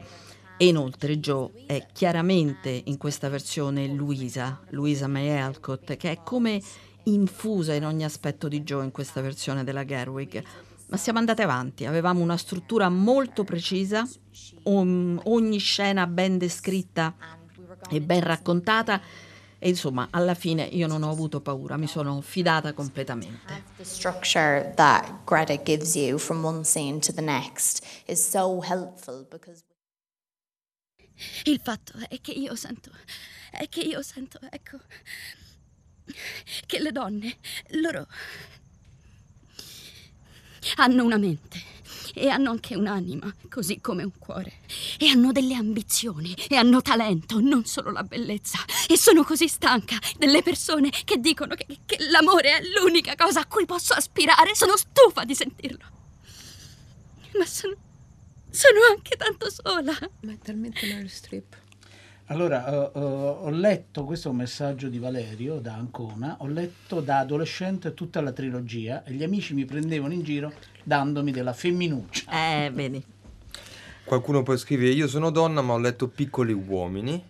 E 0.60 0.68
inoltre 0.68 1.20
Joe 1.20 1.52
è 1.68 1.86
chiaramente 1.94 2.82
in 2.86 2.98
questa 2.98 3.30
versione 3.30 3.88
Luisa, 3.88 4.60
Luisa 4.70 5.08
May 5.08 5.30
Alcott, 5.38 5.96
che 5.98 6.12
è 6.12 6.20
come 6.24 6.60
infusa 7.04 7.74
in 7.74 7.86
ogni 7.86 8.04
aspetto 8.04 8.48
di 8.48 8.64
Joe 8.64 8.84
in 8.84 8.92
questa 8.92 9.22
versione 9.22 9.64
della 9.64 9.86
Gerwig. 9.86 10.44
Ma 10.90 10.98
siamo 10.98 11.20
andate 11.20 11.44
avanti, 11.44 11.86
avevamo 11.86 12.22
una 12.22 12.38
struttura 12.38 12.90
molto 12.90 13.44
precisa, 13.44 14.08
om- 14.64 15.20
ogni 15.26 15.58
scena 15.58 16.08
ben 16.08 16.38
descritta 16.38 17.14
e 17.90 18.02
ben 18.02 18.22
raccontata 18.22 19.02
e 19.60 19.70
insomma 19.70 20.08
alla 20.12 20.36
fine 20.36 20.64
io 20.64 20.88
non 20.88 21.04
ho 21.04 21.10
avuto 21.10 21.42
paura, 21.42 21.78
mi 21.78 21.88
sono 21.88 22.22
fidata 22.22 22.74
completamente. 22.74 23.64
The 23.78 23.84
structure 23.84 24.74
that 24.76 25.24
Greta 25.26 25.56
gives 25.62 25.96
you 25.96 26.18
from 26.18 26.44
one 26.44 26.64
scene 26.64 27.00
to 27.00 27.12
the 27.12 27.22
next 27.22 27.86
is 28.06 28.28
so 28.28 28.62
helpful 28.62 29.26
because 29.30 29.64
Il 31.46 31.60
fatto 31.64 31.94
è 32.08 32.22
che 32.22 32.32
io 32.32 32.56
sento, 32.56 32.92
è 33.52 33.68
che 33.70 33.82
io 33.82 34.04
sento, 34.04 34.40
ecco, 34.52 34.78
che 36.68 36.80
le 36.80 36.92
donne, 36.92 37.38
loro 37.72 38.06
hanno 40.76 41.04
una 41.04 41.18
mente 41.18 41.60
e 42.18 42.30
hanno 42.30 42.50
anche 42.50 42.76
un'anima, 42.76 43.34
così 43.50 43.80
come 43.80 44.04
un 44.04 44.12
cuore. 44.18 44.54
E 44.98 45.08
hanno 45.08 45.32
delle 45.32 45.56
ambizioni 45.56 46.36
e 46.48 46.56
hanno 46.56 46.82
talento, 46.82 47.40
non 47.40 47.66
solo 47.66 47.92
la 47.92 48.04
bellezza. 48.04 48.60
E 48.88 48.98
sono 48.98 49.24
così 49.24 49.48
stanca 49.48 49.98
delle 50.18 50.42
persone 50.42 50.90
che 50.90 51.20
dicono 51.20 51.56
che, 51.56 51.66
che 51.86 51.98
l'amore 52.10 52.58
è 52.58 52.62
l'unica 52.80 53.16
cosa 53.16 53.42
a 53.42 53.46
cui 53.46 53.66
posso 53.66 53.94
aspirare. 53.94 54.56
Sono 54.56 54.76
stufa 54.76 55.24
di 55.24 55.36
sentirlo. 55.36 55.86
Ma 57.38 57.46
sono, 57.46 57.76
sono 58.50 58.80
anche 58.90 59.16
tanto 59.16 59.50
sola. 59.50 59.98
Ma 60.22 60.32
è 60.32 60.38
talmente 60.40 60.86
Meryl 60.86 61.10
Streep. 61.10 61.66
Allora, 62.30 62.68
eh, 62.68 62.92
eh, 62.94 63.00
ho 63.00 63.50
letto, 63.50 64.04
questo 64.04 64.28
è 64.28 64.32
un 64.32 64.38
messaggio 64.38 64.90
di 64.90 65.00
Valerio 65.00 65.60
da 65.60 65.76
Ancona, 65.76 66.36
ho 66.40 66.48
letto 66.48 67.00
da 67.00 67.20
adolescente 67.20 67.94
tutta 67.94 68.20
la 68.20 68.34
trilogia 68.34 69.06
e 69.06 69.14
gli 69.14 69.24
amici 69.24 69.54
mi 69.54 69.64
prendevano 69.64 70.14
in 70.14 70.24
giro 70.24 70.52
dandomi 70.92 71.32
della 71.32 71.52
femminuccia. 71.52 72.32
Eh, 72.32 72.72
vedi. 72.74 73.04
Qualcuno 74.06 74.42
poi 74.42 74.58
scrive: 74.58 74.88
Io 74.88 75.08
sono 75.08 75.30
donna, 75.32 75.62
ma 75.62 75.74
ho 75.74 75.78
letto 75.78 76.08
piccoli 76.08 76.54
uomini. 76.54 77.22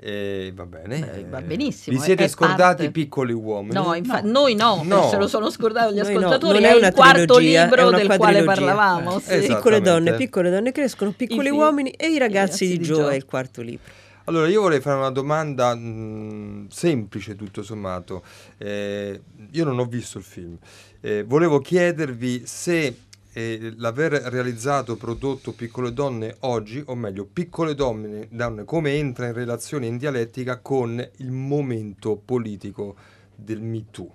E 0.00 0.52
va 0.54 0.64
bene. 0.64 1.00
Beh, 1.00 1.24
va 1.28 1.38
eh, 1.38 1.42
benissimo, 1.42 1.96
Vi 1.96 2.02
siete 2.04 2.28
scordati 2.28 2.56
parte- 2.84 2.90
piccoli 2.92 3.32
uomini? 3.32 3.74
No, 3.74 3.94
infa- 3.94 4.20
noi 4.22 4.54
no, 4.54 4.82
No. 4.84 5.08
se 5.08 5.16
lo 5.16 5.26
sono 5.26 5.50
scordato 5.50 5.92
gli 5.92 5.96
no, 5.96 6.02
ascoltatori, 6.02 6.60
non 6.60 6.70
è, 6.70 6.74
è 6.78 6.86
il 6.86 6.94
quarto 6.94 7.34
trilogia, 7.34 7.64
libro 7.64 7.90
del 7.90 8.16
quale 8.16 8.44
parlavamo. 8.44 9.18
Eh, 9.26 9.42
sì. 9.42 9.48
Piccole 9.48 9.80
donne, 9.80 10.14
piccole 10.14 10.50
donne 10.50 10.70
crescono, 10.70 11.10
piccoli 11.10 11.48
I 11.48 11.50
fi- 11.50 11.56
uomini 11.56 11.90
e 11.90 12.10
i 12.12 12.18
ragazzi, 12.18 12.64
i 12.64 12.68
di 12.68 12.74
ragazzi 12.74 12.78
di 12.78 12.84
Joe 12.84 12.96
Joe. 13.02 13.12
è 13.12 13.16
il 13.16 13.24
quarto 13.24 13.60
libro. 13.60 13.92
Allora, 14.26 14.46
io 14.46 14.60
vorrei 14.60 14.80
fare 14.80 14.98
una 14.98 15.10
domanda 15.10 15.74
mh, 15.74 16.68
semplice, 16.68 17.34
tutto 17.34 17.62
sommato. 17.64 18.22
Eh, 18.56 19.20
io 19.50 19.64
non 19.64 19.78
ho 19.80 19.84
visto 19.86 20.18
il 20.18 20.24
film. 20.24 20.56
Eh, 21.00 21.22
volevo 21.22 21.60
chiedervi 21.60 22.44
se 22.44 22.96
eh, 23.32 23.72
l'aver 23.76 24.14
realizzato 24.14 24.96
prodotto 24.96 25.52
Piccole 25.52 25.92
Donne 25.92 26.36
oggi, 26.40 26.82
o 26.86 26.96
meglio, 26.96 27.24
Piccole 27.24 27.76
Donne, 27.76 28.26
donne, 28.30 28.64
come 28.64 28.94
entra 28.94 29.26
in 29.26 29.32
relazione 29.32 29.86
in 29.86 29.96
dialettica 29.96 30.58
con 30.58 30.98
il 31.18 31.30
momento 31.30 32.16
politico 32.16 32.96
del 33.32 33.60
Me 33.60 33.84
Too, 33.92 34.12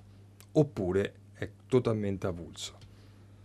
oppure 0.51 1.13
è 1.35 1.49
totalmente 1.67 2.27
avulso. 2.27 2.82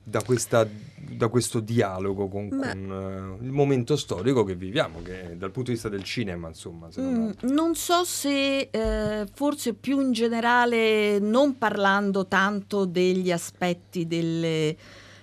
Da, 0.08 0.22
questa- 0.22 0.66
da 1.10 1.28
questo 1.28 1.60
dialogo 1.60 2.28
con, 2.28 2.48
con, 2.48 3.38
eh, 3.40 3.44
il 3.44 3.50
momento 3.52 3.94
storico 3.96 4.42
che 4.44 4.54
viviamo, 4.54 5.02
che 5.02 5.36
dal 5.36 5.50
punto 5.50 5.68
di 5.70 5.72
vista 5.72 5.88
del 5.88 6.02
cinema, 6.02 6.48
insomma, 6.48 6.88
Mm, 6.98 7.30
non 7.42 7.74
so 7.74 8.04
se 8.04 8.68
eh, 8.70 9.26
forse 9.34 9.74
più 9.74 10.00
in 10.00 10.12
generale, 10.12 11.18
non 11.18 11.58
parlando 11.58 12.26
tanto 12.26 12.84
degli 12.86 13.30
aspetti 13.30 14.06
delle, 14.06 14.76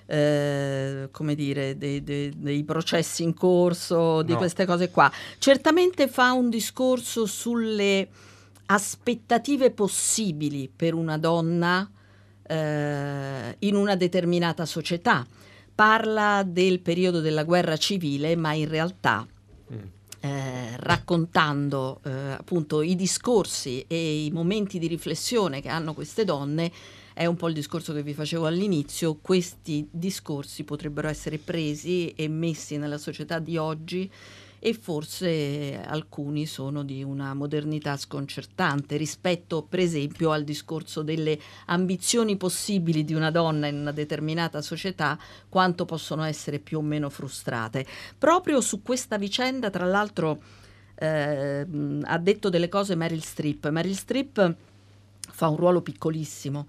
eh, 0.06 1.08
come 1.12 1.34
dire, 1.36 1.78
dei, 1.78 2.04
dei- 2.04 2.34
dei 2.38 2.63
processi 2.63 3.24
in 3.24 3.34
corso, 3.34 4.21
di 4.21 4.34
No. 4.34 4.38
queste 4.38 4.65
cose 4.65 4.91
qua, 4.91 5.12
certamente 5.39 6.08
fa 6.08 6.32
un 6.34 6.50
discorso 6.50 7.26
sulle 7.26 8.08
aspettative 8.67 9.71
possibili 9.71 10.69
per 10.74 10.93
una 10.93 11.17
donna 11.17 11.89
eh, 12.48 13.56
in 13.60 13.76
una 13.76 13.96
determinata 13.96 14.66
società. 14.66 15.26
Parla 15.74 16.44
del 16.46 16.80
periodo 16.80 17.20
della 17.20 17.44
guerra 17.44 17.76
civile, 17.78 18.36
ma 18.36 18.54
in 18.54 18.70
realtà 18.70 19.28
eh, 20.26 20.76
raccontando 20.78 22.00
eh, 22.04 22.12
appunto 22.12 22.82
i 22.82 22.96
discorsi 22.96 23.86
e 23.88 24.26
i 24.26 24.32
momenti 24.32 24.80
di 24.80 24.88
riflessione 24.88 25.62
che 25.62 25.70
hanno 25.70 25.94
queste 25.94 26.26
donne, 26.26 26.72
è 27.14 27.28
un 27.28 27.36
po' 27.36 27.48
il 27.48 27.54
discorso 27.54 27.94
che 27.94 28.02
vi 28.02 28.16
facevo 28.16 28.48
all'inizio, 28.48 29.20
questi 29.22 29.88
discorsi 29.92 30.64
potrebbero 30.64 31.10
essere 31.10 31.38
presi 31.38 32.10
e 32.16 32.28
messi 32.28 32.78
nella 32.78 32.98
società 32.98 33.38
di 33.38 33.56
oggi 33.58 34.12
e 34.65 34.73
forse 34.73 35.80
alcuni 35.86 36.47
sono 36.47 36.84
di 36.84 37.04
una 37.04 37.36
modernità 37.36 37.97
sconcertante 37.97 38.97
rispetto 38.97 39.62
per 39.62 39.78
esempio 39.78 40.32
al 40.32 40.43
discorso 40.43 41.04
delle 41.04 41.39
ambizioni 41.67 42.36
possibili 42.36 43.06
di 43.06 43.13
una 43.13 43.30
donna 43.30 43.67
in 43.67 43.75
una 43.75 43.91
determinata 43.91 44.63
società, 44.63 45.19
quanto 45.49 45.86
possono 45.86 46.23
essere 46.23 46.58
più 46.58 46.80
o 46.80 46.82
meno 46.82 47.12
frustrate. 47.12 47.86
Proprio 48.17 48.60
su 48.60 48.82
questa 48.82 49.19
vicenda, 49.19 49.69
tra 49.69 49.86
l'altro, 49.86 50.41
eh, 50.95 51.67
ha 52.01 52.17
detto 52.17 52.49
delle 52.49 52.67
cose 52.67 52.95
Meryl 52.95 53.21
Streep. 53.21 53.69
Meryl 53.69 53.95
Streep 53.95 54.56
fa 55.19 55.47
un 55.47 55.58
ruolo 55.58 55.82
piccolissimo. 55.82 56.65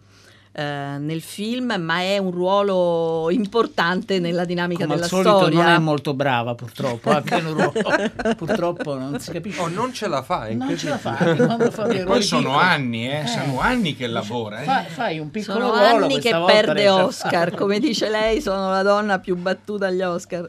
Eh, 0.58 0.96
nel 0.98 1.20
film, 1.20 1.74
ma 1.78 2.00
è 2.00 2.16
un 2.16 2.30
ruolo 2.30 3.28
importante 3.30 4.18
nella 4.18 4.46
dinamica 4.46 4.84
Come 4.86 4.94
al 4.94 5.00
della 5.00 5.10
solito 5.10 5.36
storia. 5.36 5.62
non 5.64 5.72
è 5.74 5.78
molto 5.78 6.14
brava 6.14 6.54
purtroppo, 6.54 7.10
anche 7.10 7.42
nel 7.42 7.52
ruolo. 7.52 7.72
purtroppo 8.36 8.94
non 8.98 9.20
si 9.20 9.32
capisce. 9.32 9.60
Oh, 9.60 9.68
non 9.68 9.92
ce 9.92 10.08
la 10.08 10.22
fa, 10.22 10.48
Non 10.54 10.74
ce 10.78 10.88
la 10.88 10.96
fa, 10.96 11.14
fa 11.70 11.82
Poi 12.04 12.22
sono 12.22 12.42
piccoli. 12.52 12.64
anni, 12.64 13.06
eh, 13.06 13.20
Eh. 13.20 13.26
sono 13.26 13.60
anni 13.60 13.94
che 13.94 14.06
lavora. 14.06 14.62
Eh. 14.62 14.64
Fa- 14.64 14.84
fai 14.84 15.18
un 15.18 15.30
piccolo 15.30 15.58
Sono 15.60 15.76
ruolo, 15.76 16.04
anni 16.06 16.20
che 16.20 16.30
perde 16.30 16.88
Oscar, 16.88 17.54
come 17.54 17.78
dice 17.78 18.08
lei, 18.08 18.40
sono 18.40 18.70
la 18.70 18.82
donna 18.82 19.18
più 19.18 19.36
battuta 19.36 19.88
agli 19.88 20.00
Oscar. 20.00 20.48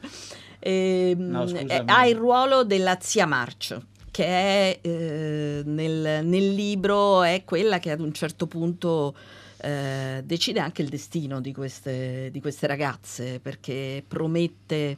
Ehm, 0.59 1.19
No, 1.19 1.47
scusami. 1.47 1.69
eh, 1.69 1.83
ha 1.85 2.07
il 2.07 2.15
ruolo 2.15 2.63
della 2.63 2.97
zia 3.01 3.25
March, 3.25 3.77
che 4.09 4.25
è, 4.25 4.79
eh, 4.81 5.61
nel, 5.65 6.25
nel 6.25 6.53
libro 6.53 7.23
è 7.23 7.41
quella 7.45 7.79
che 7.79 7.91
ad 7.91 7.99
un 7.99 8.13
certo 8.13 8.47
punto 8.47 9.13
eh, 9.59 10.21
decide 10.23 10.59
anche 10.59 10.81
il 10.81 10.89
destino 10.89 11.41
di 11.41 11.53
queste, 11.53 12.29
di 12.31 12.41
queste 12.41 12.67
ragazze, 12.67 13.39
perché 13.39 14.03
promette 14.07 14.97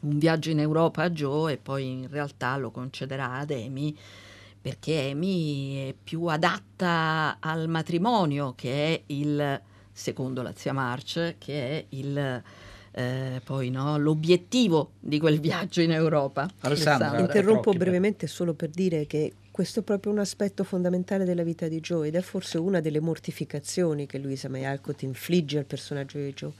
un 0.00 0.18
viaggio 0.18 0.50
in 0.50 0.60
Europa 0.60 1.02
a 1.02 1.10
Joe 1.10 1.54
e 1.54 1.56
poi 1.56 1.86
in 1.86 2.08
realtà 2.10 2.56
lo 2.56 2.70
concederà 2.70 3.34
ad 3.38 3.50
Amy 3.50 3.96
perché 4.60 5.10
Amy 5.12 5.90
è 5.90 5.94
più 6.02 6.24
adatta 6.24 7.36
al 7.40 7.68
matrimonio 7.68 8.52
che 8.56 8.94
è 8.94 9.02
il 9.06 9.60
secondo 9.92 10.42
la 10.42 10.52
zia 10.54 10.72
March 10.72 11.36
che 11.38 11.68
è 11.68 11.84
il 11.90 12.42
eh, 12.98 13.42
poi 13.44 13.68
no, 13.68 13.98
l'obiettivo 13.98 14.92
di 14.98 15.20
quel 15.20 15.38
viaggio 15.38 15.82
in 15.82 15.92
Europa 15.92 16.48
Alessandra. 16.60 17.18
Interrompo 17.18 17.72
brevemente 17.72 18.26
solo 18.26 18.54
per 18.54 18.70
dire 18.70 19.06
che 19.06 19.34
questo 19.56 19.80
è 19.80 19.82
proprio 19.82 20.12
un 20.12 20.18
aspetto 20.18 20.64
fondamentale 20.64 21.24
della 21.24 21.42
vita 21.42 21.66
di 21.66 21.80
Joe 21.80 22.08
ed 22.08 22.14
è 22.14 22.20
forse 22.20 22.58
una 22.58 22.82
delle 22.82 23.00
mortificazioni 23.00 24.04
che 24.04 24.18
Luisa 24.18 24.50
May 24.50 24.64
Alcott 24.66 25.00
infligge 25.00 25.56
al 25.56 25.64
personaggio 25.64 26.18
di 26.18 26.30
Joe. 26.34 26.52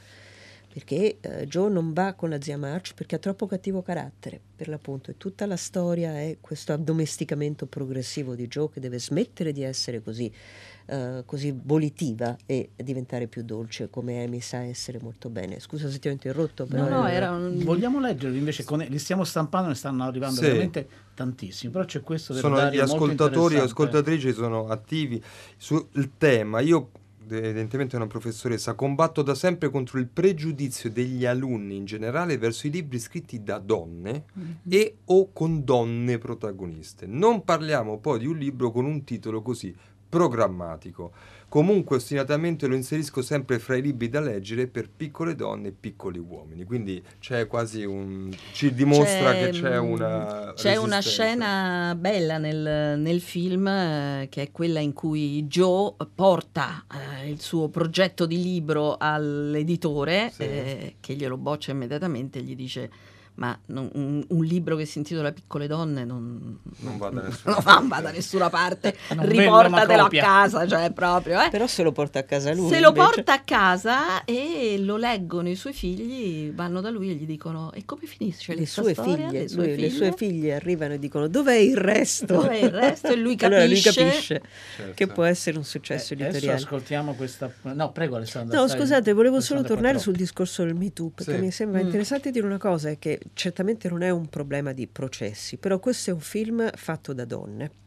Perché 0.77 1.17
eh, 1.23 1.47
Joe 1.47 1.71
non 1.71 1.95
va 1.95 2.13
con 2.13 2.29
la 2.29 2.39
zia 2.39 2.59
March 2.59 2.93
perché 2.93 3.15
ha 3.15 3.19
troppo 3.19 3.47
cattivo 3.47 3.81
carattere, 3.81 4.39
per 4.55 4.69
l'appunto, 4.69 5.11
e 5.11 5.15
tutta 5.17 5.47
la 5.47 5.57
storia 5.57 6.21
è 6.21 6.37
questo 6.39 6.75
addomesticamento 6.75 7.65
progressivo 7.65 8.35
di 8.35 8.47
Joe 8.47 8.69
che 8.69 8.79
deve 8.79 8.99
smettere 8.99 9.53
di 9.53 9.63
essere 9.63 10.03
così, 10.03 10.31
eh, 10.85 11.23
così 11.25 11.59
volitiva 11.65 12.37
e 12.45 12.69
diventare 12.77 13.27
più 13.27 13.43
dolce, 13.43 13.89
come 13.89 14.23
Amy 14.23 14.41
sa 14.41 14.65
essere 14.65 14.99
molto 15.01 15.31
bene. 15.31 15.61
Scusa 15.61 15.89
se 15.89 15.99
ti 15.99 16.09
ho 16.09 16.11
interrotto, 16.11 16.67
però... 16.67 16.87
No, 16.91 17.01
no, 17.01 17.09
era 17.09 17.31
un- 17.31 17.59
Vogliamo 17.65 17.99
leggerli 17.99 18.37
invece, 18.37 18.63
con- 18.65 18.85
li 18.87 18.99
stiamo 18.99 19.25
stampando, 19.25 19.69
ne 19.69 19.77
stanno 19.77 20.05
arrivando 20.05 20.41
Sì. 20.41 20.43
veramente 20.43 20.87
tantissimi, 21.15 21.73
però 21.73 21.87
c'è 21.87 22.03
questo 22.03 22.35
del 22.35 22.43
sono 22.43 22.69
gli 22.69 22.77
ascoltatori 22.77 23.55
e 23.55 23.61
ascoltatrici 23.61 24.31
sono 24.35 24.69
attivi 24.69 25.25
sul 25.57 25.89
tema. 26.19 26.61
Io 26.61 26.91
evidentemente 27.29 27.97
una 27.97 28.07
professoressa 28.07 28.75
combatto 28.75 29.23
da 29.23 29.35
sempre 29.35 29.71
contro 29.71 29.99
il 29.99 30.07
pregiudizio 30.07 30.91
degli 30.91 31.25
alunni 31.25 31.77
in 31.77 31.85
generale 31.85 32.39
verso 32.39 32.67
i 32.67 32.71
libri 32.71 32.99
scritti 32.99 33.43
da 33.43 33.59
donne 33.59 34.25
e 34.69 34.99
o 35.07 35.33
con 35.33 35.65
donne 35.65 36.19
protagoniste. 36.19 37.07
Non 37.07 37.45
parliamo 37.45 37.99
poi 37.99 38.21
di 38.21 38.27
un 38.27 38.37
libro 38.37 38.71
con 38.71 38.85
un 38.85 39.05
titolo 39.05 39.43
così 39.43 39.75
programmatico. 40.09 41.13
Comunque 41.49 41.97
ostinatamente 41.97 42.67
lo 42.67 42.75
inserisco 42.75 43.23
sempre 43.23 43.59
fra 43.59 43.77
i 43.77 43.83
libri 43.83 44.09
da 44.09 44.21
leggere 44.21 44.67
per 44.67 44.91
piccole 44.95 45.35
donne 45.35 45.69
e 45.69 45.73
piccoli 45.73 46.19
uomini. 46.19 46.65
Quindi 46.65 47.03
c'è 47.21 47.47
quasi 47.47 47.85
un 47.85 48.31
ci 48.53 48.75
dimostra 48.75 49.33
che 49.33 49.51
c'è 49.51 49.81
mm, 49.81 49.85
una 49.91 50.53
c'è 50.55 50.77
una 50.77 51.01
scena 51.01 51.95
bella 51.99 52.39
nel, 52.39 52.99
nel 52.99 53.21
film 53.21 53.67
eh, 53.69 54.27
che 54.29 54.43
è 54.43 54.51
quella 54.53 54.81
in 54.81 54.93
cui 54.93 55.45
Joe 55.45 55.95
porta 56.15 56.85
eh, 57.23 57.31
il 57.31 57.41
suo 57.41 57.69
progetto 57.69 58.27
di 58.27 58.43
libro 58.43 58.97
all'editore 58.99 60.31
Sì. 60.35 60.43
eh, 60.43 60.97
che 61.01 61.15
glielo 61.15 61.37
boccia 61.37 61.71
immediatamente 61.71 62.41
e 62.41 62.43
gli 62.43 62.57
dice 62.57 62.91
ma 63.37 63.59
non- 63.67 63.91
un, 63.95 64.25
un 64.29 64.45
libro 64.45 64.77
che 64.77 64.85
si 64.87 64.99
intitola 64.99 65.31
Piccole 65.33 65.67
donne 65.67 66.05
non, 66.05 66.59
Non 66.79 66.97
va 66.99 67.11
da 67.11 67.21
nessuna 67.29 67.59
non 67.79 67.89
va- 67.89 68.01
da 68.01 68.11
nessuna 68.11 68.49
parte 68.51 68.97
riportatelo 69.09 70.05
a 70.05 70.09
casa 70.09 70.67
cioè 70.67 70.91
proprio 70.93 71.41
eh. 71.43 71.49
Però 71.51 71.67
se 71.67 71.83
lo 71.83 71.93
porta 71.93 72.19
a 72.21 72.23
casa 72.23 72.53
lui. 72.55 72.69
Se 72.69 72.81
lo 72.81 72.89
invece. 72.89 73.07
porta 73.07 73.33
a 73.35 73.41
casa 73.41 74.25
e 74.25 74.77
lo 74.79 74.97
leggono 74.97 75.49
i 75.49 75.55
suoi 75.55 75.73
figli, 75.73 76.51
vanno 76.53 76.81
da 76.81 76.91
lui 76.91 77.11
e 77.11 77.15
gli 77.15 77.27
dicono: 77.27 77.73
E 77.73 77.85
come 77.85 78.07
finisce 78.07 78.55
le 78.55 78.67
sue, 78.67 78.93
storia? 78.95 79.29
figlie, 79.29 79.41
Le 79.43 79.49
sue 79.49 79.57
lui- 79.59 79.67
le 79.69 79.75
figlie?" 79.77 79.91
sue 79.91 80.13
figlie 80.17 80.55
arrivano 80.55 80.95
e 80.95 80.99
dicono 80.99 81.29
dov'è 81.29 81.55
il 81.57 81.77
resto? 81.77 82.27
Dov'è 82.27 82.57
il 82.57 82.71
resto? 82.71 83.09
E 83.09 83.17
lui 83.17 83.37
allora 83.43 83.65
lui 83.67 83.81
capisce- 83.81 84.05
capisce 84.05 84.43
Certo. 84.77 84.93
che 84.95 85.07
può 85.07 85.25
essere 85.25 85.57
un 85.59 85.65
successo 85.65 86.13
Eh, 86.13 86.17
Adesso 86.17 86.31
editoriale. 86.31 86.63
ascoltiamo 86.63 87.15
questa... 87.15 87.51
No, 87.63 87.93
prego 87.93 88.17
Alessandra. 88.17 88.59
No, 88.59 88.67
scusate, 88.69 89.13
volevo 89.13 89.41
solo 89.41 89.63
tornare 89.63 89.99
sul 89.99 90.15
discorso 90.15 90.65
del 90.65 90.75
Me 90.75 90.93
Too, 90.93 91.11
perché 91.15 91.35
Sì. 91.35 91.41
mi 91.41 91.51
sembra 91.51 91.81
Mm. 91.81 91.85
interessante 91.85 92.31
dire 92.31 92.47
una 92.47 92.59
cosa, 92.59 92.89
è 92.91 92.99
che 92.99 93.21
certamente 93.35 93.89
non 93.89 94.03
è 94.03 94.11
un 94.11 94.29
problema 94.29 94.73
di 94.73 94.87
processi, 94.87 95.57
però 95.57 95.79
questo 95.79 96.11
è 96.11 96.13
un 96.13 96.21
film 96.21 96.71
fatto 96.75 97.13
da 97.13 97.25
donne. 97.25 97.85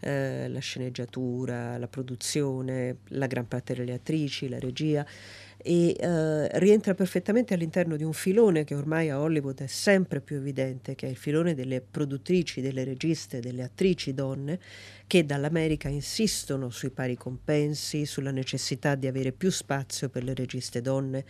Eh, 0.00 0.48
la 0.48 0.60
sceneggiatura, 0.60 1.76
la 1.78 1.88
produzione, 1.88 2.98
la 3.08 3.26
gran 3.26 3.48
parte 3.48 3.74
delle 3.74 3.94
attrici, 3.94 4.48
la 4.48 4.58
regia. 4.58 5.04
E 5.62 5.94
eh, 5.98 6.58
rientra 6.58 6.94
perfettamente 6.94 7.52
all'interno 7.52 7.96
di 7.96 8.04
un 8.04 8.14
filone 8.14 8.64
che 8.64 8.74
ormai 8.74 9.10
a 9.10 9.20
Hollywood 9.20 9.60
è 9.60 9.66
sempre 9.66 10.20
più 10.20 10.36
evidente, 10.36 10.94
che 10.94 11.06
è 11.06 11.10
il 11.10 11.16
filone 11.16 11.54
delle 11.54 11.82
produttrici, 11.82 12.62
delle 12.62 12.84
registe, 12.84 13.40
delle 13.40 13.64
attrici 13.64 14.14
donne 14.14 14.58
che 15.06 15.26
dall'America 15.26 15.88
insistono 15.88 16.70
sui 16.70 16.90
pari 16.90 17.16
compensi, 17.16 18.06
sulla 18.06 18.30
necessità 18.30 18.94
di 18.94 19.06
avere 19.06 19.32
più 19.32 19.50
spazio 19.50 20.08
per 20.08 20.24
le 20.24 20.34
registe 20.34 20.80
donne 20.80 21.24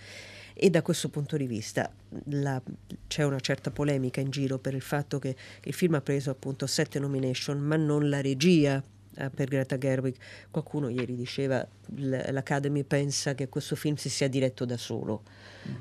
e 0.62 0.68
da 0.68 0.82
questo 0.82 1.08
punto 1.08 1.38
di 1.38 1.46
vista 1.46 1.90
la- 2.24 2.60
c'è 3.08 3.22
una 3.22 3.40
certa 3.40 3.70
polemica 3.70 4.20
in 4.20 4.28
giro 4.28 4.58
per 4.58 4.74
il 4.74 4.82
fatto 4.82 5.18
che 5.18 5.34
il 5.62 5.72
film 5.72 5.94
ha 5.94 6.02
preso 6.02 6.28
appunto 6.30 6.66
sette 6.66 6.98
nomination 6.98 7.58
ma 7.58 7.76
non 7.76 8.10
la 8.10 8.20
regia 8.20 8.82
eh, 9.16 9.28
per 9.30 9.48
Greta 9.48 9.76
Gerwig. 9.78 10.14
Qualcuno 10.50 10.88
ieri 10.88 11.16
diceva 11.16 11.66
l'Academy 11.96 12.84
pensa 12.84 13.34
che 13.34 13.48
questo 13.48 13.74
film 13.74 13.96
si 13.96 14.08
sia 14.08 14.28
diretto 14.28 14.64
da 14.64 14.76
solo. 14.76 15.22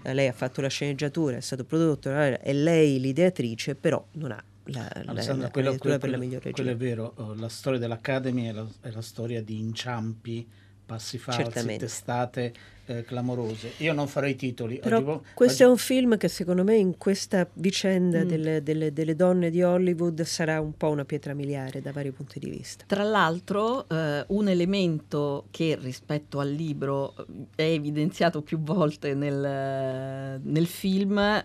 Eh, 0.01 0.13
lei 0.13 0.27
ha 0.27 0.33
fatto 0.33 0.61
la 0.61 0.67
sceneggiatura, 0.67 1.35
è 1.37 1.41
stato 1.41 1.63
prodotto, 1.65 2.09
eh, 2.09 2.39
è 2.39 2.53
lei 2.53 2.99
l'ideatrice, 2.99 3.75
però 3.75 4.03
non 4.13 4.31
ha 4.31 4.43
la, 4.65 4.87
Alessandra, 5.05 5.45
la 5.47 5.51
quello, 5.51 5.75
quello- 5.77 5.97
per 5.97 6.09
la 6.09 6.17
quello- 6.17 6.17
miglior 6.17 6.41
regia. 6.41 6.55
quello 6.55 6.71
è 6.71 6.75
vero, 6.77 7.13
oh, 7.17 7.33
la 7.35 7.49
storia 7.49 7.79
dell'Academy 7.79 8.45
è 8.47 8.51
la, 8.51 8.67
è 8.81 8.89
la 8.91 9.01
storia 9.01 9.41
di 9.43 9.59
inciampi, 9.59 10.47
passi 10.85 11.17
falsi, 11.19 11.41
Certamente. 11.43 11.85
testate 11.85 12.53
eh, 12.89 13.03
clamorose. 13.03 13.73
Io 13.77 13.93
non 13.93 14.07
farei 14.07 14.35
titoli. 14.35 14.79
Però 14.79 14.97
oggi 14.97 15.19
questo 15.35 15.53
oggi- 15.53 15.63
è 15.63 15.67
un 15.67 15.77
film 15.77 16.17
che 16.17 16.27
secondo 16.27 16.63
me 16.63 16.75
in 16.75 16.97
questa 16.97 17.47
vicenda 17.53 18.23
Mm. 18.23 18.27
delle, 18.27 18.63
delle- 18.63 18.91
delle 18.93 19.15
donne 19.15 19.49
di 19.51 19.61
Hollywood 19.61 20.21
sarà 20.23 20.59
un 20.59 20.75
po' 20.75 20.89
una 20.89 21.05
pietra 21.05 21.33
miliare 21.33 21.81
da 21.81 21.91
vari 21.91 22.11
punti 22.11 22.39
di 22.39 22.49
vista. 22.49 22.85
Tra 22.87 23.03
l'altro, 23.03 23.87
eh, 23.87 24.23
un 24.29 24.47
elemento 24.47 25.45
che 25.51 25.77
rispetto 25.79 26.39
al 26.39 26.49
libro 26.49 27.13
è 27.55 27.61
evidenziato 27.63 28.41
più 28.41 28.59
volte 28.59 29.13
nel, 29.13 30.39
nel 30.43 30.65
film, 30.67 31.43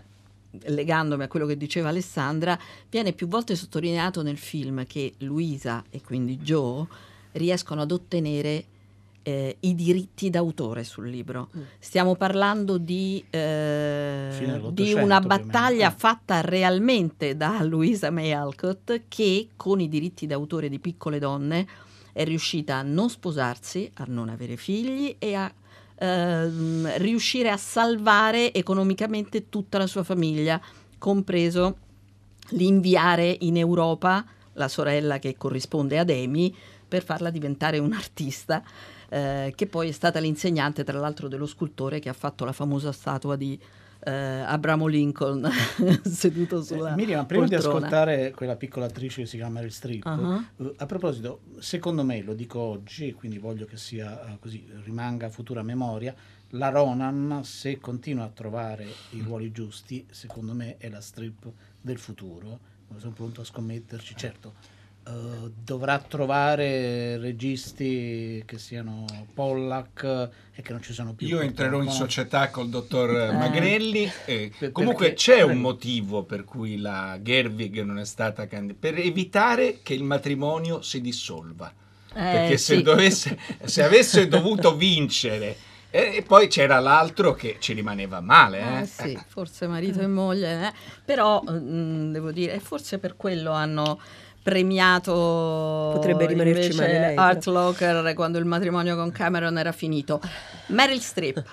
legandomi 0.67 1.23
a 1.23 1.27
quello 1.27 1.45
che 1.45 1.57
diceva 1.57 1.89
Alessandra, 1.89 2.57
viene 2.89 3.13
più 3.13 3.27
volte 3.27 3.55
sottolineato 3.55 4.21
nel 4.23 4.37
film 4.37 4.85
che 4.85 5.13
Luisa 5.19 5.83
e 5.89 6.01
quindi 6.01 6.37
Joe 6.37 6.85
riescono 7.33 7.81
ad 7.81 7.91
ottenere 7.91 8.63
eh, 9.27 9.57
i 9.61 9.73
diritti 9.73 10.29
d'autore 10.29 10.83
sul 10.83 11.09
libro. 11.09 11.49
Stiamo 11.79 12.15
parlando 12.15 12.77
di, 12.77 13.25
eh, 13.31 14.29
di 14.71 14.93
una 14.93 15.19
battaglia 15.19 15.87
Eh. 15.91 15.95
fatta 15.97 16.41
realmente 16.41 17.35
da 17.35 17.63
Louisa 17.63 18.11
May 18.11 18.31
Alcott 18.31 19.01
che 19.07 19.47
con 19.55 19.79
i 19.79 19.89
diritti 19.89 20.27
d'autore 20.27 20.69
di 20.69 20.77
Piccole 20.77 21.17
Donne 21.17 21.67
è 22.13 22.23
riuscita 22.23 22.75
a 22.75 22.81
non 22.83 23.09
sposarsi, 23.09 23.89
a 23.95 24.05
non 24.07 24.29
avere 24.29 24.57
figli 24.57 25.15
e 25.17 25.33
a 25.33 25.51
ehm, 25.97 26.97
riuscire 26.97 27.49
a 27.49 27.57
salvare 27.57 28.53
economicamente 28.53 29.49
tutta 29.49 29.79
la 29.79 29.87
sua 29.87 30.03
famiglia, 30.03 30.61
compreso 30.99 31.77
l'inviare 32.49 33.35
in 33.41 33.57
Europa 33.57 34.23
la 34.53 34.67
sorella 34.67 35.17
che 35.17 35.35
corrisponde 35.35 35.97
ad 35.97 36.11
Amy 36.11 36.53
per 36.87 37.03
farla 37.03 37.31
diventare 37.31 37.79
un'artista. 37.79 38.63
Eh, 39.09 39.53
che 39.55 39.67
poi 39.67 39.89
è 39.89 39.91
stata 39.91 40.19
l'insegnante, 40.19 40.83
tra 40.83 40.99
l'altro, 40.99 41.27
dello 41.27 41.45
scultore 41.45 41.99
che 41.99 42.09
ha 42.09 42.13
fatto 42.13 42.45
la 42.45 42.51
famosa 42.51 42.91
statua 42.91 43.35
di 43.35 43.59
eh, 44.07 44.11
Abramo 44.11 44.85
Lincoln 44.85 45.49
seduto 46.03 46.61
sulla 46.61 46.95
Miriam, 46.95 47.25
prima 47.25 47.45
di 47.45 47.51
poltrona. 47.51 47.77
ascoltare 47.77 48.31
quella 48.31 48.55
piccola 48.55 48.85
attrice 48.85 49.21
che 49.21 49.27
si 49.27 49.37
chiama 49.37 49.53
Meryl 49.53 49.71
Streep, 49.71 50.05
Ah. 50.05 50.43
eh, 50.57 50.73
a 50.77 50.85
proposito, 50.85 51.41
secondo 51.59 52.03
me, 52.03 52.21
lo 52.21 52.33
dico 52.33 52.59
oggi, 52.59 53.07
e 53.07 53.13
quindi 53.13 53.37
voglio 53.39 53.65
che 53.65 53.77
sia 53.77 54.33
eh, 54.33 54.37
così, 54.39 54.63
rimanga 54.83 55.25
a 55.27 55.29
futura 55.29 55.63
memoria, 55.63 56.13
la 56.49 56.69
Ronan, 56.69 57.41
se 57.43 57.79
continua 57.79 58.25
a 58.25 58.29
trovare 58.29 58.85
i 59.11 59.21
ruoli 59.21 59.51
giusti, 59.51 60.05
secondo 60.11 60.53
me 60.53 60.75
è 60.77 60.89
la 60.89 61.01
strip 61.01 61.45
del 61.81 61.97
futuro. 61.97 62.59
Sono 62.97 63.13
pronto 63.13 63.41
a 63.41 63.43
scommetterci, 63.43 64.15
certo. 64.15 64.53
Eh, 65.07 65.51
dovrà 65.63 65.99
trovare 65.99 67.17
registi 67.17 68.41
che 68.45 68.57
siano 68.57 69.05
Pollack 69.33 70.03
e 70.53 70.61
che 70.61 70.71
non 70.71 70.81
ci 70.81 70.93
sono 70.93 71.13
più. 71.13 71.27
Io 71.27 71.41
entrerò 71.41 71.81
in 71.83 71.91
società 71.91 72.49
col 72.49 72.69
dottor 72.69 73.09
Eh. 73.11 73.31
Magrelli. 73.33 74.11
e 74.25 74.51
Per- 74.57 74.71
comunque 74.71 75.09
perché- 75.09 75.33
c'è 75.33 75.41
un 75.41 75.57
motivo 75.59 76.23
per 76.23 76.43
cui 76.43 76.77
la 76.77 77.19
Gerwig 77.21 77.81
non 77.83 77.99
è 77.99 78.05
stata 78.05 78.47
candidata, 78.47 78.79
per 78.79 78.97
evitare 78.97 79.79
che 79.83 79.93
il 79.93 80.03
matrimonio 80.03 80.81
si 80.81 81.01
dissolva. 81.01 81.71
Perché 82.11 82.57
se, 82.57 82.77
sì. 82.77 82.81
dovesse, 82.81 83.37
se 83.65 83.83
avesse 83.83 84.27
dovuto 84.29 84.75
vincere, 84.75 85.55
e, 85.91 86.23
poi 86.25 86.47
c'era 86.47 86.79
l'altro 86.79 87.33
che 87.33 87.57
ci 87.59 87.73
rimaneva 87.73 88.21
male. 88.21 88.59
Eh? 88.59 88.79
Eh 88.81 88.85
sì, 88.85 89.19
forse 89.27 89.67
marito 89.67 89.99
e 90.01 90.07
moglie, 90.07 90.67
eh. 90.67 90.73
però 91.03 91.43
mm, 91.47 92.11
devo 92.11 92.31
dire, 92.31 92.59
forse 92.59 92.97
per 92.99 93.15
quello 93.17 93.51
hanno 93.51 93.99
premiato 94.45 95.91
Potrebbe 95.95 96.27
rimanerci 96.27 96.69
invece 96.69 96.81
male 96.81 96.99
lei, 96.99 97.15
Art 97.15 97.45
però. 97.45 97.63
Locker 97.63 98.13
quando 98.13 98.37
il 98.37 98.45
matrimonio 98.45 98.95
con 98.95 99.11
Cameron 99.11 99.57
era 99.57 99.71
finito. 99.71 100.21
Meryl 100.67 100.99
Streep 100.99 101.43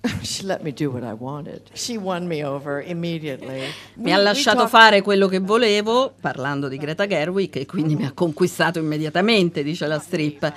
She 0.22 0.44
let 0.44 0.60
me 0.60 0.72
do 0.72 0.90
what 0.90 1.02
I 1.02 1.12
wanted. 1.12 1.62
She 1.72 1.96
won 1.96 2.26
me 2.26 2.44
over 2.44 2.84
immediately. 2.86 3.62
mi 3.94 4.12
ha 4.12 4.18
lasciato 4.18 4.68
fare 4.68 5.02
quello 5.02 5.26
che 5.26 5.40
volevo, 5.40 6.14
parlando 6.20 6.68
di 6.68 6.76
Greta 6.76 7.06
Gerwig, 7.06 7.56
e 7.56 7.66
quindi 7.66 7.96
mi 7.96 8.04
ha 8.04 8.12
conquistato 8.12 8.78
immediatamente, 8.78 9.62
dice 9.62 9.86
la 9.86 9.98
Strip. 9.98 10.52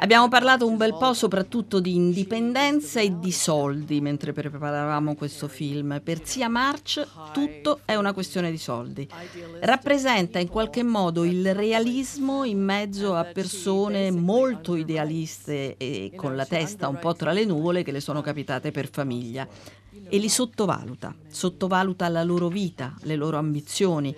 Abbiamo 0.00 0.28
parlato 0.28 0.64
un 0.64 0.76
bel 0.76 0.96
po' 0.96 1.12
soprattutto 1.12 1.80
di 1.80 1.96
indipendenza 1.96 3.00
e 3.00 3.18
di 3.18 3.32
soldi 3.32 4.00
mentre 4.00 4.32
preparavamo 4.32 5.16
questo 5.16 5.48
film. 5.48 6.00
Per 6.02 6.24
Sia 6.24 6.48
March 6.48 7.04
tutto 7.32 7.80
è 7.84 7.96
una 7.96 8.12
questione 8.12 8.52
di 8.52 8.58
soldi. 8.58 9.08
Rappresenta 9.60 10.38
in 10.38 10.48
qualche 10.48 10.84
modo 10.84 11.24
il 11.24 11.52
realismo 11.52 12.44
in 12.44 12.62
mezzo 12.62 13.16
a 13.16 13.24
persone 13.24 14.12
molto 14.12 14.76
idealiste 14.76 15.76
e 15.76 16.12
con 16.14 16.36
la 16.36 16.46
testa 16.46 16.86
un 16.86 16.98
po' 17.00 17.14
tra 17.14 17.32
le 17.32 17.44
nuvole 17.44 17.82
che 17.82 17.90
le 17.90 18.00
sono 18.00 18.20
capitate 18.20 18.70
per 18.70 18.88
famiglia. 18.88 19.48
E 20.08 20.16
li 20.18 20.28
sottovaluta, 20.28 21.12
sottovaluta 21.28 22.08
la 22.08 22.22
loro 22.22 22.46
vita, 22.48 22.94
le 23.02 23.16
loro 23.16 23.36
ambizioni 23.36 24.14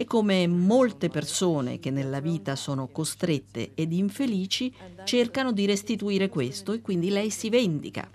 e 0.00 0.06
come 0.06 0.46
molte 0.46 1.10
persone 1.10 1.78
che 1.78 1.90
nella 1.90 2.20
vita 2.20 2.56
sono 2.56 2.88
costrette 2.88 3.72
ed 3.74 3.92
infelici 3.92 4.72
cercano 5.04 5.52
di 5.52 5.66
restituire 5.66 6.30
questo 6.30 6.72
e 6.72 6.80
quindi 6.80 7.10
lei 7.10 7.28
si 7.28 7.50
vendica. 7.50 8.08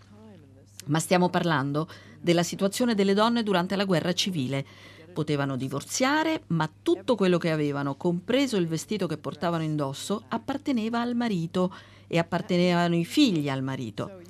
Ma 0.88 0.98
stiamo 0.98 1.30
parlando 1.30 1.88
della 2.20 2.42
situazione 2.42 2.96
delle 2.96 3.14
donne 3.14 3.44
durante 3.44 3.76
la 3.76 3.86
guerra 3.86 4.14
civile. 4.14 4.66
Potevano 5.14 5.56
divorziare, 5.58 6.46
ma 6.48 6.68
tutto 6.82 7.14
quello 7.14 7.38
che 7.38 7.52
avevano, 7.52 7.98
compreso 7.98 8.58
il 8.58 8.66
vestito 8.66 9.06
che 9.06 9.18
portavano 9.18 9.62
indosso, 9.62 10.24
apparteneva 10.30 11.02
al 11.02 11.14
marito 11.14 11.72
e 12.08 12.18
appartenevano 12.18 12.96
i 12.96 13.06
figli 13.06 13.48
al 13.48 13.62
marito. 13.62 14.22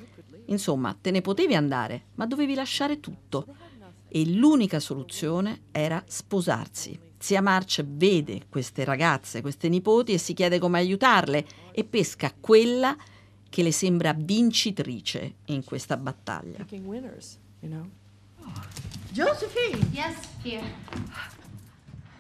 Insomma, 0.48 0.94
te 1.00 1.10
ne 1.10 1.22
potevi 1.22 1.56
andare, 1.56 2.08
ma 2.16 2.26
dovevi 2.26 2.54
lasciare 2.54 3.00
tutto. 3.00 3.46
E 4.10 4.28
l'unica 4.28 4.82
soluzione 4.82 5.62
era 5.72 6.04
sposarsi. 6.06 7.14
Zia 7.26 7.42
March 7.42 7.84
vede 7.84 8.44
queste 8.50 8.84
ragazze, 8.84 9.42
queste 9.42 9.68
nipoti 9.68 10.14
e 10.14 10.20
si 10.20 10.36
chiede 10.36 10.60
come 10.60 10.78
aiutarle 10.78 11.44
e 11.72 11.84
pesca 11.84 12.32
quella 12.40 12.96
che 13.50 13.64
le 13.64 13.72
sembra 13.72 14.14
vincitrice 14.16 15.34
in 15.46 15.64
questa 15.64 15.98
battaglia. 15.98 16.64
Winners, 16.70 17.40
you 17.62 17.72
know. 17.72 17.90
Josephine! 19.12 19.90
Yes, 19.92 20.14
dear. 20.44 20.62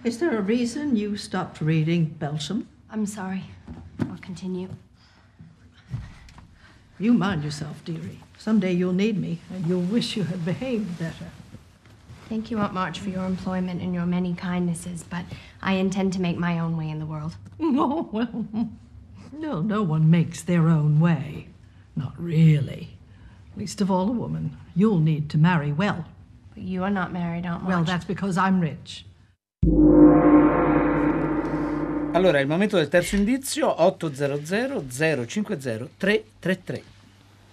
Is 0.01 0.17
there 0.17 0.35
a 0.35 0.41
reason 0.41 0.95
you 0.95 1.15
stopped 1.15 1.61
reading 1.61 2.07
Belsham? 2.17 2.65
I'm 2.91 3.05
sorry. 3.05 3.43
I'll 3.99 4.17
continue. 4.19 4.69
You 6.97 7.13
mind 7.13 7.43
yourself, 7.43 7.83
dearie. 7.83 8.21
Someday 8.39 8.73
you'll 8.73 8.95
need 8.95 9.19
me, 9.19 9.37
and 9.53 9.67
you'll 9.67 9.87
wish 9.87 10.17
you 10.17 10.23
had 10.23 10.43
behaved 10.43 10.97
better. 10.97 11.29
Thank 12.27 12.49
you, 12.49 12.57
Aunt 12.57 12.73
March, 12.73 12.99
for 12.99 13.09
your 13.09 13.25
employment 13.25 13.81
and 13.81 13.93
your 13.93 14.05
many 14.05 14.33
kindnesses, 14.33 15.03
but 15.07 15.25
I 15.61 15.73
intend 15.73 16.11
to 16.13 16.21
make 16.21 16.37
my 16.37 16.57
own 16.57 16.75
way 16.75 16.89
in 16.89 16.99
the 16.99 17.05
world. 17.05 17.35
Oh, 17.61 18.09
well, 18.11 18.47
no, 19.31 19.61
no 19.61 19.83
one 19.83 20.09
makes 20.09 20.41
their 20.41 20.67
own 20.67 20.99
way. 20.99 21.47
Not 21.95 22.13
really. 22.17 22.97
Least 23.55 23.79
of 23.81 23.89
all 23.91 24.09
a 24.09 24.11
woman. 24.11 24.57
You'll 24.75 24.99
need 24.99 25.29
to 25.29 25.37
marry 25.37 25.71
well. 25.71 26.05
But 26.53 26.63
you 26.63 26.83
are 26.83 26.89
not 26.89 27.11
married, 27.13 27.45
Aunt 27.45 27.63
March. 27.63 27.73
Well, 27.73 27.83
that's 27.83 28.05
because 28.05 28.37
I'm 28.37 28.59
rich. 28.59 29.05
Allora, 32.13 32.39
il 32.39 32.47
momento 32.47 32.77
del 32.77 32.87
terzo 32.87 33.15
indizio 33.17 33.83
800 33.83 34.41
050 35.27 35.89
333. 35.97 36.83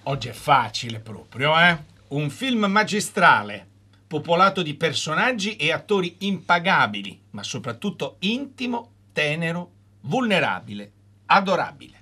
Oggi 0.04 0.28
è 0.28 0.32
facile 0.32 0.98
proprio, 1.00 1.58
eh? 1.58 1.76
Un 2.08 2.30
film 2.30 2.64
magistrale, 2.66 3.66
popolato 4.12 4.60
di 4.60 4.74
personaggi 4.74 5.56
e 5.56 5.72
attori 5.72 6.16
impagabili, 6.18 7.18
ma 7.30 7.42
soprattutto 7.42 8.16
intimo, 8.18 8.90
tenero, 9.10 9.70
vulnerabile, 10.02 10.92
adorabile. 11.24 12.01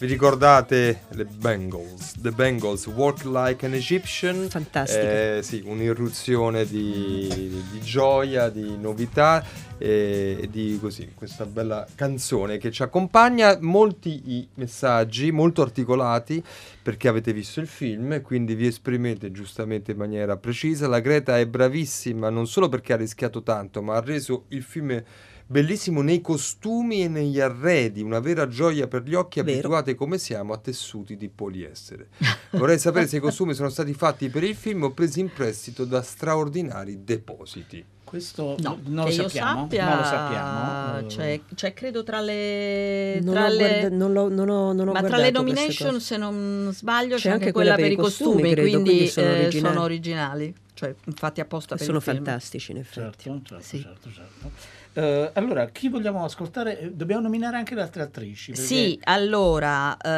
Vi 0.00 0.06
ricordate 0.06 1.02
le 1.10 1.26
Bengals? 1.26 2.14
The 2.22 2.30
Bengals 2.30 2.86
Walk 2.86 3.22
Like 3.26 3.66
an 3.66 3.74
Egyptian. 3.74 4.48
Fantastica. 4.48 5.36
Eh, 5.36 5.40
sì, 5.42 5.62
un'irruzione 5.62 6.64
di, 6.64 7.62
di 7.70 7.80
gioia, 7.82 8.48
di 8.48 8.78
novità 8.78 9.44
e 9.76 10.38
e 10.40 10.48
di 10.50 10.78
così, 10.78 11.12
questa 11.14 11.46
bella 11.46 11.86
canzone 11.94 12.58
che 12.58 12.70
ci 12.70 12.82
accompagna. 12.82 13.56
Molti 13.60 14.22
i 14.32 14.48
messaggi, 14.54 15.30
molto 15.32 15.62
articolati 15.62 16.42
perché 16.82 17.08
avete 17.08 17.32
visto 17.32 17.60
il 17.60 17.66
film 17.66 18.12
e 18.12 18.20
quindi 18.20 18.54
vi 18.54 18.66
esprimete 18.66 19.30
giustamente 19.32 19.92
in 19.92 19.98
maniera 19.98 20.36
precisa. 20.36 20.86
La 20.88 21.00
Greta 21.00 21.38
è 21.38 21.46
bravissima 21.46 22.28
non 22.28 22.46
solo 22.46 22.68
perché 22.68 22.92
ha 22.92 22.96
rischiato 22.96 23.42
tanto, 23.42 23.82
ma 23.82 23.96
ha 23.96 24.00
reso 24.00 24.44
il 24.48 24.62
film 24.62 25.02
bellissimo 25.54 26.00
nei 26.00 26.20
costumi 26.20 27.02
e 27.02 27.08
negli 27.08 27.40
arredi, 27.40 28.02
una 28.02 28.20
vera 28.20 28.46
gioia 28.46 28.86
per 28.86 29.02
gli 29.02 29.14
occhi 29.14 29.42
Vero. 29.42 29.58
abituati 29.58 29.94
come 29.96 30.16
siamo 30.16 30.52
a 30.52 30.58
tessuti 30.58 31.16
di 31.16 31.28
poliestere. 31.28 32.08
Vorrei 32.52 32.78
sapere 32.78 33.08
se 33.08 33.16
i 33.16 33.20
costumi 33.20 33.52
sono 33.54 33.68
stati 33.68 33.92
fatti 33.92 34.28
per 34.28 34.44
il 34.44 34.54
film 34.54 34.84
o 34.84 34.90
presi 34.92 35.18
in 35.18 35.32
prestito 35.32 35.84
da 35.84 36.02
straordinari 36.02 37.02
depositi. 37.02 37.84
Questo 38.04 38.56
No, 38.58 38.78
non 38.86 39.04
lo 39.06 39.10
sappiamo, 39.12 39.60
sappia, 39.62 39.88
non 39.88 39.96
lo 39.98 40.04
sappiamo. 40.04 41.06
C'è, 41.06 41.40
c'è, 41.54 41.72
credo 41.74 42.02
tra 42.02 42.20
le, 42.20 43.20
Non 43.22 43.34
tra 43.34 43.44
ho 43.46 43.48
le- 43.50 43.56
guarda- 43.56 43.96
non 43.96 44.12
l'ho- 44.12 44.28
non 44.28 44.48
ho- 44.48 44.72
non 44.72 44.88
ho 44.88 44.92
ma 44.92 45.02
tra 45.02 45.16
le 45.16 45.30
nomination, 45.30 46.00
se 46.00 46.16
non 46.16 46.70
sbaglio, 46.72 47.14
c'è, 47.16 47.22
C'è 47.22 47.28
anche 47.30 47.42
anche 47.44 47.52
quella, 47.52 47.74
quella 47.74 47.88
per 47.88 47.96
i 47.96 48.00
costumi, 48.02 48.50
credo, 48.52 48.60
quindi, 48.62 48.90
quindi 48.90 49.06
sono 49.08 49.26
eh, 49.28 49.40
originali. 49.42 49.72
sono 49.74 49.84
originali, 49.84 50.54
cioè 50.74 50.94
fatti 51.14 51.40
apposta 51.40 51.74
E 51.74 51.76
per 51.78 51.86
sono 51.86 51.98
il 51.98 52.02
film. 52.02 52.16
fantastici 52.16 52.70
in 52.72 52.78
effetti. 52.78 53.00
Certo, 53.00 53.40
certo, 53.44 53.78
certo, 53.78 54.10
certo. 54.12 54.50
Eh, 54.92 55.30
allora, 55.34 55.66
chi 55.68 55.88
vogliamo 55.88 56.24
ascoltare? 56.24 56.80
Eh, 56.80 56.92
Dobbiamo 56.92 57.22
nominare 57.22 57.56
anche 57.56 57.74
le 57.76 57.82
altre 57.82 58.02
attrici. 58.02 58.50
perché- 58.52 58.66
Sì, 58.66 58.98
allora 59.04 59.96
eh, 59.96 60.08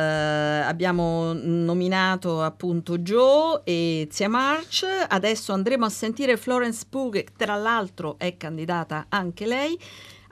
abbiamo 0.67 1.33
nominato 1.35 2.43
appunto 2.43 2.99
Joe 2.99 3.61
e 3.65 4.09
Zia 4.11 4.29
March, 4.31 4.85
adesso 5.09 5.53
andremo 5.53 5.85
a 5.85 5.91
sentire 5.91 6.37
Florence 6.39 6.87
Pugh, 6.89 7.13
che 7.13 7.27
tra 7.37 7.57
l'altro 7.57 8.15
è 8.19 8.37
candidata 8.39 9.07
anche 9.11 9.47
lei, 9.47 9.79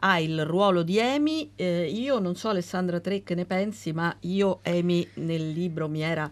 ha 0.02 0.18
il 0.18 0.46
ruolo 0.46 0.82
di 0.82 0.98
Amy. 0.98 1.50
Eh, 1.56 1.90
io 1.92 2.18
non 2.18 2.34
so 2.34 2.48
Alessandra 2.48 2.98
Tre 3.00 3.22
che 3.22 3.34
ne 3.34 3.44
pensi, 3.44 3.92
ma 3.92 4.14
io 4.20 4.60
Amy 4.64 5.06
nel 5.14 5.50
libro 5.50 5.86
mi 5.88 6.00
era 6.00 6.30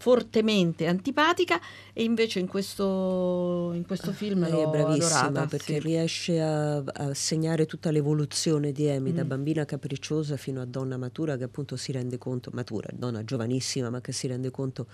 fortemente 0.00 0.86
antipatica 0.86 1.60
e 1.92 2.04
invece 2.04 2.38
in 2.38 2.46
questo, 2.46 3.70
in 3.74 3.84
questo 3.86 4.12
film 4.12 4.48
Lei 4.48 4.62
è 4.62 4.66
bravissima 4.66 5.24
adorata, 5.24 5.46
perché 5.46 5.74
sì. 5.74 5.80
riesce 5.80 6.40
a, 6.40 6.76
a 6.78 7.12
segnare 7.12 7.66
tutta 7.66 7.90
l'evoluzione 7.90 8.72
di 8.72 8.88
Amy 8.88 9.12
da 9.12 9.24
Mm. 9.24 9.28
bambina 9.28 9.64
capricciosa 9.66 10.38
fino 10.38 10.62
a 10.62 10.64
donna 10.64 10.96
matura 10.96 11.36
che 11.36 11.44
appunto 11.44 11.76
si 11.76 11.92
rende 11.92 12.16
conto, 12.16 12.50
matura, 12.54 12.88
donna 12.94 13.22
giovanissima 13.24 13.90
ma 13.90 14.00
che 14.00 14.12
si 14.12 14.26
rende 14.26 14.50
conto 14.50 14.86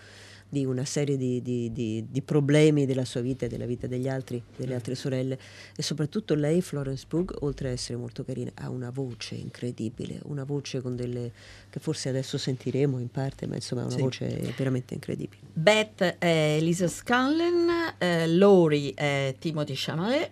di 0.48 0.64
una 0.64 0.84
serie 0.84 1.16
di, 1.16 1.42
di- 1.42 1.72
di- 1.72 2.04
di 2.08 2.22
problemi 2.22 2.86
della 2.86 3.04
sua 3.04 3.20
vita 3.20 3.46
e 3.46 3.48
della 3.48 3.66
vita 3.66 3.86
degli 3.86 4.08
altri, 4.08 4.40
delle 4.56 4.74
altre 4.74 4.94
sorelle 4.94 5.38
e 5.76 5.82
soprattutto 5.82 6.34
lei, 6.34 6.62
Florence 6.62 7.04
Pugh, 7.08 7.34
oltre 7.40 7.68
a 7.68 7.72
essere 7.72 7.98
molto 7.98 8.24
carina, 8.24 8.50
ha 8.54 8.70
una 8.70 8.90
voce 8.90 9.34
incredibile, 9.34 10.20
una 10.24 10.44
voce 10.44 10.80
con 10.80 10.94
delle 10.96 11.32
che 11.68 11.80
forse 11.80 12.08
adesso 12.08 12.38
sentiremo 12.38 12.98
in 12.98 13.08
parte, 13.10 13.46
ma 13.46 13.56
insomma 13.56 13.82
è 13.82 13.84
una 13.86 13.94
Sì. 13.96 14.00
voce 14.00 14.54
veramente 14.56 14.94
incredibile. 14.94 15.42
Beth 15.52 16.16
è 16.18 16.58
Lisa 16.60 16.86
Scanlon, 16.88 17.94
eh, 17.98 18.28
Lori 18.28 18.92
è 18.94 19.34
Timothy 19.38 19.74
Chalamet 19.76 20.30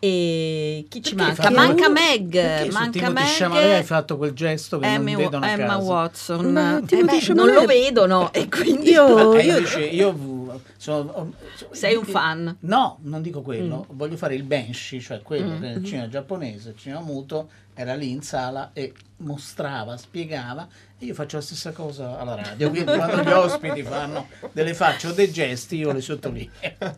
e 0.00 0.86
chi 0.88 1.02
ci 1.02 1.14
manca? 1.14 1.50
Manca 1.50 1.88
Meg, 1.88 2.30
Perché 2.30 2.70
manca 2.70 3.10
Meg 3.10 3.24
Chalamet 3.36 3.74
hai 3.74 3.82
fatto 3.82 4.16
quel 4.16 4.32
gesto 4.32 4.78
che 4.78 4.86
Emmy- 4.86 5.12
non 5.12 5.22
vedono 5.22 5.44
Emma 5.46 5.66
casa. 5.66 5.78
Watson. 5.78 6.52
Ma 6.52 6.78
Eh 6.78 7.04
beh, 7.04 7.32
non 7.34 7.48
lo 7.52 7.64
vedono 7.64 8.32
e 8.32 8.48
quindi 8.48 8.90
Io- 8.90 9.34
Eh, 9.38 9.44
io- 9.44 9.90
io 9.90 10.60
sono- 10.76 11.32
sei 11.70 11.96
un 11.96 12.04
fan. 12.04 12.56
No, 12.60 12.98
non 13.02 13.22
dico 13.22 13.42
quello, 13.42 13.86
voglio 13.90 14.16
fare 14.16 14.34
il 14.34 14.42
Benshi, 14.44 15.00
cioè 15.00 15.20
quello 15.22 15.48
Mm. 15.50 15.52
che 15.54 15.58
nel 15.58 15.84
cinema 15.84 16.08
giapponese, 16.08 16.70
il 16.70 16.76
cinema 16.78 17.00
muto, 17.00 17.48
era 17.74 17.94
lì 17.94 18.10
in 18.10 18.22
sala 18.22 18.70
e 18.72 18.92
mostrava, 19.18 19.96
spiegava 19.96 20.66
io 21.00 21.14
faccio 21.14 21.36
la 21.36 21.42
stessa 21.42 21.70
cosa 21.72 22.18
alla 22.18 22.34
radio, 22.34 22.70
quindi 22.70 22.92
quando 22.92 23.22
gli 23.22 23.32
ospiti 23.32 23.82
fanno 23.82 24.26
delle 24.52 24.74
facce 24.74 25.06
o 25.08 25.12
dei 25.12 25.30
gesti 25.30 25.76
io 25.76 25.92
le 25.92 26.00
sottolineo. 26.00 26.50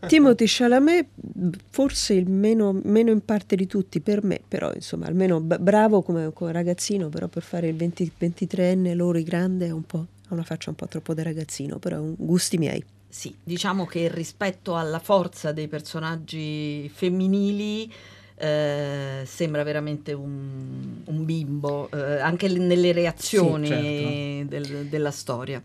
Timothy 0.06 0.44
Chalamet 0.48 1.06
forse 1.68 2.14
il 2.14 2.28
meno, 2.28 2.78
meno 2.82 3.10
in 3.10 3.22
parte 3.24 3.56
di 3.56 3.66
tutti 3.66 4.00
per 4.00 4.24
me, 4.24 4.40
però 4.46 4.72
insomma 4.72 5.06
almeno 5.06 5.40
b- 5.40 5.58
bravo 5.58 6.02
come, 6.02 6.32
come 6.32 6.52
ragazzino, 6.52 7.08
però 7.08 7.28
per 7.28 7.42
fare 7.42 7.68
il 7.68 7.76
20 7.76 8.12
23enne 8.18 8.94
Lori 8.94 9.22
grande 9.22 9.66
è 9.66 9.70
un 9.70 9.84
po', 9.84 10.06
ha 10.28 10.34
una 10.34 10.44
faccia 10.44 10.70
un 10.70 10.76
po' 10.76 10.86
troppo 10.86 11.12
da 11.12 11.22
ragazzino, 11.22 11.78
però 11.78 11.96
è 11.96 12.00
un- 12.00 12.14
gusti 12.16 12.56
miei. 12.56 12.82
Sì, 13.06 13.34
diciamo 13.42 13.86
che 13.86 14.08
rispetto 14.08 14.76
alla 14.76 15.00
forza 15.00 15.52
dei 15.52 15.66
personaggi 15.68 16.88
femminili 16.94 17.92
eh, 18.40 19.22
sembra 19.26 19.62
veramente 19.62 20.12
un, 20.12 21.02
un 21.04 21.24
bimbo, 21.24 21.90
eh, 21.92 22.20
anche 22.20 22.48
le- 22.48 22.58
nelle 22.58 22.92
reazioni 22.92 23.66
Sì, 23.66 24.44
del- 24.48 24.86
della 24.88 25.10
storia. 25.10 25.62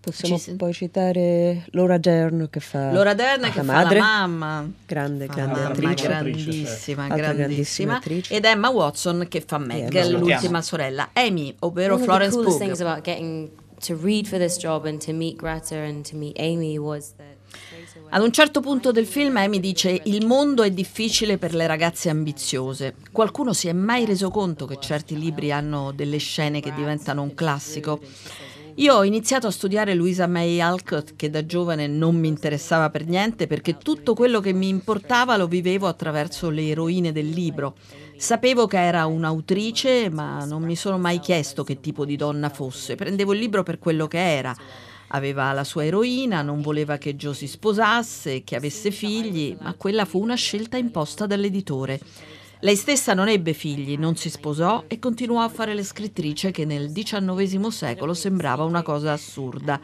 Possiamo 0.00 0.38
Ci 0.38 0.52
poi 0.54 0.72
citare 0.72 1.66
Laura 1.72 1.98
Dern 1.98 2.48
che 2.50 2.60
fa 2.60 2.90
Laura 2.90 3.12
Dern 3.12 3.42
che 3.42 3.46
la 3.48 3.52
fa 3.52 3.62
madre, 3.62 3.98
la 3.98 4.04
mamma, 4.04 4.70
grande, 4.86 5.26
fa 5.26 5.34
grande 5.34 5.52
la 5.60 5.68
mamma, 5.68 5.72
attrice. 5.90 6.06
grandissima, 6.08 7.06
grandissima 7.06 7.32
grandissima, 7.34 7.96
attrice. 7.98 8.34
ed 8.34 8.44
Emma 8.46 8.70
Watson 8.70 9.26
che 9.28 9.42
fa 9.42 9.58
Meg, 9.58 9.94
Emma 9.94 10.08
l'ultima 10.18 10.62
sorella. 10.62 11.10
Amy, 11.12 11.54
ovvero 11.58 11.94
One 11.96 12.02
of 12.02 12.08
Florence 12.08 12.30
the 12.34 12.42
coolest 12.42 12.56
Pugh. 12.58 12.66
things 12.66 12.80
about 12.80 13.04
getting 13.04 13.50
to 13.80 13.94
read 14.00 14.26
for 14.26 14.38
this 14.38 14.56
job 14.56 14.86
and 14.86 14.98
to 15.04 15.12
meet 15.12 15.36
Greta 15.36 15.74
and 15.76 16.02
to 16.08 16.16
meet 16.16 16.34
Amy 16.38 16.78
was 16.78 17.12
that 17.18 17.36
Ad 18.08 18.22
un 18.22 18.32
certo 18.32 18.60
punto 18.60 18.90
del 18.90 19.06
film 19.06 19.36
Amy 19.36 19.60
dice 19.60 20.00
il 20.04 20.26
mondo 20.26 20.62
è 20.62 20.70
difficile 20.70 21.38
per 21.38 21.54
le 21.54 21.66
ragazze 21.66 22.08
ambiziose. 22.08 22.94
Qualcuno 23.12 23.52
si 23.52 23.68
è 23.68 23.72
mai 23.72 24.04
reso 24.04 24.30
conto 24.30 24.66
che 24.66 24.78
certi 24.80 25.18
libri 25.18 25.52
hanno 25.52 25.92
delle 25.92 26.18
scene 26.18 26.60
che 26.60 26.72
diventano 26.72 27.22
un 27.22 27.34
classico? 27.34 28.00
Io 28.76 28.94
ho 28.94 29.04
iniziato 29.04 29.46
a 29.46 29.50
studiare 29.50 29.94
Louisa 29.94 30.26
May 30.26 30.60
Alcott 30.60 31.14
che 31.14 31.28
da 31.28 31.44
giovane 31.44 31.86
non 31.86 32.16
mi 32.16 32.28
interessava 32.28 32.88
per 32.88 33.06
niente 33.06 33.46
perché 33.46 33.76
tutto 33.76 34.14
quello 34.14 34.40
che 34.40 34.52
mi 34.52 34.68
importava 34.68 35.36
lo 35.36 35.46
vivevo 35.46 35.86
attraverso 35.86 36.50
le 36.50 36.68
eroine 36.68 37.12
del 37.12 37.28
libro. 37.28 37.76
Sapevo 38.16 38.66
che 38.66 38.78
era 38.78 39.06
un'autrice, 39.06 40.08
ma 40.10 40.44
non 40.44 40.62
mi 40.62 40.76
sono 40.76 40.98
mai 40.98 41.20
chiesto 41.20 41.62
che 41.64 41.80
tipo 41.80 42.04
di 42.04 42.16
donna 42.16 42.48
fosse. 42.48 42.94
Prendevo 42.94 43.32
il 43.32 43.40
libro 43.40 43.62
per 43.62 43.78
quello 43.78 44.06
che 44.06 44.18
era. 44.18 44.54
Aveva 45.12 45.52
la 45.52 45.64
sua 45.64 45.84
eroina, 45.84 46.42
non 46.42 46.60
voleva 46.60 46.96
che 46.96 47.16
Joe 47.16 47.34
si 47.34 47.46
sposasse, 47.46 48.44
che 48.44 48.56
avesse 48.56 48.90
figli, 48.90 49.56
ma 49.60 49.74
quella 49.74 50.04
fu 50.04 50.20
una 50.20 50.36
scelta 50.36 50.76
imposta 50.76 51.26
dall'editore. 51.26 52.00
Lei 52.62 52.76
stessa 52.76 53.14
non 53.14 53.28
ebbe 53.28 53.54
figli, 53.54 53.96
non 53.96 54.16
si 54.16 54.28
sposò 54.28 54.84
e 54.86 54.98
continuò 54.98 55.40
a 55.40 55.48
fare 55.48 55.72
le 55.72 55.82
scrittrice 55.82 56.50
che 56.50 56.66
nel 56.66 56.92
XIX 56.92 57.68
secolo 57.68 58.12
sembrava 58.12 58.64
una 58.64 58.82
cosa 58.82 59.12
assurda. 59.12 59.80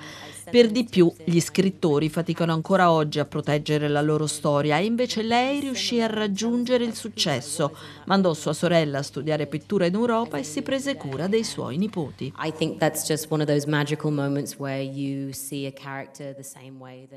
Per 0.51 0.71
di 0.71 0.85
più, 0.85 1.11
gli 1.25 1.41
scrittori 1.41 2.11
faticano 2.11 2.53
ancora 2.53 2.91
oggi 2.91 3.19
a 3.19 3.25
proteggere 3.25 3.89
la 3.89 4.03
loro 4.03 4.27
storia 4.27 4.77
e 4.77 4.85
invece 4.85 5.23
lei 5.23 5.61
riuscì 5.61 6.03
a 6.03 6.07
raggiungere 6.07 6.85
il 6.85 6.95
successo. 6.95 7.75
Mandò 8.05 8.35
sua 8.35 8.53
sorella 8.53 8.99
a 8.99 9.03
studiare 9.03 9.47
pittura 9.47 9.87
in 9.87 9.95
Europa 9.95 10.37
e 10.37 10.43
si 10.43 10.61
prese 10.61 10.97
cura 10.97 11.29
dei 11.29 11.45
suoi 11.45 11.79
nipoti. 11.79 12.31
I 12.45 12.53
think 12.53 12.77
that's 12.77 13.07
just 13.07 13.31
one 13.31 13.43
of 13.43 13.49
those 13.49 13.67
magical 13.67 14.13
moments 14.13 14.57
where 14.59 14.83
you 14.83 15.33
see 15.33 15.65
a 15.65 15.73
character 15.73 16.35
the 16.35 16.43
same 16.43 16.79
way. 16.79 17.09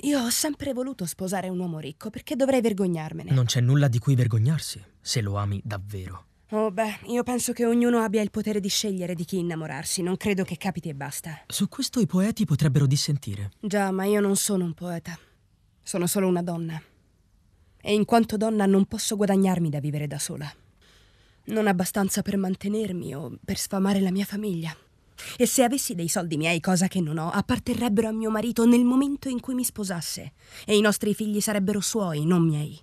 Io 0.00 0.20
ho 0.20 0.30
sempre 0.30 0.72
voluto 0.72 1.06
sposare 1.06 1.48
un 1.48 1.58
uomo 1.58 1.78
ricco 1.78 2.10
perché 2.10 2.34
dovrei 2.34 2.60
vergognarmene. 2.60 3.30
Non 3.30 3.44
c'è 3.44 3.60
nulla 3.60 3.88
di 3.88 3.98
cui 3.98 4.14
vergognarsi, 4.14 4.82
se 5.00 5.20
lo 5.20 5.36
ami 5.36 5.60
davvero. 5.62 6.26
Oh, 6.50 6.70
beh, 6.70 7.00
io 7.06 7.22
penso 7.22 7.52
che 7.52 7.64
ognuno 7.64 8.00
abbia 8.00 8.20
il 8.20 8.30
potere 8.30 8.60
di 8.60 8.68
scegliere 8.68 9.14
di 9.14 9.24
chi 9.24 9.38
innamorarsi. 9.38 10.02
Non 10.02 10.16
credo 10.16 10.44
che 10.44 10.56
capiti 10.56 10.88
e 10.90 10.94
basta. 10.94 11.42
Su 11.46 11.68
questo 11.68 12.00
i 12.00 12.06
poeti 12.06 12.44
potrebbero 12.44 12.86
dissentire. 12.86 13.52
Già, 13.60 13.90
ma 13.90 14.04
io 14.04 14.20
non 14.20 14.36
sono 14.36 14.64
un 14.64 14.74
poeta. 14.74 15.18
Sono 15.82 16.06
solo 16.06 16.26
una 16.26 16.42
donna. 16.42 16.80
E 17.80 17.94
in 17.94 18.04
quanto 18.04 18.36
donna 18.36 18.66
non 18.66 18.84
posso 18.86 19.16
guadagnarmi 19.16 19.70
da 19.70 19.80
vivere 19.80 20.06
da 20.06 20.18
sola. 20.18 20.52
Non 21.44 21.66
abbastanza 21.66 22.22
per 22.22 22.36
mantenermi 22.36 23.14
o 23.14 23.38
per 23.44 23.56
sfamare 23.56 24.00
la 24.00 24.10
mia 24.10 24.24
famiglia. 24.24 24.76
E 25.36 25.46
se 25.46 25.62
avessi 25.62 25.94
dei 25.94 26.08
soldi 26.08 26.36
miei, 26.36 26.60
cosa 26.60 26.88
che 26.88 27.00
non 27.00 27.18
ho, 27.18 27.30
apparterrebbero 27.30 28.08
a 28.08 28.12
mio 28.12 28.30
marito 28.30 28.64
nel 28.66 28.84
momento 28.84 29.28
in 29.28 29.40
cui 29.40 29.54
mi 29.54 29.64
sposasse. 29.64 30.32
E 30.64 30.76
i 30.76 30.80
nostri 30.80 31.14
figli 31.14 31.40
sarebbero 31.40 31.80
suoi, 31.80 32.24
non 32.24 32.46
miei. 32.46 32.78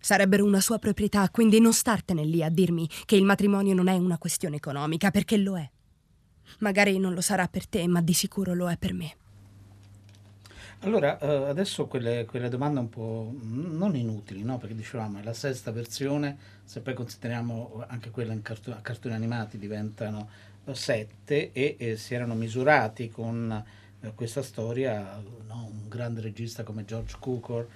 Sarebbero 0.00 0.44
una 0.44 0.60
sua 0.60 0.78
proprietà, 0.78 1.28
quindi 1.30 1.60
non 1.60 1.72
startene 1.72 2.24
lì 2.24 2.42
a 2.42 2.48
dirmi 2.48 2.88
che 3.04 3.16
il 3.16 3.24
matrimonio 3.24 3.74
non 3.74 3.88
è 3.88 3.96
una 3.96 4.18
questione 4.18 4.56
economica, 4.56 5.10
perché 5.10 5.36
lo 5.36 5.58
è. 5.58 5.68
Magari 6.60 6.98
non 6.98 7.14
lo 7.14 7.20
sarà 7.20 7.46
per 7.48 7.66
te, 7.66 7.86
ma 7.86 8.00
di 8.00 8.12
sicuro 8.12 8.54
lo 8.54 8.70
è 8.70 8.76
per 8.76 8.94
me. 8.94 9.16
Allora, 10.82 11.18
eh, 11.18 11.48
adesso 11.48 11.86
quelle, 11.86 12.24
quelle 12.24 12.48
domande 12.48 12.78
un 12.78 12.88
po' 12.88 13.34
non 13.40 13.96
inutili, 13.96 14.44
no? 14.44 14.58
Perché 14.58 14.76
dicevamo 14.76 15.18
è 15.18 15.24
la 15.24 15.32
sesta 15.32 15.72
versione, 15.72 16.38
se 16.64 16.80
poi 16.80 16.94
consideriamo 16.94 17.84
anche 17.88 18.10
quella 18.10 18.36
cartu- 18.40 18.74
a 18.74 18.80
cartoni 18.80 19.14
animati 19.14 19.58
diventano 19.58 20.28
eh, 20.68 20.74
sette 20.74 21.52
e 21.52 21.76
eh, 21.78 21.96
si 21.96 22.14
erano 22.14 22.34
misurati 22.34 23.08
con 23.10 23.64
eh, 24.00 24.12
questa 24.14 24.42
storia 24.42 25.20
no? 25.46 25.68
un 25.70 25.88
grande 25.88 26.20
regista 26.20 26.62
come 26.62 26.84
George 26.84 27.16
Cukor, 27.18 27.66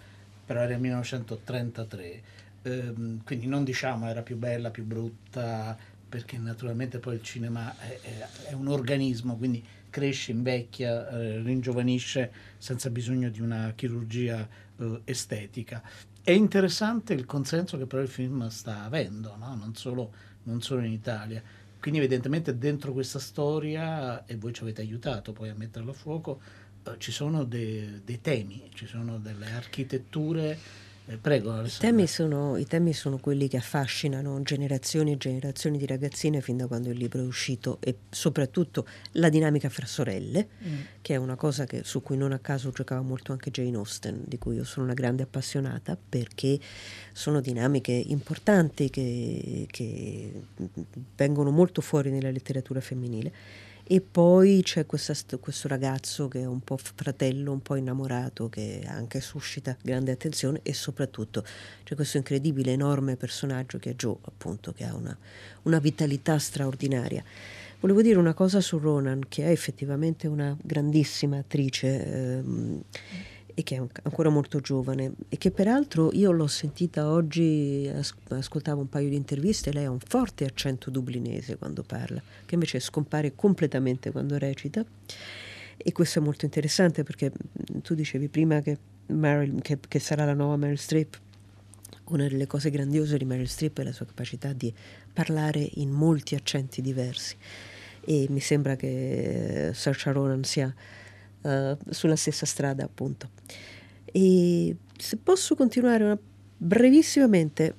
però 0.44 0.60
era 0.60 0.74
il 0.74 0.80
1933. 0.80 2.22
Ehm, 2.62 3.22
quindi 3.24 3.46
non 3.46 3.64
diciamo 3.64 4.06
era 4.08 4.22
più 4.22 4.36
bella, 4.36 4.70
più 4.70 4.84
brutta, 4.84 5.76
perché 6.08 6.36
naturalmente 6.38 6.98
poi 6.98 7.14
il 7.14 7.22
cinema 7.22 7.74
è, 7.78 7.98
è- 8.00 8.28
è 8.50 8.52
un 8.52 8.68
organismo, 8.68 9.36
quindi 9.36 9.64
cresce, 9.90 10.30
invecchia, 10.32 11.08
eh, 11.08 11.42
ringiovanisce 11.42 12.32
senza 12.58 12.90
bisogno 12.90 13.28
di 13.30 13.40
una 13.40 13.72
chirurgia 13.74 14.46
eh, 14.78 15.00
estetica. 15.04 15.82
È 16.22 16.30
interessante 16.30 17.14
il 17.14 17.26
consenso 17.26 17.76
che 17.78 17.86
però 17.86 18.00
il 18.02 18.08
film 18.08 18.46
sta 18.48 18.84
avendo, 18.84 19.36
no? 19.36 19.54
non, 19.54 19.74
solo, 19.74 20.12
non 20.44 20.60
solo 20.62 20.82
in 20.82 20.92
Italia. 20.92 21.42
Quindi 21.82 21.98
evidentemente 21.98 22.56
dentro 22.56 22.92
questa 22.92 23.18
storia, 23.18 24.24
e 24.24 24.36
voi 24.36 24.52
ci 24.54 24.62
avete 24.62 24.82
aiutato 24.82 25.32
poi 25.32 25.48
a 25.48 25.54
metterlo 25.56 25.90
a 25.90 25.94
fuoco, 25.94 26.40
eh, 26.84 26.94
ci 26.98 27.10
sono 27.10 27.42
de- 27.42 28.02
dei 28.04 28.20
temi, 28.20 28.70
ci 28.72 28.86
sono 28.86 29.18
delle 29.18 29.50
architetture. 29.50 30.56
Eh, 31.06 31.16
prego 31.16 31.60
I 31.62 31.68
temi, 31.78 32.06
sono, 32.06 32.56
I 32.56 32.64
temi 32.64 32.92
sono 32.92 33.18
quelli 33.18 33.48
che 33.48 33.56
affascinano 33.56 34.40
generazioni 34.42 35.12
e 35.12 35.16
generazioni 35.16 35.76
di 35.76 35.84
ragazzine 35.84 36.40
fin 36.40 36.56
da 36.56 36.68
quando 36.68 36.90
il 36.90 36.96
libro 36.96 37.20
è 37.20 37.26
uscito 37.26 37.78
e 37.80 37.96
soprattutto 38.08 38.86
la 39.12 39.28
dinamica 39.28 39.68
fra 39.68 39.84
sorelle, 39.84 40.46
Mm. 40.64 40.78
che 41.00 41.14
è 41.14 41.16
una 41.16 41.34
cosa 41.34 41.64
che- 41.64 41.82
su 41.82 42.02
cui 42.02 42.16
non 42.16 42.30
a 42.30 42.38
caso 42.38 42.70
giocava 42.70 43.02
molto 43.02 43.32
anche 43.32 43.50
Jane 43.50 43.76
Austen, 43.76 44.22
di 44.26 44.38
cui 44.38 44.54
io 44.54 44.64
sono 44.64 44.84
una 44.84 44.94
grande 44.94 45.24
appassionata, 45.24 45.98
perché 46.08 46.60
sono 47.12 47.40
dinamiche 47.40 47.90
importanti 47.92 48.88
che, 48.88 49.66
che 49.68 50.32
vengono 51.16 51.50
molto 51.50 51.80
fuori 51.80 52.10
nella 52.10 52.30
letteratura 52.30 52.80
femminile. 52.80 53.32
E 53.92 54.00
poi 54.00 54.62
c'è 54.62 54.86
questa 54.86 55.12
st- 55.12 55.38
questo 55.38 55.68
ragazzo 55.68 56.26
che 56.26 56.40
è 56.40 56.46
un 56.46 56.60
po' 56.60 56.78
fratello, 56.78 57.52
un 57.52 57.60
po' 57.60 57.74
innamorato, 57.74 58.48
che 58.48 58.82
anche 58.86 59.20
suscita 59.20 59.76
grande 59.82 60.12
attenzione 60.12 60.60
e 60.62 60.72
soprattutto 60.72 61.44
c'è 61.84 61.94
questo 61.94 62.16
incredibile, 62.16 62.72
enorme 62.72 63.16
personaggio 63.16 63.76
che 63.78 63.90
è 63.90 63.94
Joe, 63.94 64.16
appunto, 64.22 64.72
che 64.72 64.84
ha 64.84 64.94
una, 64.94 65.14
una 65.64 65.78
vitalità 65.78 66.38
straordinaria. 66.38 67.22
Volevo 67.80 68.00
dire 68.00 68.16
una 68.18 68.32
cosa 68.32 68.62
su 68.62 68.78
Ronan, 68.78 69.24
che 69.28 69.44
è 69.44 69.50
effettivamente 69.50 70.26
una 70.26 70.56
grandissima 70.58 71.36
attrice 71.36 72.38
ehm, 72.38 72.82
e 73.54 73.62
che 73.62 73.76
è 73.76 73.78
ancora 74.02 74.28
molto 74.28 74.60
giovane 74.60 75.12
e 75.28 75.36
che 75.36 75.50
peraltro 75.50 76.10
io 76.12 76.30
l'ho 76.32 76.46
sentita 76.46 77.10
oggi, 77.10 77.90
as- 77.94 78.14
ascoltavo 78.28 78.80
un 78.80 78.88
paio 78.88 79.08
di 79.08 79.16
interviste, 79.16 79.72
lei 79.72 79.84
ha 79.84 79.90
un 79.90 80.00
forte 80.00 80.44
accento 80.44 80.90
dublinese 80.90 81.56
quando 81.56 81.82
parla, 81.82 82.22
che 82.46 82.54
invece 82.54 82.80
scompare 82.80 83.34
completamente 83.34 84.10
quando 84.10 84.38
recita. 84.38 84.84
E 85.76 85.92
questo 85.92 86.18
è 86.20 86.22
molto 86.22 86.44
interessante 86.44 87.02
perché 87.02 87.30
mh, 87.32 87.78
tu 87.80 87.94
dicevi 87.94 88.28
prima 88.28 88.60
che, 88.60 88.78
Meryl- 89.06 89.60
che- 89.60 89.78
che 89.88 89.98
sarà 89.98 90.24
la 90.24 90.34
nuova 90.34 90.56
Meryl 90.56 90.78
Streep. 90.78 91.20
Una 92.04 92.28
delle 92.28 92.46
cose 92.46 92.70
grandiose 92.70 93.16
di 93.16 93.24
Meryl 93.24 93.48
Streep 93.48 93.80
è 93.80 93.84
la 93.84 93.92
sua 93.92 94.06
capacità 94.06 94.52
di 94.52 94.72
parlare 95.12 95.66
in 95.74 95.90
molti 95.90 96.34
accenti 96.34 96.80
diversi 96.82 97.36
e 98.04 98.26
mi 98.30 98.40
sembra 98.40 98.74
che 98.76 99.68
eh, 99.68 99.74
Saoirse 99.74 100.12
Ronan 100.12 100.42
sia 100.42 100.74
eh, 101.42 101.76
sulla 101.90 102.16
stessa 102.16 102.46
strada 102.46 102.84
appunto. 102.84 103.30
E 104.04 104.76
se 104.96 105.16
posso 105.16 105.54
continuare 105.54 106.04
una- 106.04 106.18
brevissimamente, 106.56 107.74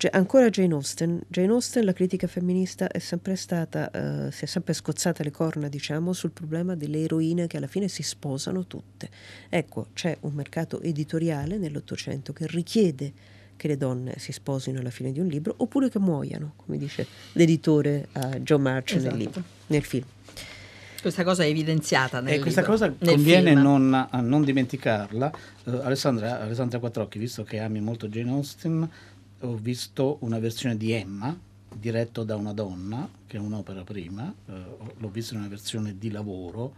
Ge- 0.00 0.08
ancora 0.12 0.48
Jane 0.48 0.72
Austen. 0.72 1.20
Jane 1.28 1.48
Austen, 1.52 1.84
la 1.84 1.92
critica 1.92 2.26
femminista, 2.26 2.88
è 2.88 2.98
sempre 2.98 3.36
stata, 3.36 3.90
eh, 3.90 4.32
si 4.32 4.44
è 4.44 4.46
sempre 4.46 4.72
scozzata 4.72 5.22
le 5.22 5.30
corna, 5.30 5.68
diciamo, 5.68 6.12
sul 6.14 6.30
problema 6.30 6.74
delle 6.74 7.02
eroine 7.02 7.46
che 7.46 7.58
alla 7.58 7.66
fine 7.66 7.88
si 7.88 8.02
sposano 8.02 8.66
tutte. 8.66 9.10
Ecco, 9.50 9.88
c'è 9.92 10.16
un 10.20 10.32
mercato 10.32 10.80
editoriale 10.80 11.58
nell'Ottocento 11.58 12.32
che 12.32 12.46
richiede 12.46 13.12
che 13.56 13.68
le 13.68 13.76
donne 13.76 14.14
si 14.18 14.32
sposino 14.32 14.78
alla 14.80 14.88
fine 14.88 15.12
di 15.12 15.20
un 15.20 15.26
libro 15.26 15.52
oppure 15.58 15.90
che 15.90 15.98
muoiano, 15.98 16.54
come 16.56 16.78
dice 16.78 17.06
l'editore 17.32 18.08
a 18.12 18.38
John 18.38 18.62
March 18.62 18.94
Esatto. 18.94 19.14
nel 19.14 19.22
libro, 19.22 19.42
nel 19.66 19.82
film. 19.84 20.06
Questa 21.00 21.24
cosa 21.24 21.44
è 21.44 21.46
evidenziata 21.46 22.20
nel 22.20 22.34
E 22.34 22.38
questa 22.40 22.60
libro, 22.60 22.76
cosa 22.76 22.92
conviene 22.92 23.54
non, 23.54 24.08
non 24.22 24.44
dimenticarla. 24.44 25.32
Eh, 25.64 25.70
Alessandra, 25.82 26.40
Alessandra 26.42 26.78
Quattrocchi, 26.78 27.18
visto 27.18 27.42
che 27.42 27.58
ami 27.60 27.80
molto 27.80 28.08
Jane 28.08 28.30
Austen, 28.30 28.88
ho 29.40 29.54
visto 29.56 30.18
una 30.20 30.38
versione 30.38 30.76
di 30.76 30.92
Emma, 30.92 31.34
diretto 31.74 32.24
da 32.24 32.36
una 32.36 32.52
donna, 32.52 33.08
che 33.26 33.36
è 33.36 33.40
un'opera 33.40 33.82
prima, 33.84 34.32
eh, 34.48 34.52
l'ho 34.98 35.08
visto 35.08 35.34
in 35.34 35.40
una 35.40 35.48
versione 35.48 35.96
di 35.98 36.10
lavoro. 36.10 36.74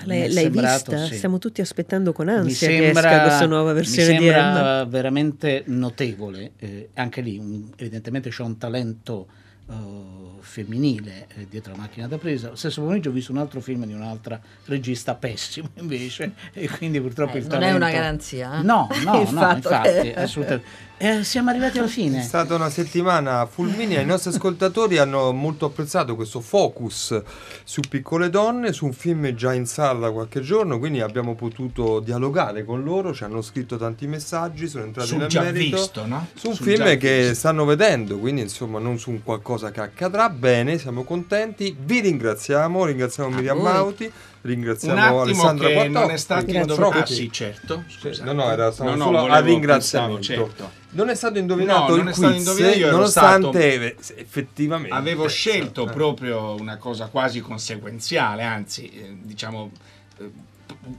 Mi 0.00 0.06
Lei, 0.06 0.20
è 0.22 0.28
l'hai 0.28 0.42
sembrato, 0.44 0.90
vista? 0.92 1.06
sì. 1.06 1.14
Stiamo 1.16 1.38
tutti 1.38 1.60
aspettando 1.60 2.12
con 2.12 2.26
Mi 2.26 2.32
ansia 2.32 2.66
che 2.68 2.78
sembra, 2.82 3.10
esca 3.10 3.22
questa 3.22 3.46
nuova 3.46 3.72
versione 3.72 4.08
mi 4.12 4.18
di 4.18 4.24
sembra 4.24 4.48
Emma. 4.80 4.84
veramente 4.84 5.64
notevole. 5.66 6.52
eh, 6.58 6.88
anche 6.94 7.20
lì, 7.20 7.36
un- 7.38 7.70
evidentemente 7.76 8.30
c'è 8.30 8.42
un 8.42 8.56
talento 8.58 9.26
eh, 9.72 10.40
femminile 10.40 11.26
eh, 11.36 11.46
dietro 11.48 11.72
la 11.72 11.78
macchina 11.78 12.06
da 12.06 12.18
presa. 12.18 12.48
Lo 12.50 12.56
stesso 12.56 12.80
pomeriggio 12.82 13.10
ho 13.10 13.12
visto 13.12 13.32
un 13.32 13.38
altro 13.38 13.60
film 13.60 13.86
di 13.86 13.92
un'altra 13.92 14.40
regista 14.66 15.14
pessimo 15.14 15.68
invece, 15.74 16.32
e 16.52 16.68
quindi 16.68 17.00
purtroppo 17.00 17.36
Eh, 17.36 17.40
il 17.40 17.46
non 17.46 17.56
è 17.56 17.58
talento... 17.60 17.76
una 17.76 17.90
garanzia, 17.90 18.58
eh? 18.58 18.62
No, 18.62 18.88
no, 19.04 19.12
no, 19.30 19.50
infatti, 19.52 20.08
assolutamente. 20.10 20.90
Eh, 21.04 21.24
siamo 21.24 21.50
arrivati 21.50 21.78
alla 21.78 21.88
È 21.88 21.90
fine. 21.90 22.22
stata 22.22 22.54
una 22.54 22.70
settimana 22.70 23.44
fulminea, 23.46 24.00
i 24.00 24.06
nostri 24.06 24.30
ascoltatori 24.30 24.98
hanno 24.98 25.32
molto 25.32 25.66
apprezzato 25.66 26.14
questo 26.14 26.40
focus 26.40 27.20
su 27.64 27.80
piccole 27.88 28.30
donne, 28.30 28.72
su 28.72 28.84
un 28.84 28.92
film 28.92 29.28
già 29.34 29.52
in 29.52 29.66
sala 29.66 29.98
da 29.98 30.12
qualche 30.12 30.42
giorno, 30.42 30.78
quindi 30.78 31.00
abbiamo 31.00 31.34
potuto 31.34 31.98
dialogare 31.98 32.64
con 32.64 32.84
loro, 32.84 33.12
ci 33.12 33.24
hanno 33.24 33.42
scritto 33.42 33.76
tanti 33.76 34.06
messaggi, 34.06 34.68
sono 34.68 34.84
entrati 34.84 35.08
Sul 35.08 35.18
nel 35.18 35.26
già 35.28 35.42
merito, 35.42 35.76
visto, 35.76 36.06
no? 36.06 36.28
su 36.34 36.50
un 36.50 36.54
Sul 36.54 36.66
film 36.66 36.96
che 36.98 37.18
visto. 37.18 37.34
stanno 37.34 37.64
vedendo, 37.64 38.18
quindi 38.18 38.42
insomma 38.42 38.78
non 38.78 38.96
su 39.00 39.10
un 39.10 39.24
qualcosa 39.24 39.72
che 39.72 39.80
accadrà, 39.80 40.28
bene, 40.28 40.78
siamo 40.78 41.02
contenti, 41.02 41.76
vi 41.80 41.98
ringraziamo, 41.98 42.84
ringraziamo 42.84 43.28
Miriam 43.30 43.56
voi. 43.58 43.72
Mauti, 43.72 44.12
ringraziamo 44.42 45.00
attimo 45.00 45.20
Alessandra 45.22 45.66
che 45.68 45.74
Quattocchi. 45.74 45.92
non 45.98 46.10
è 46.10 46.16
stato 46.16 46.50
indovinato. 46.50 46.98
Ah 46.98 47.06
sì, 47.06 47.32
certo. 47.32 47.84
Scusate. 47.88 48.24
No, 48.24 48.32
no, 48.44 48.50
era 48.50 48.72
No, 48.78 48.94
no, 48.94 49.04
solo 49.04 49.26
a 49.26 49.40
ringraziamento. 49.40 50.16
pensavo, 50.16 50.44
certo. 50.46 50.70
Non 50.90 51.08
è 51.08 51.14
stato 51.14 51.38
indovinato 51.38 51.90
No, 51.92 51.96
il 51.96 52.04
non 52.04 52.12
stato 52.12 52.32
quiz, 52.34 52.46
indovinato, 52.46 52.90
nonostante 52.96 53.96
stato- 53.98 54.18
eh, 54.18 54.20
effettivamente 54.22 54.94
Avevo 54.94 55.26
scelto 55.28 55.88
eh. 55.88 55.92
proprio 55.92 56.54
una 56.58 56.76
cosa 56.76 57.06
quasi 57.06 57.40
conseguenziale, 57.40 58.42
anzi, 58.42 58.90
eh, 58.90 59.16
diciamo, 59.22 59.70
eh, 60.18 60.30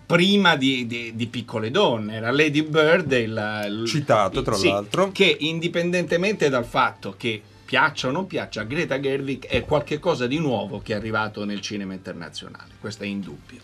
prima 0.05 0.55
di, 0.55 0.87
di- 0.87 1.11
di 1.15 1.27
Piccole 1.27 1.69
Donne, 1.69 2.15
era 2.15 2.31
Lady 2.31 2.63
Bird, 2.63 3.11
il, 3.11 3.65
il- 3.81 3.87
Citato, 3.87 4.41
tra 4.41 4.55
sì, 4.55 4.69
l'altro. 4.69 5.11
che 5.11 5.35
indipendentemente 5.41 6.49
dal 6.49 6.65
fatto 6.65 7.13
che 7.17 7.41
piaccia 7.73 8.09
o 8.09 8.11
non 8.11 8.27
piaccia, 8.27 8.61
Greta 8.65 8.99
Gerwig 8.99 9.47
è 9.47 9.65
qualcosa 9.65 10.27
di 10.27 10.37
nuovo 10.37 10.79
che 10.83 10.93
è 10.93 10.95
arrivato 10.95 11.43
nel 11.43 11.59
cinema 11.59 11.93
internazionale, 11.93 12.73
questo 12.79 13.03
è 13.03 13.07
indubbio. 13.07 13.61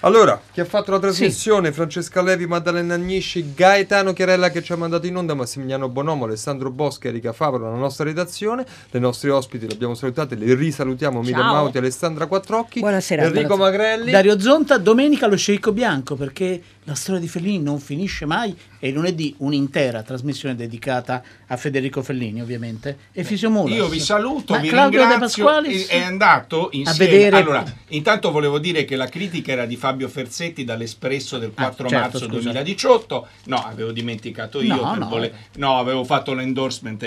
Allora, 0.00 0.40
chi 0.50 0.60
ha 0.60 0.64
fatto 0.64 0.90
la 0.92 0.98
trasmissione? 0.98 1.70
Francesca 1.70 2.22
Levi, 2.22 2.46
Maddalena 2.46 2.94
Agnisci, 2.94 3.52
Gaetano 3.54 4.14
Chiarella 4.14 4.48
che 4.48 4.62
ci 4.62 4.72
ha 4.72 4.76
mandato 4.76 5.06
in 5.06 5.16
onda, 5.16 5.34
Massimiliano 5.34 5.90
Bonomo, 5.90 6.24
Alessandro 6.24 6.70
Boschi, 6.70 7.08
Erika 7.08 7.34
Favaro, 7.34 7.70
la 7.70 7.76
nostra 7.76 8.04
redazione. 8.04 8.64
Le 8.90 8.98
nostre 8.98 9.28
ospiti 9.28 9.66
le 9.66 9.74
abbiamo 9.74 9.94
salutate, 9.94 10.36
le 10.36 10.54
risalutiamo 10.54 11.20
Miriam. 11.20 11.44
Mauti, 11.44 11.76
Alessandra 11.76 12.24
Quattrocchi, 12.24 12.80
Buonasera. 12.80 13.24
Enrico 13.24 13.58
Magrelli. 13.58 14.10
Dario 14.10 14.40
Zonta, 14.40 14.78
domenica 14.78 15.26
lo 15.26 15.36
sceicco 15.36 15.72
bianco 15.72 16.14
perché 16.14 16.62
la 16.84 16.94
storia 16.94 17.20
di 17.20 17.28
Fellini 17.28 17.62
non 17.62 17.80
finisce 17.80 18.26
mai 18.26 18.54
e 18.78 18.90
lunedì 18.90 19.34
un'intera 19.38 20.02
trasmissione 20.02 20.54
dedicata 20.54 21.22
a 21.46 21.56
Federico 21.56 22.02
Fellini 22.02 22.42
ovviamente 22.42 22.98
e 23.12 23.24
Fisio 23.24 23.50
Mulas. 23.50 23.74
Io 23.76 23.88
vi 23.88 24.00
saluto, 24.00 24.52
Ma 24.54 24.58
vi 24.60 24.68
Claudio 24.68 25.00
De 25.00 25.06
ringrazio. 25.06 25.44
Pasqualis? 25.44 25.86
È 25.88 26.00
andato 26.00 26.68
insieme. 26.72 27.10
vedere- 27.10 27.36
Allora, 27.36 27.64
intanto 27.88 28.30
volevo 28.30 28.58
dire 28.58 28.84
che 28.84 28.96
la 28.96 29.06
critica 29.06 29.52
era 29.52 29.64
di 29.64 29.76
Fabio 29.76 30.08
Ferzetti 30.08 30.64
dall'Espresso 30.64 31.38
del 31.38 31.52
4 31.54 31.88
certo, 31.88 32.04
marzo 32.04 32.18
scusa. 32.26 32.30
2018. 32.52 33.26
No, 33.44 33.56
avevo 33.56 33.90
dimenticato 33.92 34.60
io. 34.60 34.74
No, 34.74 34.94
no. 34.94 35.08
vole- 35.08 35.32
no, 35.56 35.78
avevo 35.78 36.04
fatto 36.04 36.34
l'endorsement. 36.34 37.02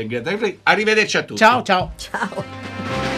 Arrivederci 0.63 1.17
a 1.17 1.23
tutti. 1.23 1.39
Ciao 1.39 1.61
ciao. 1.63 1.93
Ciao. 1.97 3.16